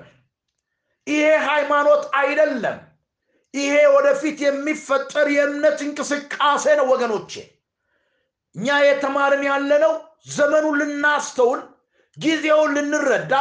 ይሄ 1.08 1.26
ሃይማኖት 1.47 2.03
አይደለም። 2.20 2.78
ይሄ 3.53 3.74
ወደፊት 3.95 4.38
የሚፈጠር 4.45 5.28
የእምነት 5.34 5.80
እንቅስቃሴ 5.86 6.66
ነው። 6.80 6.88
ወገኖቼ 6.93 7.32
እኛ 8.56 8.68
የተማርን 8.86 9.43
ያለነው 9.49 9.93
ዘመኑን 10.30 10.76
ልናስተውል፣ 10.82 11.62
ጊዜውን 12.18 12.72
ልንረዳ፣ 12.76 13.34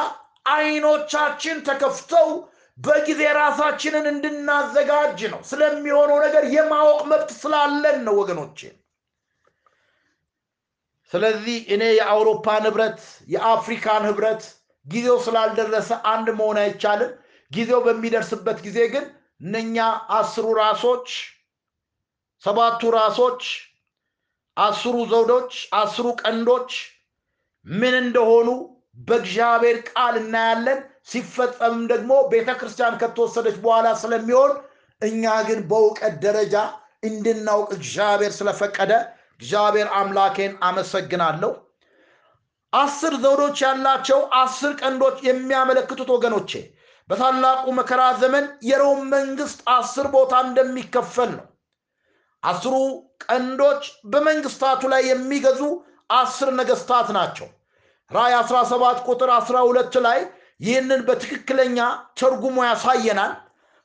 አይኖቻችን 0.50 1.58
ተከፍተው 1.68 2.28
በጊዜ 2.78 3.20
ራሳችንን 3.38 4.06
እንድናዘጋጅ 4.10 5.20
ነው። 5.32 5.40
ስለሚሆነው 5.50 6.18
ነገር 6.24 6.44
የማወቅ 6.54 7.00
መብት 7.10 7.30
ስላለን 7.40 7.98
ነው 8.06 8.14
ወገኖቼ። 8.20 8.58
ስለዚህ 11.12 11.56
እኔ 11.74 11.82
የአውሮፓን 11.92 12.64
ህብረት 12.68 13.00
የአፍሪካን 13.28 14.04
ህብረት 14.08 14.42
ጊዜው 14.86 15.18
ስላልደረሰ 15.26 15.90
አንድ 16.12 16.28
መሆን 16.38 16.58
አይቻልም። 16.62 17.12
ጊዜው 17.54 17.80
በሚደርስበት 17.86 18.58
ጊዜ 18.66 18.78
ግን 18.92 19.04
እነኛ 19.40 19.76
አስሩ 20.18 20.46
ራሶች፣ 20.58 21.08
ሰባቱ 22.42 22.90
ራሶች፣ 22.96 23.42
አስሩ 24.56 24.96
ዘውዶች፣ 25.12 25.52
አስሩ 25.78 26.06
ቀንዶች 26.22 26.70
ምን 27.66 27.94
እንደሆኑ 28.00 28.48
በእግዚአብሔር 29.06 29.76
ቃል 29.90 30.14
እናያለን። 30.20 30.80
ሲፈጸምም 31.10 31.82
ደግሞ 31.90 32.12
ቤተ 32.32 32.50
ክርስቲያን 32.60 32.98
ከተወሰደች 33.00 33.56
በኋላ 33.64 33.86
ስለሚሆን 34.02 34.52
እኛ 35.02 35.24
ግን 35.48 35.60
በእውቀት 35.70 36.14
ደረጃ 36.24 36.54
እንድናውቅ 37.04 37.68
እግዚአብሔር 37.78 38.32
ስለፈቀደ 38.36 38.92
እግዚአብሔር 39.36 39.88
አምላኬን 39.98 40.52
አመሰግናለሁ። 40.68 41.52
አስር 42.72 43.14
ዘውዶች 43.22 43.58
ያላቸው 43.64 44.20
አስር 44.38 44.72
ቀንዶች 44.80 45.18
የሚያመለክቱት 45.26 46.08
ወገኖቼ 46.14 46.52
በታላቁ 47.10 47.64
መከራ 47.78 48.02
ዘመን 48.20 48.44
የሮም 48.68 49.00
መንግስት 49.14 49.58
አስር 49.72 50.06
ቦታ 50.14 50.34
እንደሚከፈል 50.46 51.30
ነው። 51.38 51.46
አስሩ 52.42 52.74
ቀንዶች 53.24 53.82
በመንግስታቱ 54.12 54.82
ላይ 54.92 55.02
የሚገዙ 55.10 55.60
አስር 56.10 56.48
ነገስታት 56.60 57.08
ናቸው። 57.16 57.48
ራእይ 58.10 58.34
17 58.40 59.02
ቁጥር 59.08 59.30
12 59.36 59.98
ላይ 60.06 60.18
ይህንን 60.60 61.00
በትክክለኛ 61.06 61.78
ተርጉሞ 62.18 62.58
ያሳየናል። 62.68 63.32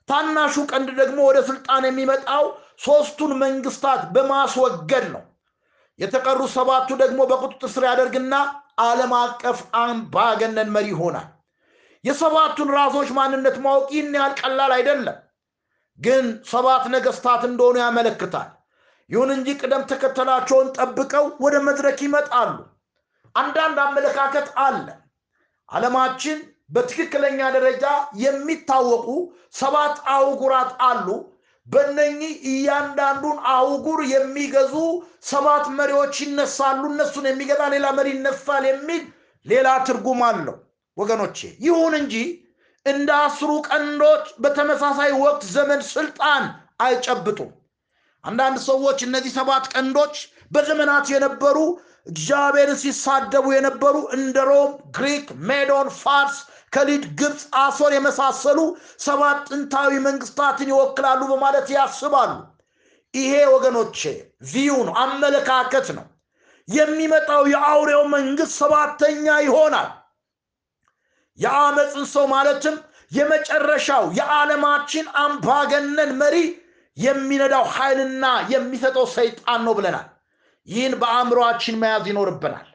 ታናሹ 0.09 0.55
ቀንድ 0.71 0.89
ደግሞ 0.99 1.19
ወደ 1.29 1.39
ስልጣን 1.49 1.83
የሚመጣው 1.87 2.45
ሶስቱን 2.85 3.31
መንግስታት 3.43 4.01
በማስወገድ 4.15 5.05
ነው። 5.15 5.23
የተቀሩ 5.99 6.41
ሰባቱ 6.53 6.89
ደግሞ 7.01 7.19
በቁጥጥር 7.31 7.69
ስር 7.73 7.83
ያደርግና 7.89 8.35
ዓለም 8.81 9.13
አቀፍ 9.19 9.59
አምባገነን 9.81 10.69
መሪ 10.75 10.87
ይሆናል። 10.93 11.27
የሰባቱን 12.03 12.69
ራሶች 12.75 13.09
ማንነት 13.15 13.57
ማወቅ 13.63 13.87
ይህን 13.93 14.13
ያህል 14.17 14.33
ቀላል 14.41 14.71
አይደለም፣ 14.75 15.17
ግን 15.99 16.25
ሰባት 16.51 16.83
ነገስታት 16.93 17.41
እንደሆኑ 17.49 17.75
ያመለክታል። 17.83 18.49
ይሁን 19.09 19.29
እንጂ 19.35 19.47
ቅደም 19.61 19.83
ተከተላቸውን 19.89 20.67
ጠብቀው 20.77 21.25
ወደ 21.43 21.55
መድረክ 21.67 21.99
ይመጣሉ። 22.05 22.57
አንዳንድ 23.35 23.77
አመለካከት 23.85 24.47
አለ። 24.65 24.85
ዓለማችን 25.69 26.37
በትክክለኛ 26.69 27.39
ደረጃ 27.55 27.85
የሚታወቁ 28.23 29.07
ሰባት 29.59 29.95
አህጉራት 30.13 30.71
አሉ። 30.89 31.07
በእነኚህ 31.67 32.33
እያንዳንዱን 32.51 33.37
አህጉር 33.51 33.99
የሚገዙ 34.11 34.75
ሰባት 35.31 35.65
መሪዎች 35.79 36.15
ይነሳሉ። 36.23 36.81
እነሱን 36.91 37.25
የሚገዛ 37.29 37.61
ሌላ 37.75 37.87
መሪ 37.97 38.09
ይነሳል 38.15 38.63
የሚል 38.69 39.03
ሌላ 39.45 39.67
ትርጉም 39.87 40.21
አለው 40.29 40.55
ወገኖቼ። 40.99 41.37
ይሁን 41.65 41.93
እንጂ 41.99 42.15
እንደ 42.85 43.09
አስሩ 43.23 43.51
ቀንዶች 43.67 44.25
በተመሳሳይ 44.43 45.11
ወቅት 45.23 45.43
ዘመን 45.55 45.81
ስልጣን 45.89 46.43
አይጨብጡም። 46.81 47.51
አንዳንድ 48.23 48.57
ሰዎች 48.67 48.99
እነዚህ 49.07 49.31
ሰባት 49.37 49.65
ቀንዶች 49.73 50.15
በዘመናት 50.51 51.05
የነበሩ 51.13 51.57
እግዚአብሔርን 52.07 52.79
ሲሳደቡ 52.81 53.45
የነበሩ 53.53 53.95
እንደ 54.17 54.37
ሮም፣ 54.49 54.69
ግሪክ፣ 54.95 55.27
ሜዶን፣ 55.49 55.89
ፋርስ፣ 55.99 56.37
ከለዳ፣ 56.73 57.03
ግብፅ፣ 57.19 57.41
አሶር 57.61 57.91
የመሳሰሉ 57.95 58.59
ሰባት 58.99 59.39
ጥንታዊ 59.49 59.91
መንግስታትን 60.07 60.71
ይወክላሉ 60.73 61.21
በማለት 61.31 61.67
ያስባሉ። 61.75 62.31
ይሄ 63.13 63.33
ወገኖቼ 63.53 63.99
view 64.49 64.71
ነው፣ 64.87 64.95
አመለካከት 65.03 65.87
ነው። 65.97 66.05
የሚመጣው 66.67 67.43
የአውሬው 67.53 68.03
መንግስት 68.15 68.53
ሰባተኛ 68.59 69.25
ይሆናል። 69.45 69.89
የአመፅን 71.39 72.05
ሰው 72.13 72.25
ማለትም 72.33 72.75
የመጨረሻው 73.11 74.03
የዓለማችን 74.17 75.05
አምባገነን 75.21 76.11
መሪ 76.21 76.35
የሚነዳው 76.97 77.65
ኃይልና 77.75 78.25
የሚሰጠው 78.53 79.05
ሰይጣን 79.15 79.61
ነው 79.67 79.73
ብለናል። 79.77 80.07
ይህን 80.67 80.93
በአእምሮአችን 81.01 81.79
መያዝ 81.81 82.05
ይኖርብናል። 82.09 82.67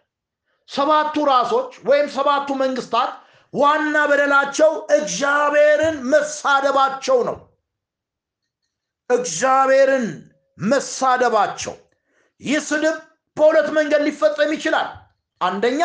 ሰባቱ 0.68 1.14
ራሶች 1.30 1.72
ወይም 1.88 2.06
ሰባቱ 2.16 2.48
መንግስታት 2.62 3.10
ዋና 3.54 3.96
በደላቸው 4.10 4.70
እግዚአብሔርን 4.96 5.96
መሳደባቸው 6.12 7.18
ነው። 7.28 7.36
እግዚአብሔርን 9.10 10.06
መሳደባቸው። 10.58 11.74
ይህ 12.40 12.60
ስድብ 12.68 12.96
በሁለት 13.36 13.68
መንገድ 13.76 14.02
ሊፈጸም 14.06 14.50
ይችላል። 14.56 14.88
አንደኛ 15.40 15.82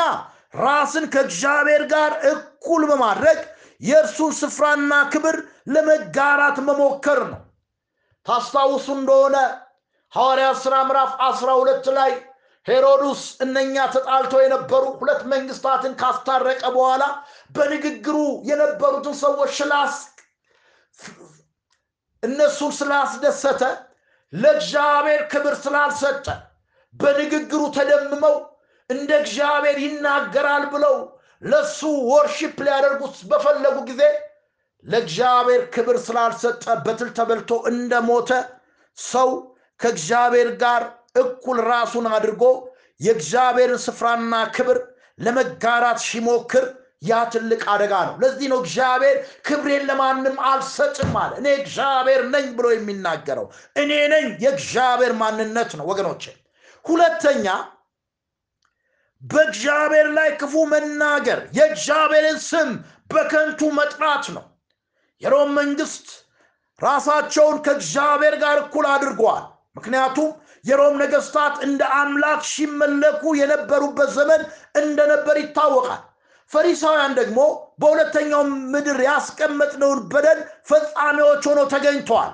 ራስን 0.54 1.06
ከእግዚአብሔር 1.14 1.84
ጋር 1.92 2.12
እኩል 2.32 2.84
በማድረግ 2.90 3.40
የእርሱን 3.82 4.32
ስፍራና 4.40 4.94
ክብር 5.14 5.36
ለመጋራት 5.74 6.58
መሞከር 6.68 7.20
ነው። 7.28 7.40
ታስታውሱ 8.26 8.88
እንደሆነ 8.98 9.36
ሐዋርያት 10.14 10.58
ሥራ 10.64 10.76
ምዕራፍ 10.88 11.12
12 11.26 11.88
ላይ 11.98 12.12
ሄሮድስ 12.66 13.22
እነኛ 13.44 13.76
ተጣልተው 13.94 14.42
የነበሩ 14.44 14.84
ሁለት 15.00 15.22
መንግስታትን 15.32 15.94
ካስታረቀ 16.02 16.64
በኋላ 16.76 17.04
በንግግሩ 17.56 18.18
የነበሩትን 18.50 19.16
ሰዎች 19.22 19.52
ስላስ 19.60 19.96
እነሱን 22.24 22.72
ስላስደሰተ 22.80 23.62
ለእግዚአብሔር 24.34 25.22
ክብር 25.32 25.56
ስላልሰጠ 25.64 26.26
በንግግሩ 26.96 27.62
ተደምመው 27.78 28.36
እንደ 28.90 29.12
እግዚአብሔር 29.22 29.78
ይናገራል 29.84 30.64
ብለው 30.74 30.96
ለሱ 31.42 31.80
ወርሺፕ 32.12 32.58
ሊያደርጉት 32.66 33.18
በፈለጉ 33.30 33.78
ጊዜ 33.90 34.02
ለእግዚአብሔር 34.86 35.62
ክብር 35.74 35.98
ስላልሰጠ 36.06 36.66
በትል 36.86 37.10
ተበልቶ 37.18 37.52
እንደሞተ 37.72 38.32
ሰው 38.98 39.30
ከእግዚአብሔር 39.80 40.50
ጋር 40.64 40.84
እኩል 41.22 41.58
ራሱን 41.72 42.06
አድርጎ 42.16 42.44
የእግዚአብሔርን 43.00 43.82
ስፍራና 43.86 44.36
ክብር 44.56 44.78
ለመጋራት 45.20 46.00
ሲሞክር 46.08 46.66
ያ 47.04 47.18
ትልቅ 47.34 47.62
አደጋ 47.74 47.94
ነው። 48.08 48.16
ለዚህ 48.22 48.48
ነው 48.52 48.60
እግዚአብሔር 48.64 49.18
ክብሬን 49.48 49.84
ለማንም 49.90 50.36
አልሰጥም 50.50 51.14
አለ። 51.22 51.32
እኔ 51.42 51.48
እግዚአብሔር 51.62 52.22
ነኝ 52.34 52.48
ብሎ 52.58 52.68
የሚናገረው 52.74 53.46
እኔ 53.76 53.92
ነኝ 54.14 54.26
የእግዚአብሔር 54.44 55.14
ማንነት 55.22 55.72
ነው 55.80 55.86
ወገኖቼ። 55.92 56.24
ሁለተኛ 56.86 57.46
በእግዚአብሔር 59.24 60.08
ላይ 60.18 60.30
ክፉ 60.40 60.54
መናገር፣ 60.72 61.40
የእግዚአብሔርን 61.58 62.38
ስም 62.46 62.70
በከንቱ 63.12 63.62
መጥራት 63.78 64.26
ነው። 64.36 64.44
የሮም 65.22 65.50
መንግስት 65.60 66.08
ራሳቸውን 66.80 67.58
ከእግዚአብሔር 67.66 68.36
ጋር 68.44 68.58
እኩል 68.64 68.86
አድርገዋል። 68.92 69.46
ምክንያቱም 69.78 70.30
የሮም 70.66 70.96
ነገስታት 71.02 71.56
እንደ 71.66 71.82
አምላክ 71.98 72.42
ሲመለኩ 72.52 73.24
የነበሩበት 73.40 74.10
ዘመን 74.18 74.42
እንደነበር 74.76 75.38
ይታወቃል። 75.42 76.02
ፈሪሳውያን 76.52 77.14
ደግሞ 77.20 77.40
በሁለተኛው 77.80 78.42
ምድር 78.74 79.00
ያስቀመጥነውን 79.08 80.00
በደል 80.14 80.40
ፈጻሚዎች 80.70 81.44
ሆነው 81.50 81.66
ተገኝተዋል። 81.74 82.32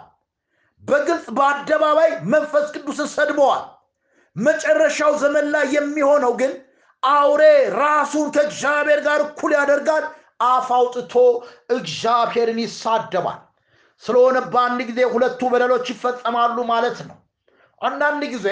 በግልጽ 0.84 1.26
በአደባባይ 1.38 2.12
መንፈስ 2.34 2.66
ቅዱስን 2.76 3.10
ሰድበዋል። 3.14 3.64
መጨረሻው 4.36 5.12
ዘመን 5.22 5.46
ላይ 5.54 5.66
የሚሆነው 5.76 6.34
ግን 6.40 6.52
አውሬ 7.12 7.41
ራሱን 7.78 8.28
ከእግዚአብሔር 8.36 8.99
ጋር 9.08 9.20
እኩል 9.26 9.51
ያደርጋል። 9.58 10.06
አፍ 10.45 10.70
አውጥቶ 10.78 11.14
እግዚአብሔርን 11.76 12.60
ይሳደባል። 12.64 13.39
ስለሆነ 14.03 14.38
በአንድ 14.53 14.80
ጊዜ 14.89 14.99
ሁለቱ 15.14 15.41
በደሎች 15.51 15.86
ይፈጸማሉ 15.93 16.58
ማለት 16.72 16.97
ነው። 17.10 17.18
አንዳንድ 17.82 18.24
ጊዜ 18.34 18.47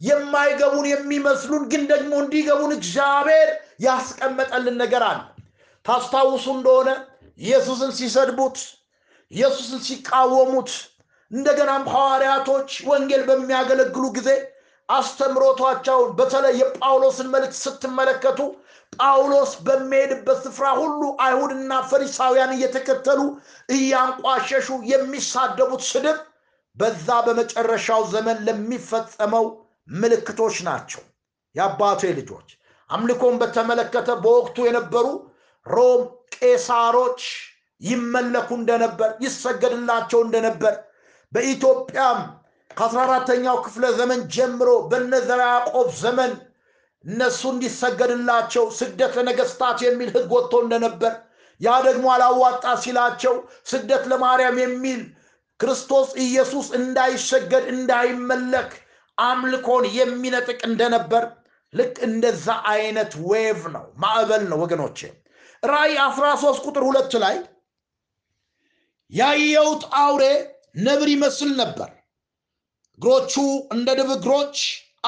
የማይገቡን 0.00 0.86
የሚመስሉን 0.90 1.64
ግን 1.72 1.82
ደግሞ 1.90 2.12
እንዲገቡን 2.22 2.72
እግዚአብሔር 2.78 3.50
ያስቀመጠልን 3.86 4.76
ነገር 4.82 5.02
አለ። 5.10 5.20
ታስታውሱ 5.86 6.46
እንደሆነ 6.56 6.88
ኢየሱስን 7.38 7.92
ሲሰድቡት፣ 7.98 8.56
ኢየሱስን 9.32 9.80
ሲቃወሙት፣ 9.86 10.70
እንደገናም 11.30 11.84
ሐዋርያቶች 11.92 12.70
ወንጌል 12.88 13.22
በሚያገለግሉ 13.28 14.04
ጊዜ 14.16 14.28
አስተምሮቷቸውን 14.88 16.10
በተለይ 16.18 16.54
የጳውሎስን 16.60 17.28
መልእክት 17.34 17.56
ስትመለከቱ 17.62 18.40
ጳውሎስ 18.92 19.52
በሚሄድበት 19.66 20.38
ስፍራ 20.46 20.66
ሁሉ 20.80 21.02
አይሁድና 21.24 21.72
ፈሪሳውያን 21.90 22.52
እየተከተሉ 22.56 23.20
እያንቋሸሹ 23.68 24.68
የሚሳደቡት 24.90 25.84
ስድብ 25.90 26.18
በዛ 26.76 27.08
በመጨረሻው 27.26 28.02
ዘመን 28.12 28.38
ለሚፈጸመው 28.46 29.46
ምልክቶች 29.94 30.56
ናቸው። 30.68 31.02
የአባቴ 31.54 32.02
ልጆች 32.18 32.50
አምልኮን 32.90 33.34
በተመለከተ 33.40 34.10
በወቅቱ 34.22 34.58
የነበሩ 34.66 35.06
ሮም 35.66 36.02
ቄሳሮች 36.36 37.22
ይመለኩ 37.80 38.48
እንደነበር፣ 38.58 39.10
ይሰገድላቸው 39.24 40.20
እንደነበር 40.24 40.74
በኢትዮጵያም 41.32 42.20
ከአስራ 42.76 43.00
አራተኛው 43.06 43.56
ክፍለ 43.64 43.84
ዘመን 43.98 44.20
ጀምሮ 44.34 44.70
በነዘራ 44.90 45.42
ያዕቆብ 45.52 45.88
ዘመን 46.02 46.32
እነሱ 47.04 47.40
እንዲሰገድላቸው 47.52 48.64
ስደት 48.78 49.12
ለነገስታት 49.18 49.78
የሚል 49.86 50.10
ህግ 50.16 50.30
ወጥቶ 50.36 50.54
እንደነበር 50.64 51.12
ያ 51.60 51.74
ደግሞ 51.86 52.06
አላዋጣ 52.14 52.64
ሲላቸው 52.84 53.34
ስደት 53.72 54.04
ለማርያም 54.12 54.56
የሚል 54.62 55.00
ክርስቶስ 55.60 56.08
ኢየሱስ 56.24 56.68
እንዳይሰገድ 56.78 57.64
እንዳይመለክ 57.74 58.70
አምልኮን 59.18 59.84
የሚነጥቅ 59.98 60.60
እንደነበር 60.68 61.24
ልክ 61.72 61.96
እንደዛ 62.06 62.46
አይነት 62.72 63.12
ዌቭ 63.28 63.60
ነው 63.74 63.84
ማዕበል 64.02 64.42
ነው 64.50 64.58
ወገኖቼ። 64.64 64.98
ራእይ 65.62 65.94
13 66.06 66.64
ቁጥር 66.66 66.84
ሁለት 66.88 67.12
ላይ 67.24 67.36
ያየውት 69.12 69.82
አውሬ 70.00 70.24
ነብር 70.86 71.08
ይመስል 71.14 71.50
ነበር 71.60 71.88
እግሮቹ 72.98 73.34
እንደ 73.72 73.88
ድብ 73.98 74.10
እግሮች 74.14 74.56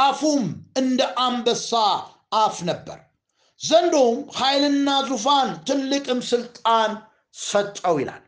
አፉም 0.01 0.45
እንደ 0.77 1.01
አንበሳ 1.25 1.71
አፍ 2.39 2.57
ነበር። 2.69 2.99
ዘንዶም 3.61 4.17
ኃይልና 4.39 4.89
ዙፋን 5.09 5.51
ትልቅም 5.67 6.21
ስልጣን 6.31 6.93
ሰጠው 7.45 7.97
ይላል። 8.03 8.23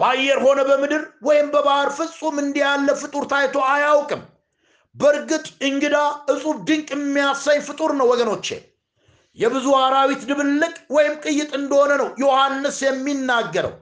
በአየር 0.00 0.38
ሆነ 0.44 0.60
በምድር 0.68 1.04
ወይም 1.22 1.46
በባህር 1.54 1.88
ፍጹም 1.98 2.36
እንዲህ 2.42 2.62
ያለ 2.64 2.88
ፍጡር 3.00 3.24
ታይቶ 3.32 3.56
አያውቅም። 3.70 4.22
በእርግጥ 4.94 5.46
እንግዳ 5.62 5.96
እጹብ 6.32 6.58
ድንቅ 6.68 6.88
የሚያሰኝ 6.94 7.58
ፍጡር 7.68 7.90
ነው 7.98 8.06
ወገኖቼ። 8.12 8.48
የብዙ 9.38 9.66
አራዊት 9.80 10.22
ድብልቅ 10.30 10.74
ወይም 10.90 11.14
ቅይጥ 11.24 11.50
እንደሆነ 11.58 11.92
ነው 12.00 12.08
ዮሐንስ 12.22 12.78
የሚናገረው። 12.86 13.74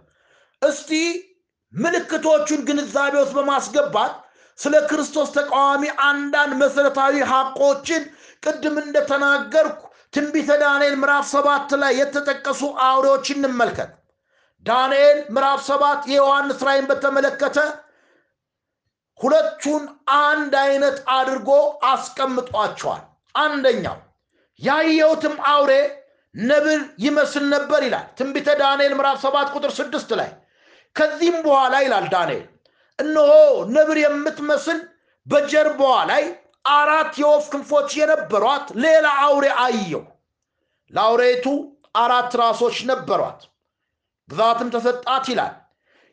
እስቲ 0.62 0.90
ምልክቶቹን 1.72 2.60
ግንዛቤ 2.68 3.14
ውስጥ 3.20 3.34
በማስገባት 3.38 4.14
ስለ 4.58 4.74
ክርስቶስ 4.90 5.28
ተቃዋሚ 5.36 5.82
አንዳንድ 6.06 6.52
መሰረታዊ 6.62 7.14
ሐቆችን 7.30 8.02
ቅድም 8.42 8.76
እንደተናገርኩ 8.82 9.80
ትንቢተ 10.14 10.50
ዳንኤል 10.62 10.94
ምዕራፍ 11.00 11.26
ሰባት 11.32 11.70
ላይ 11.82 11.92
የተጠቀሱ 12.00 12.60
አውሬዎች 12.86 13.26
እንመልከት። 13.34 13.90
ዳንኤል 14.66 15.18
ምዕራፍ 15.34 15.60
ሰባት 15.68 16.00
የዮሐንስ 16.12 16.60
ራይን 16.68 16.86
በተመለከተ 16.90 17.58
ሁለቱን 19.20 19.84
አንድ 20.24 20.52
አይነት 20.64 20.98
አድርጎ 21.16 21.50
አስቀምጧቸዋል። 21.92 23.02
አንደኛው 23.34 23.96
ያየሁትም 24.60 25.34
አውሬ 25.50 25.72
ነብር 26.34 26.80
ይመስል 27.04 27.44
ነበር 27.52 27.80
ይላል 27.86 28.06
ትንቢተ 28.18 28.48
ዳንኤል 28.60 28.92
ምዕራፍ 28.98 29.18
ሰባት 29.24 29.48
ቁጥር 29.56 29.72
ስድስት 29.78 30.10
ላይ። 30.20 30.30
ከዚህም 30.96 31.36
በኋላ 31.46 31.74
ይላል 31.84 32.06
ዳንኤል 32.14 32.44
እነሆ 32.98 33.30
ነብር 33.74 33.98
የምትመስል 34.02 34.78
በጀርባዋ 35.26 35.96
ላይ 36.10 36.24
አራት 36.72 37.12
የወፍ 37.20 37.44
ክንፎች 37.52 37.90
የነበሯት 37.98 38.66
ሌላ 38.84 39.06
አውሬ 39.24 39.46
አየው 39.64 40.04
ለአውሬቱ 40.92 41.46
አራት 41.98 42.32
ራሶች 42.40 42.76
ነበሯት። 42.90 43.40
ግዛትም 44.28 44.68
ተሰጣት 44.74 45.26
ይላል። 45.32 45.54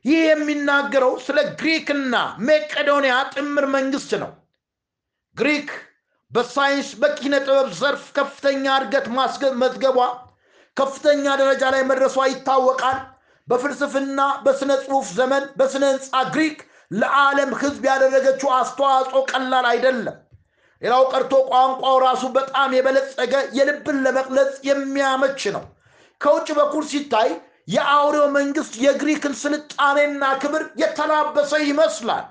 ይህ 0.05 0.19
የሚናገረው 0.25 1.13
ስለ 1.25 1.37
ግሪክና 1.59 2.15
መቄዶንያ 2.47 3.15
ጥምር 3.33 3.65
መንግስት 3.75 4.11
ነው። 4.23 4.31
ግሪክ 5.37 5.69
በሳይንስ 6.31 6.89
በኪነ 7.01 7.35
ጥበብ 7.45 7.69
ዘርፍ 7.79 8.03
ከፍተኛ 8.17 8.65
እድገት 8.79 9.07
መዝገቧ 9.61 9.97
ከፍተኛ 10.77 11.25
ደረጃ 11.41 11.63
ላይ 11.73 11.83
መድረሷ 11.89 12.17
ይታወቃል። 12.29 12.97
በፍልስፍና 13.47 14.21
በስነ 14.45 14.71
ጽሁፍ 14.83 15.07
ዘመን 15.17 15.43
በስነ 15.59 15.83
ህንፃ 15.91 16.21
ግሪክ 16.33 16.57
ለዓለም 16.91 17.51
ህዝብ 17.61 17.83
ያደረገችው 17.89 18.49
አስተዋጽኦ 18.57 19.21
ቀላል 19.31 19.65
አይደለም 19.71 20.17
ሌላው 20.81 21.03
ቀርቶ 21.11 21.33
ቋንቋው 21.51 21.97
ራሱ 22.05 22.23
በጣም 22.35 22.69
የበለጸገ 22.77 23.33
የልብን 23.57 23.97
ለመቅለጽ 24.05 24.53
የሚያመች 24.69 25.41
ነው 25.55 25.63
ከውጭ 26.21 26.47
በኩል 26.57 26.83
ሲታይ 26.91 27.29
የአውሬው 27.73 28.25
መንግስት 28.35 28.73
የግሪክን 28.83 29.33
ስልጣኔና 29.41 30.23
ክብር 30.41 30.63
የተላበሰ 30.81 31.53
ይመስላል። 31.69 32.25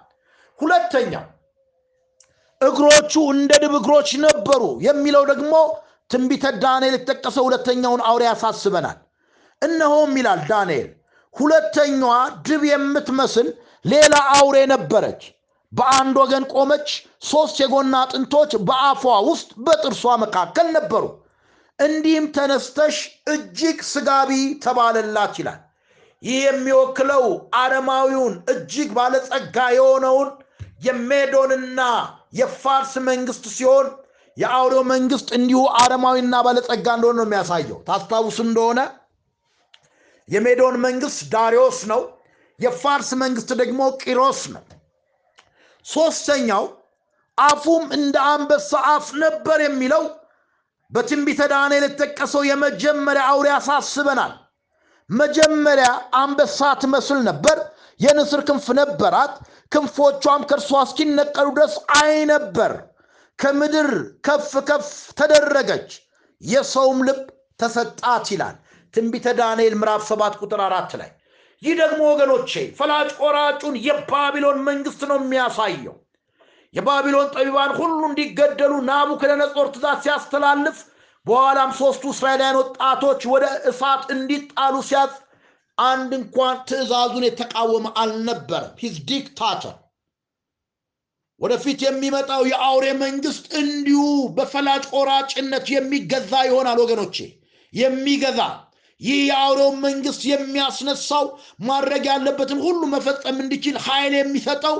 ሁለተኛው 0.58 1.24
እግሮቹ 2.60 3.14
እንደ 3.34 3.52
ድብ 3.62 3.74
እግሮች 3.78 4.10
ነበሩ 4.26 4.62
የሚለው 4.86 5.24
ደግሞ 5.32 5.54
ትንቢተ 6.10 6.44
ዳንኤል 6.62 6.94
የተጠቀሰ 6.96 7.36
ሁለተኛውን 7.46 8.02
አውሬ 8.08 8.22
ያሳስበናል። 8.28 8.98
እነሆም 9.62 10.12
ይላል 10.20 10.40
ዳንኤል 10.50 10.88
ሁለተኛዋ 11.34 12.12
ድብ 12.46 12.62
የምትመስል 12.70 13.48
ሌላ 13.84 14.14
አውሬ 14.36 14.56
ነበረች። 14.72 15.22
በአንድ 15.72 16.16
ወገን 16.22 16.44
ቆመች። 16.52 16.88
ሦስት 17.28 17.56
የጎና 17.62 17.94
አጥንቶች 18.04 18.52
በአፏ 18.68 19.02
ውስጥ 19.28 19.50
በጥርሷ 19.64 20.14
መካከል 20.22 20.66
ነበሩ። 20.76 21.04
እንዲህም 21.78 22.26
ተነስተሽ 22.36 22.96
እጅግ 23.32 23.78
ስጋቢ 23.90 24.30
ተባለላት 24.64 25.34
ይላል። 25.40 25.60
ይህ 26.22 26.38
የሚወክለው 26.44 27.24
አረማዊውን 27.60 28.34
እጅግ 28.52 28.90
ባለጸጋ 28.98 29.56
የሆነውን 29.76 30.28
የሜዶንና 30.86 31.80
የፋርስ 32.38 32.92
መንግስት 33.08 33.44
ሲሆን 33.56 33.86
የአውሬው 34.36 34.82
መንግስት 34.92 35.28
እንዲሁ 35.36 35.60
አረማዊና 35.80 36.34
ባለጸጋ 36.46 36.86
እንደሆነ 36.96 37.16
ነው 37.18 37.26
የሚያሳየው። 37.28 37.78
ታስታውሱ 37.88 38.38
እንደሆነ 38.46 38.80
የሜዶን 40.28 40.76
መንግስት 40.84 41.20
ዳሪዮስ 41.34 41.78
ነው። 41.92 42.00
የፋርስ 42.58 43.10
መንግስት 43.22 43.50
ደግሞ 43.60 43.80
ቂሮስ 44.02 44.40
ነው። 44.54 44.62
ሶስተኛው 45.86 46.64
አፉም 47.38 47.84
እንደ 47.96 48.16
አንበሳ 48.32 48.70
አፍ 48.90 49.06
ነበር 49.22 49.58
የሚለው 49.64 50.02
በትንቢተ 50.92 51.42
ዳንኤል 51.52 51.84
የተጠቀሰው 51.86 52.42
የመጀመሪያ 52.48 53.22
አውሬ 53.30 53.46
ያሳስበናል። 53.52 54.32
መጀመሪያ 55.10 55.88
አንበሳ 56.20 56.68
ትመስል 56.82 57.18
ነበር፣ 57.28 57.58
የንስር 58.00 58.40
ክንፍ 58.48 58.66
ነበራት፣ 58.80 59.32
ክንፎቿም 59.72 60.42
ከእርሷ 60.50 60.70
እስኪነቀሉ 60.86 61.46
ድረስ 61.56 61.74
አይ 61.98 62.14
ነበር። 62.32 62.72
ከምድር 63.38 63.90
ከፍ 64.26 64.50
ከፍ 64.68 64.86
ተደረገች፣ 65.18 65.88
የሰውም 66.42 66.98
ልብ 67.08 67.20
ተሰጣት 67.60 68.26
ይላል 68.34 68.56
ትንቢተ 68.94 69.26
ዳንኤል 69.38 69.74
ምዕራፍ 69.80 70.02
7 70.10 70.40
ቁጥር 70.42 70.60
አራት 70.66 70.92
ላይ። 71.00 71.10
ይህ 71.64 71.74
ደግሞ 71.80 72.00
ወገኖቼ 72.10 72.50
ፈላጭ 72.78 73.10
ቆራጩን 73.20 73.76
የባቢሎን 73.86 74.58
መንግስት 74.66 75.02
ነው 75.10 75.18
የሚያሳየው። 75.20 75.94
የባቢሎን 76.74 77.28
ጠቢባን 77.34 77.72
ሁሉ 77.78 78.00
እንዲገደሉ 78.08 78.72
ናቡከደነጾር 78.88 79.66
ትእዛዝ 79.74 79.98
ሲያስተላልፍ 80.04 80.78
በኋላም 81.26 81.70
ሶስቱ 81.78 82.04
እስራኤላውያን 82.12 82.58
ወጣቶች 82.60 83.22
ወደ 83.32 83.44
እሳት 83.70 84.02
እንዲጣሉ 84.14 84.74
ሲያዝ 84.88 85.12
አንድ 85.78 86.10
እንኳን 86.18 86.56
ትእዛዙን 86.68 87.24
የተቃወመ 87.26 87.86
አልነበረም። 88.00 88.74
he's 88.82 88.96
dictator 89.08 89.74
ወደፊት 91.40 91.80
የሚመጣው 91.84 92.42
የአውሬ 92.50 92.86
መንግስት 93.00 93.44
እንዲሁ 93.60 94.02
በፈላጭ 94.36 94.84
ቆራጭነት 94.92 95.66
የሚገዛ 95.74 96.32
ይሆናል 96.48 96.78
ወገኖቼ 96.82 97.16
የሚገዛ 97.72 98.40
ይህ 99.04 99.18
የአውሬው 99.28 99.70
መንግስት 99.84 100.22
የሚያስነሳው 100.28 101.24
ማድረግ 101.68 102.04
ያለበትን 102.10 102.60
ሁሉ 102.66 102.80
መፈጸም 102.94 103.38
እንዲችል 103.44 103.76
ኃይል 103.86 104.14
የሚሰጠው 104.16 104.76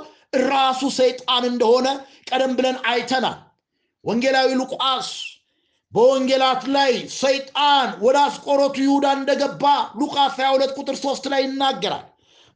ራሱ 0.49 0.83
ሰይጣን 0.99 1.45
እንደሆነ 1.51 1.89
ቀደም 2.29 2.53
ብለን 2.59 2.77
አይተናል። 2.91 3.37
ወንጌላዊ 4.05 4.49
ሉቃስ 4.61 5.09
በወንጌላት 5.93 6.63
ላይ 6.77 6.93
ሰይጣን 7.19 7.91
ወደ 8.05 8.17
አስቆሮቱ 8.27 8.77
ይሁዳ 8.83 9.07
እንደገባ 9.19 9.65
ሉቃስ 10.01 10.33
22 10.39 10.79
ቁጥር 10.79 10.97
3 11.03 11.29
ላይ 11.33 11.43
ይናገራል። 11.47 12.05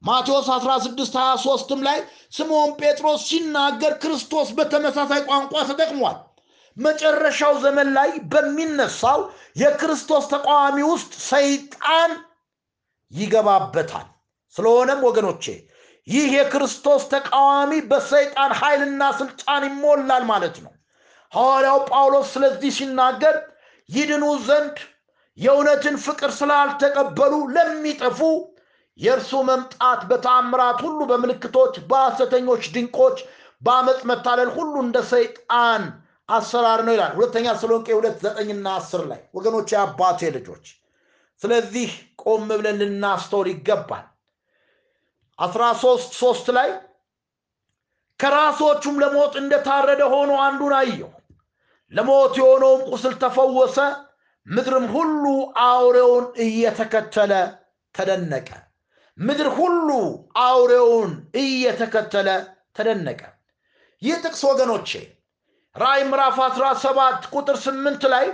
ማቴዎስ 0.02 0.48
16 0.54 0.98
23ም 1.18 1.80
ላይ 1.86 1.98
ስምዖን 2.36 2.72
ጴጥሮስ 2.80 3.22
ሲናገር 3.28 3.92
ክርስቶስ 4.02 4.48
በተመሳሳይ 4.58 5.22
ቋንቋ 5.28 5.62
ተጠቅሟል። 5.70 6.16
መጨረሻው 6.78 7.54
ዘመን 7.62 7.88
ላይ 7.96 8.10
በሚነሳው 8.32 9.20
የክርስቶስ 9.56 10.24
ተቃዋሚ 10.32 10.78
ውስጥ 10.90 11.12
ሰይጣን 11.30 12.12
ይገባበታል። 13.10 14.06
ስለሆነም 14.56 15.00
ወገኖቼ 15.08 15.44
ይህ 16.06 16.26
የክርስቶስ 16.36 17.02
ተቃዋሚ 17.12 17.72
በሰይጣን 17.90 18.52
ኃይልና 18.60 19.02
ስልጣን 19.18 19.62
ይሞላል 19.68 20.22
ማለት 20.30 20.56
ነው። 20.64 20.72
ሐዋርያው 21.32 21.80
ጳውሎስ 21.90 22.28
ስለዚህ 22.34 22.70
ሲናገር 22.78 23.36
ይድኑ 23.88 24.24
ዘንድ 24.46 24.76
የእውነትን 25.38 25.96
ፍቅር 26.04 26.30
ስላልተቀበሉ 26.38 27.34
ለሚጠፉ 27.54 28.20
የእርሱ 28.98 29.32
መምጣት 29.48 30.00
በታምራት 30.10 30.78
ሁሉ፣ 30.84 30.98
በምልክቶች፣ 31.10 31.74
በሐሰተኞች 31.90 32.64
ድንቆች፣ 32.74 33.18
በአመፅ 33.62 34.00
መታለል 34.10 34.50
ሁሉ 34.56 34.74
እንደ 34.84 34.98
ሰይጣን 35.12 35.82
አሰራር 36.28 36.80
ነው 36.86 36.92
ይላል። 36.94 37.12
ሁለተኛ 37.16 37.46
ተሰሎንቄ 37.56 37.88
ሁለት 37.98 38.16
ዘጠኝና 38.24 38.66
አስር 38.78 39.02
ላይ 39.10 39.20
ወገኖች 39.36 39.68
የአባቴ 39.74 40.20
ልጆች 40.36 40.66
ስለዚህ 41.42 41.90
ቆም 42.22 42.44
ብለን 42.50 42.78
ልናስተውል 42.82 43.48
ይገባል። 43.52 44.06
አስራ 45.38 45.62
ሶስት 45.82 46.10
ሶስት 46.20 46.46
ላይ 46.56 46.70
ከራሶቹም 48.20 48.96
ለሞት 49.02 49.34
እንደታረደ 49.40 50.02
ሆኖ 50.14 50.30
አንዱን 50.44 50.74
አየሁ። 50.78 51.10
ለሞት 51.92 52.32
የሆነውም 52.40 52.80
ቁስል 52.90 53.14
ተፈወሰ 53.22 53.76
ምድርም 54.46 54.86
ሁሉ 54.94 55.24
አውሬውን 55.64 56.26
እየተከተለ 56.44 57.32
ተደነቀ። 57.94 58.48
ምድር 59.18 59.48
ሁሉ 59.54 59.88
አውሬውን 60.42 61.12
እየተከተለ 61.40 62.28
ተደነቀ። 62.76 63.20
ይህ 64.02 64.16
ጥቅስ 64.24 64.42
ወገኖቼ 64.50 64.90
ራእይ 65.76 66.02
ምዕራፍ 66.04 66.36
17 66.44 67.26
ቁጥር 67.34 67.56
8 67.62 68.06
ላይ 68.12 68.26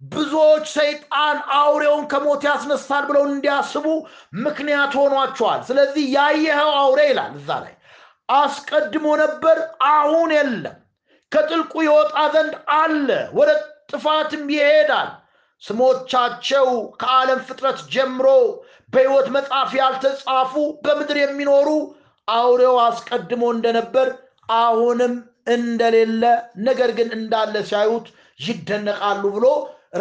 ብዙዎች 0.00 0.64
ሰይጣን 0.76 1.36
አውሬውን 1.58 2.04
ከሞት 2.12 2.42
ያስነሳል 2.48 3.04
ብለው 3.08 3.22
እንዲያስቡ 3.28 3.86
ምክንያት 4.44 4.92
ሆኗቸዋል። 5.00 5.60
ስለዚህ 5.68 6.04
ያየኸው 6.16 6.70
አውሬ 6.80 7.00
ይላል 7.10 7.32
እዛ 7.38 7.50
ላይ 7.64 7.74
አስቀድሞ 8.34 9.06
ነበር 9.22 9.56
አሁን 9.92 10.30
የለም። 10.36 10.76
ከጥልቁ 11.32 11.74
የወጣ 11.86 12.16
ዘንድ 12.34 12.52
አለ 12.78 13.08
ወደ 13.38 13.50
ጥፋትም 13.90 14.44
ይሄዳል። 14.54 15.10
ስሞቻቸው 15.62 16.68
ከዓለም 17.00 17.40
ፍጥረት 17.46 17.78
ጀምሮ 17.94 18.26
በሕይወት 18.92 19.28
መጽሐፍ 19.36 19.70
ያልተጻፉ 19.80 20.52
በምድር 20.84 21.18
የሚኖሩ 21.20 21.68
አውሬው 22.28 22.76
አስቀድሞ 22.84 23.42
እንደነበር 23.54 24.08
አሁንም 24.58 25.14
እንደሌለ 25.46 26.22
ነገር 26.68 26.90
ግን 26.98 27.08
እንዳለ 27.18 27.54
ሲያዩት 27.70 28.06
ይደነቃሉ 28.40 29.22
ብሎ 29.36 29.46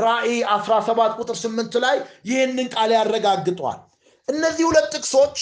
ራእይ 0.04 0.38
17 0.54 1.20
ቁጥር 1.20 1.38
8 1.42 1.78
ላይ 1.84 1.98
ይህንን 2.30 2.68
ቃል 2.74 2.92
ያረጋግጧል። 2.98 3.78
እነዚህ 4.28 4.64
ሁለት 4.70 4.88
ጥቅሶች 4.96 5.38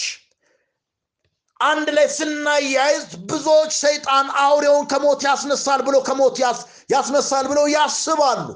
አንድ 1.60 1.88
ላይ 1.96 2.06
ስናያይዝ 2.16 3.02
ብዙዎች 3.30 3.72
ሰይጣን 3.82 4.26
አውሬውን 4.42 4.86
ከሞት 4.92 5.20
ያስነሳል 5.28 5.80
ብሎ 5.86 5.96
ከሞት 6.08 6.36
ያስነሳል 6.90 7.44
ብለው 7.50 7.66
ያስባሉ። 7.74 8.46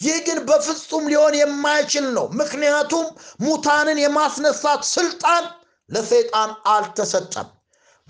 ይህ 0.00 0.16
ግን 0.26 0.38
በፍጹም 0.48 1.04
ሊሆን 1.12 1.34
የማይችል 1.40 2.06
ነው። 2.16 2.26
ምክንያቱም 2.40 3.06
ሙታንን 3.40 3.98
የማስነሳት 4.04 4.82
ስልጣን 4.90 5.44
ለሰይጣን 5.90 6.50
አልተሰጠም 6.74 7.48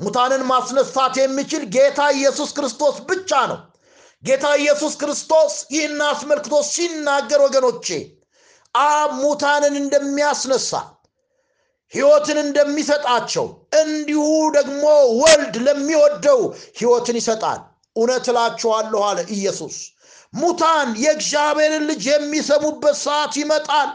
ሙታንን 0.03 0.43
ማስነሳት 0.49 1.15
የሚችል 1.21 1.63
ጌታ 1.75 2.01
ኢየሱስ 2.17 2.51
ክርስቶስ 2.57 2.97
ብቻ 3.09 3.31
ነው። 3.51 3.61
ጌታ 4.23 4.47
ኢየሱስ 4.61 4.95
ክርስቶስ 5.01 5.55
ይህን 5.75 6.01
አስመልክቶ 6.09 6.55
ሲናገር 6.71 7.41
ወገኖቼ 7.47 7.87
አብ 8.75 9.11
ሙታንን 9.23 9.75
እንደሚያስነሳ 9.81 10.71
ሕይወትን 11.93 12.39
እንደሚሰጣቸው 12.43 13.47
እንዲሁ 13.81 14.23
ደግሞ 14.57 14.85
ወልድ 15.21 15.55
ለሚወደው 15.67 16.41
ሕይወትን 16.79 17.17
ይሰጣል። 17.21 17.61
እውነት 17.97 18.27
እላችኋለሁ 18.33 19.01
አለ 19.09 19.19
ኢየሱስ። 19.37 19.77
ሙታን 20.33 20.89
የእግዚአብሔርን 21.03 21.85
ልጅ 21.91 22.05
የሚሰሙበት 22.11 22.97
ሰዓት 23.03 23.35
ይመጣል። 23.41 23.91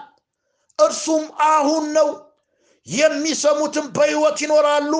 እርሱም 0.79 1.23
አሁን 1.49 1.85
ነው። 1.97 2.09
የሚሰሙትም 2.87 3.85
በሕይወት 3.95 4.37
ይኖራሉ 4.43 4.93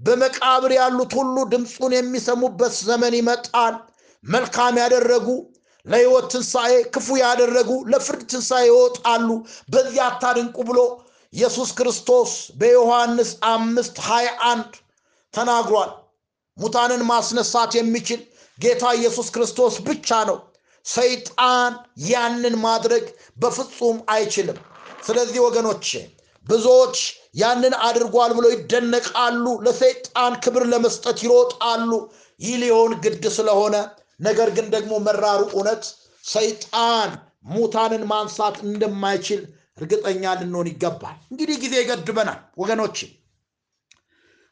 በመቃብር 0.00 0.72
ያሉት 0.76 1.12
ሁሉ 1.18 1.36
ድምፁን 1.52 1.92
የሚሰሙበት 1.96 2.74
ዘመን 2.86 3.14
ይመጣል። 3.18 3.74
መልካም 4.24 4.74
ያደረጉ 4.82 5.26
ለሕይወት 5.86 6.26
ትንሣኤ 6.32 6.72
ክፉ 6.94 7.08
ያደረጉ 7.22 7.70
ለፍርድ 7.92 8.22
ትንሣኤ 8.32 8.64
ይወጣሉ። 8.68 9.28
በዚህ 9.72 10.00
አታድንቁ 10.06 10.56
ብሎ 10.68 10.78
ኢየሱስ 11.32 11.70
ክርስቶስ 11.78 12.30
በዮሐንስ 12.60 13.30
አምስት 13.50 13.96
ሀያ 14.08 14.28
አንድ 14.50 14.70
ተናግሯል። 15.34 15.90
ሙታንን 16.56 17.02
ማስነሳት 17.10 17.72
የሚችል 17.78 18.20
ጌታ 18.58 18.84
ኢየሱስ 18.98 19.28
ክርስቶስ 19.34 19.74
ብቻ 19.86 20.18
ነው። 20.30 20.38
ሰይጣን 20.86 21.72
ያንን 22.06 22.54
ማድረግ 22.64 23.04
በፍጹም 23.36 23.98
አይችልም። 24.12 24.58
ስለዚህ 25.06 25.40
ወገኖቼ 25.46 25.88
ብዙዎች 26.46 26.96
ያንን 27.34 27.74
አድርጓል 27.86 28.30
ብሎ 28.36 28.46
ይደነቃሉ 28.54 29.46
ለሰይጣን 29.66 30.34
ክብር 30.44 30.64
ለመስጠት 30.72 31.18
ይሮጣሉ። 31.24 31.90
ይህ 32.40 32.54
ሊሆን 32.62 32.92
ግድ 33.04 33.24
ስለሆነ 33.36 33.74
ነገር 34.20 34.48
ግን 34.56 34.66
ደግሞ 34.74 34.92
መራሩ 35.06 35.40
እውነት 35.52 35.84
ሰይጣን 36.24 37.10
ሙታንን 37.50 38.02
ማንሳት 38.10 38.56
እንደማይችል 38.66 39.40
እርግጠኛ 39.78 40.32
ልንሆን 40.40 40.68
ይገባል። 40.70 41.16
እንግዲህ 41.30 41.56
ጊዜ 41.62 41.74
ይገድበናል 41.80 42.40
ወገኖች 42.60 42.98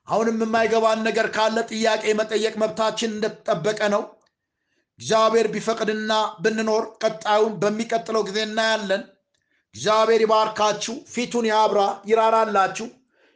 አሁንም 0.08 0.38
የማይገባን 0.42 1.00
ነገር 1.06 1.26
ካለ 1.34 1.56
ጥያቄ 1.70 2.04
መጠየቅ 2.20 2.54
መብታችን 2.62 3.10
እንደተጠበቀ 3.14 3.80
ነው። 3.94 4.02
እግዚአብሔር 4.98 5.46
ቢፈቅድና 5.54 6.12
ብንኖር 6.44 6.84
ቀጣዩን 7.02 7.52
በሚቀጥለው 7.62 8.22
ጊዜ 8.28 8.38
እናያለን 8.46 9.02
እግዚአብሔር 9.78 10.20
ይባርካችሁ 10.22 10.94
ፊቱን 11.12 11.46
ያብራ 11.48 11.80
ይራራላችሁ። 12.08 12.86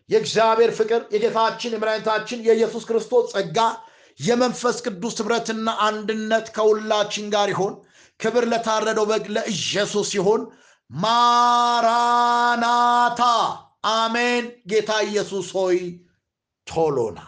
የእግዚአብሔር 0.09 0.71
ፍቅር 0.79 1.01
የጌታችን 1.13 1.75
የመድኃኒታችን 1.75 2.39
የኢየሱስ 2.47 2.85
ክርስቶስ 2.89 3.27
ጸጋ 3.35 3.59
የመንፈስ 4.21 4.77
ቅዱስ 4.87 5.15
ህብረትና 5.21 5.69
አንድነት 5.87 6.47
ከሁላችን 6.57 7.27
ጋር 7.35 7.49
ይሆን። 7.55 7.75
ክብር 8.21 8.45
ለታረደው 8.51 9.07
በግ 9.11 9.25
ለኢየሱስ 9.37 10.11
ይሆን 10.19 10.43
ማራናታ 11.85 13.21
አሜን። 13.95 14.45
ጌታ 14.71 14.91
ኢየሱስ 15.09 15.47
ሆይ 15.57 15.79
ቶሎና 16.67 17.19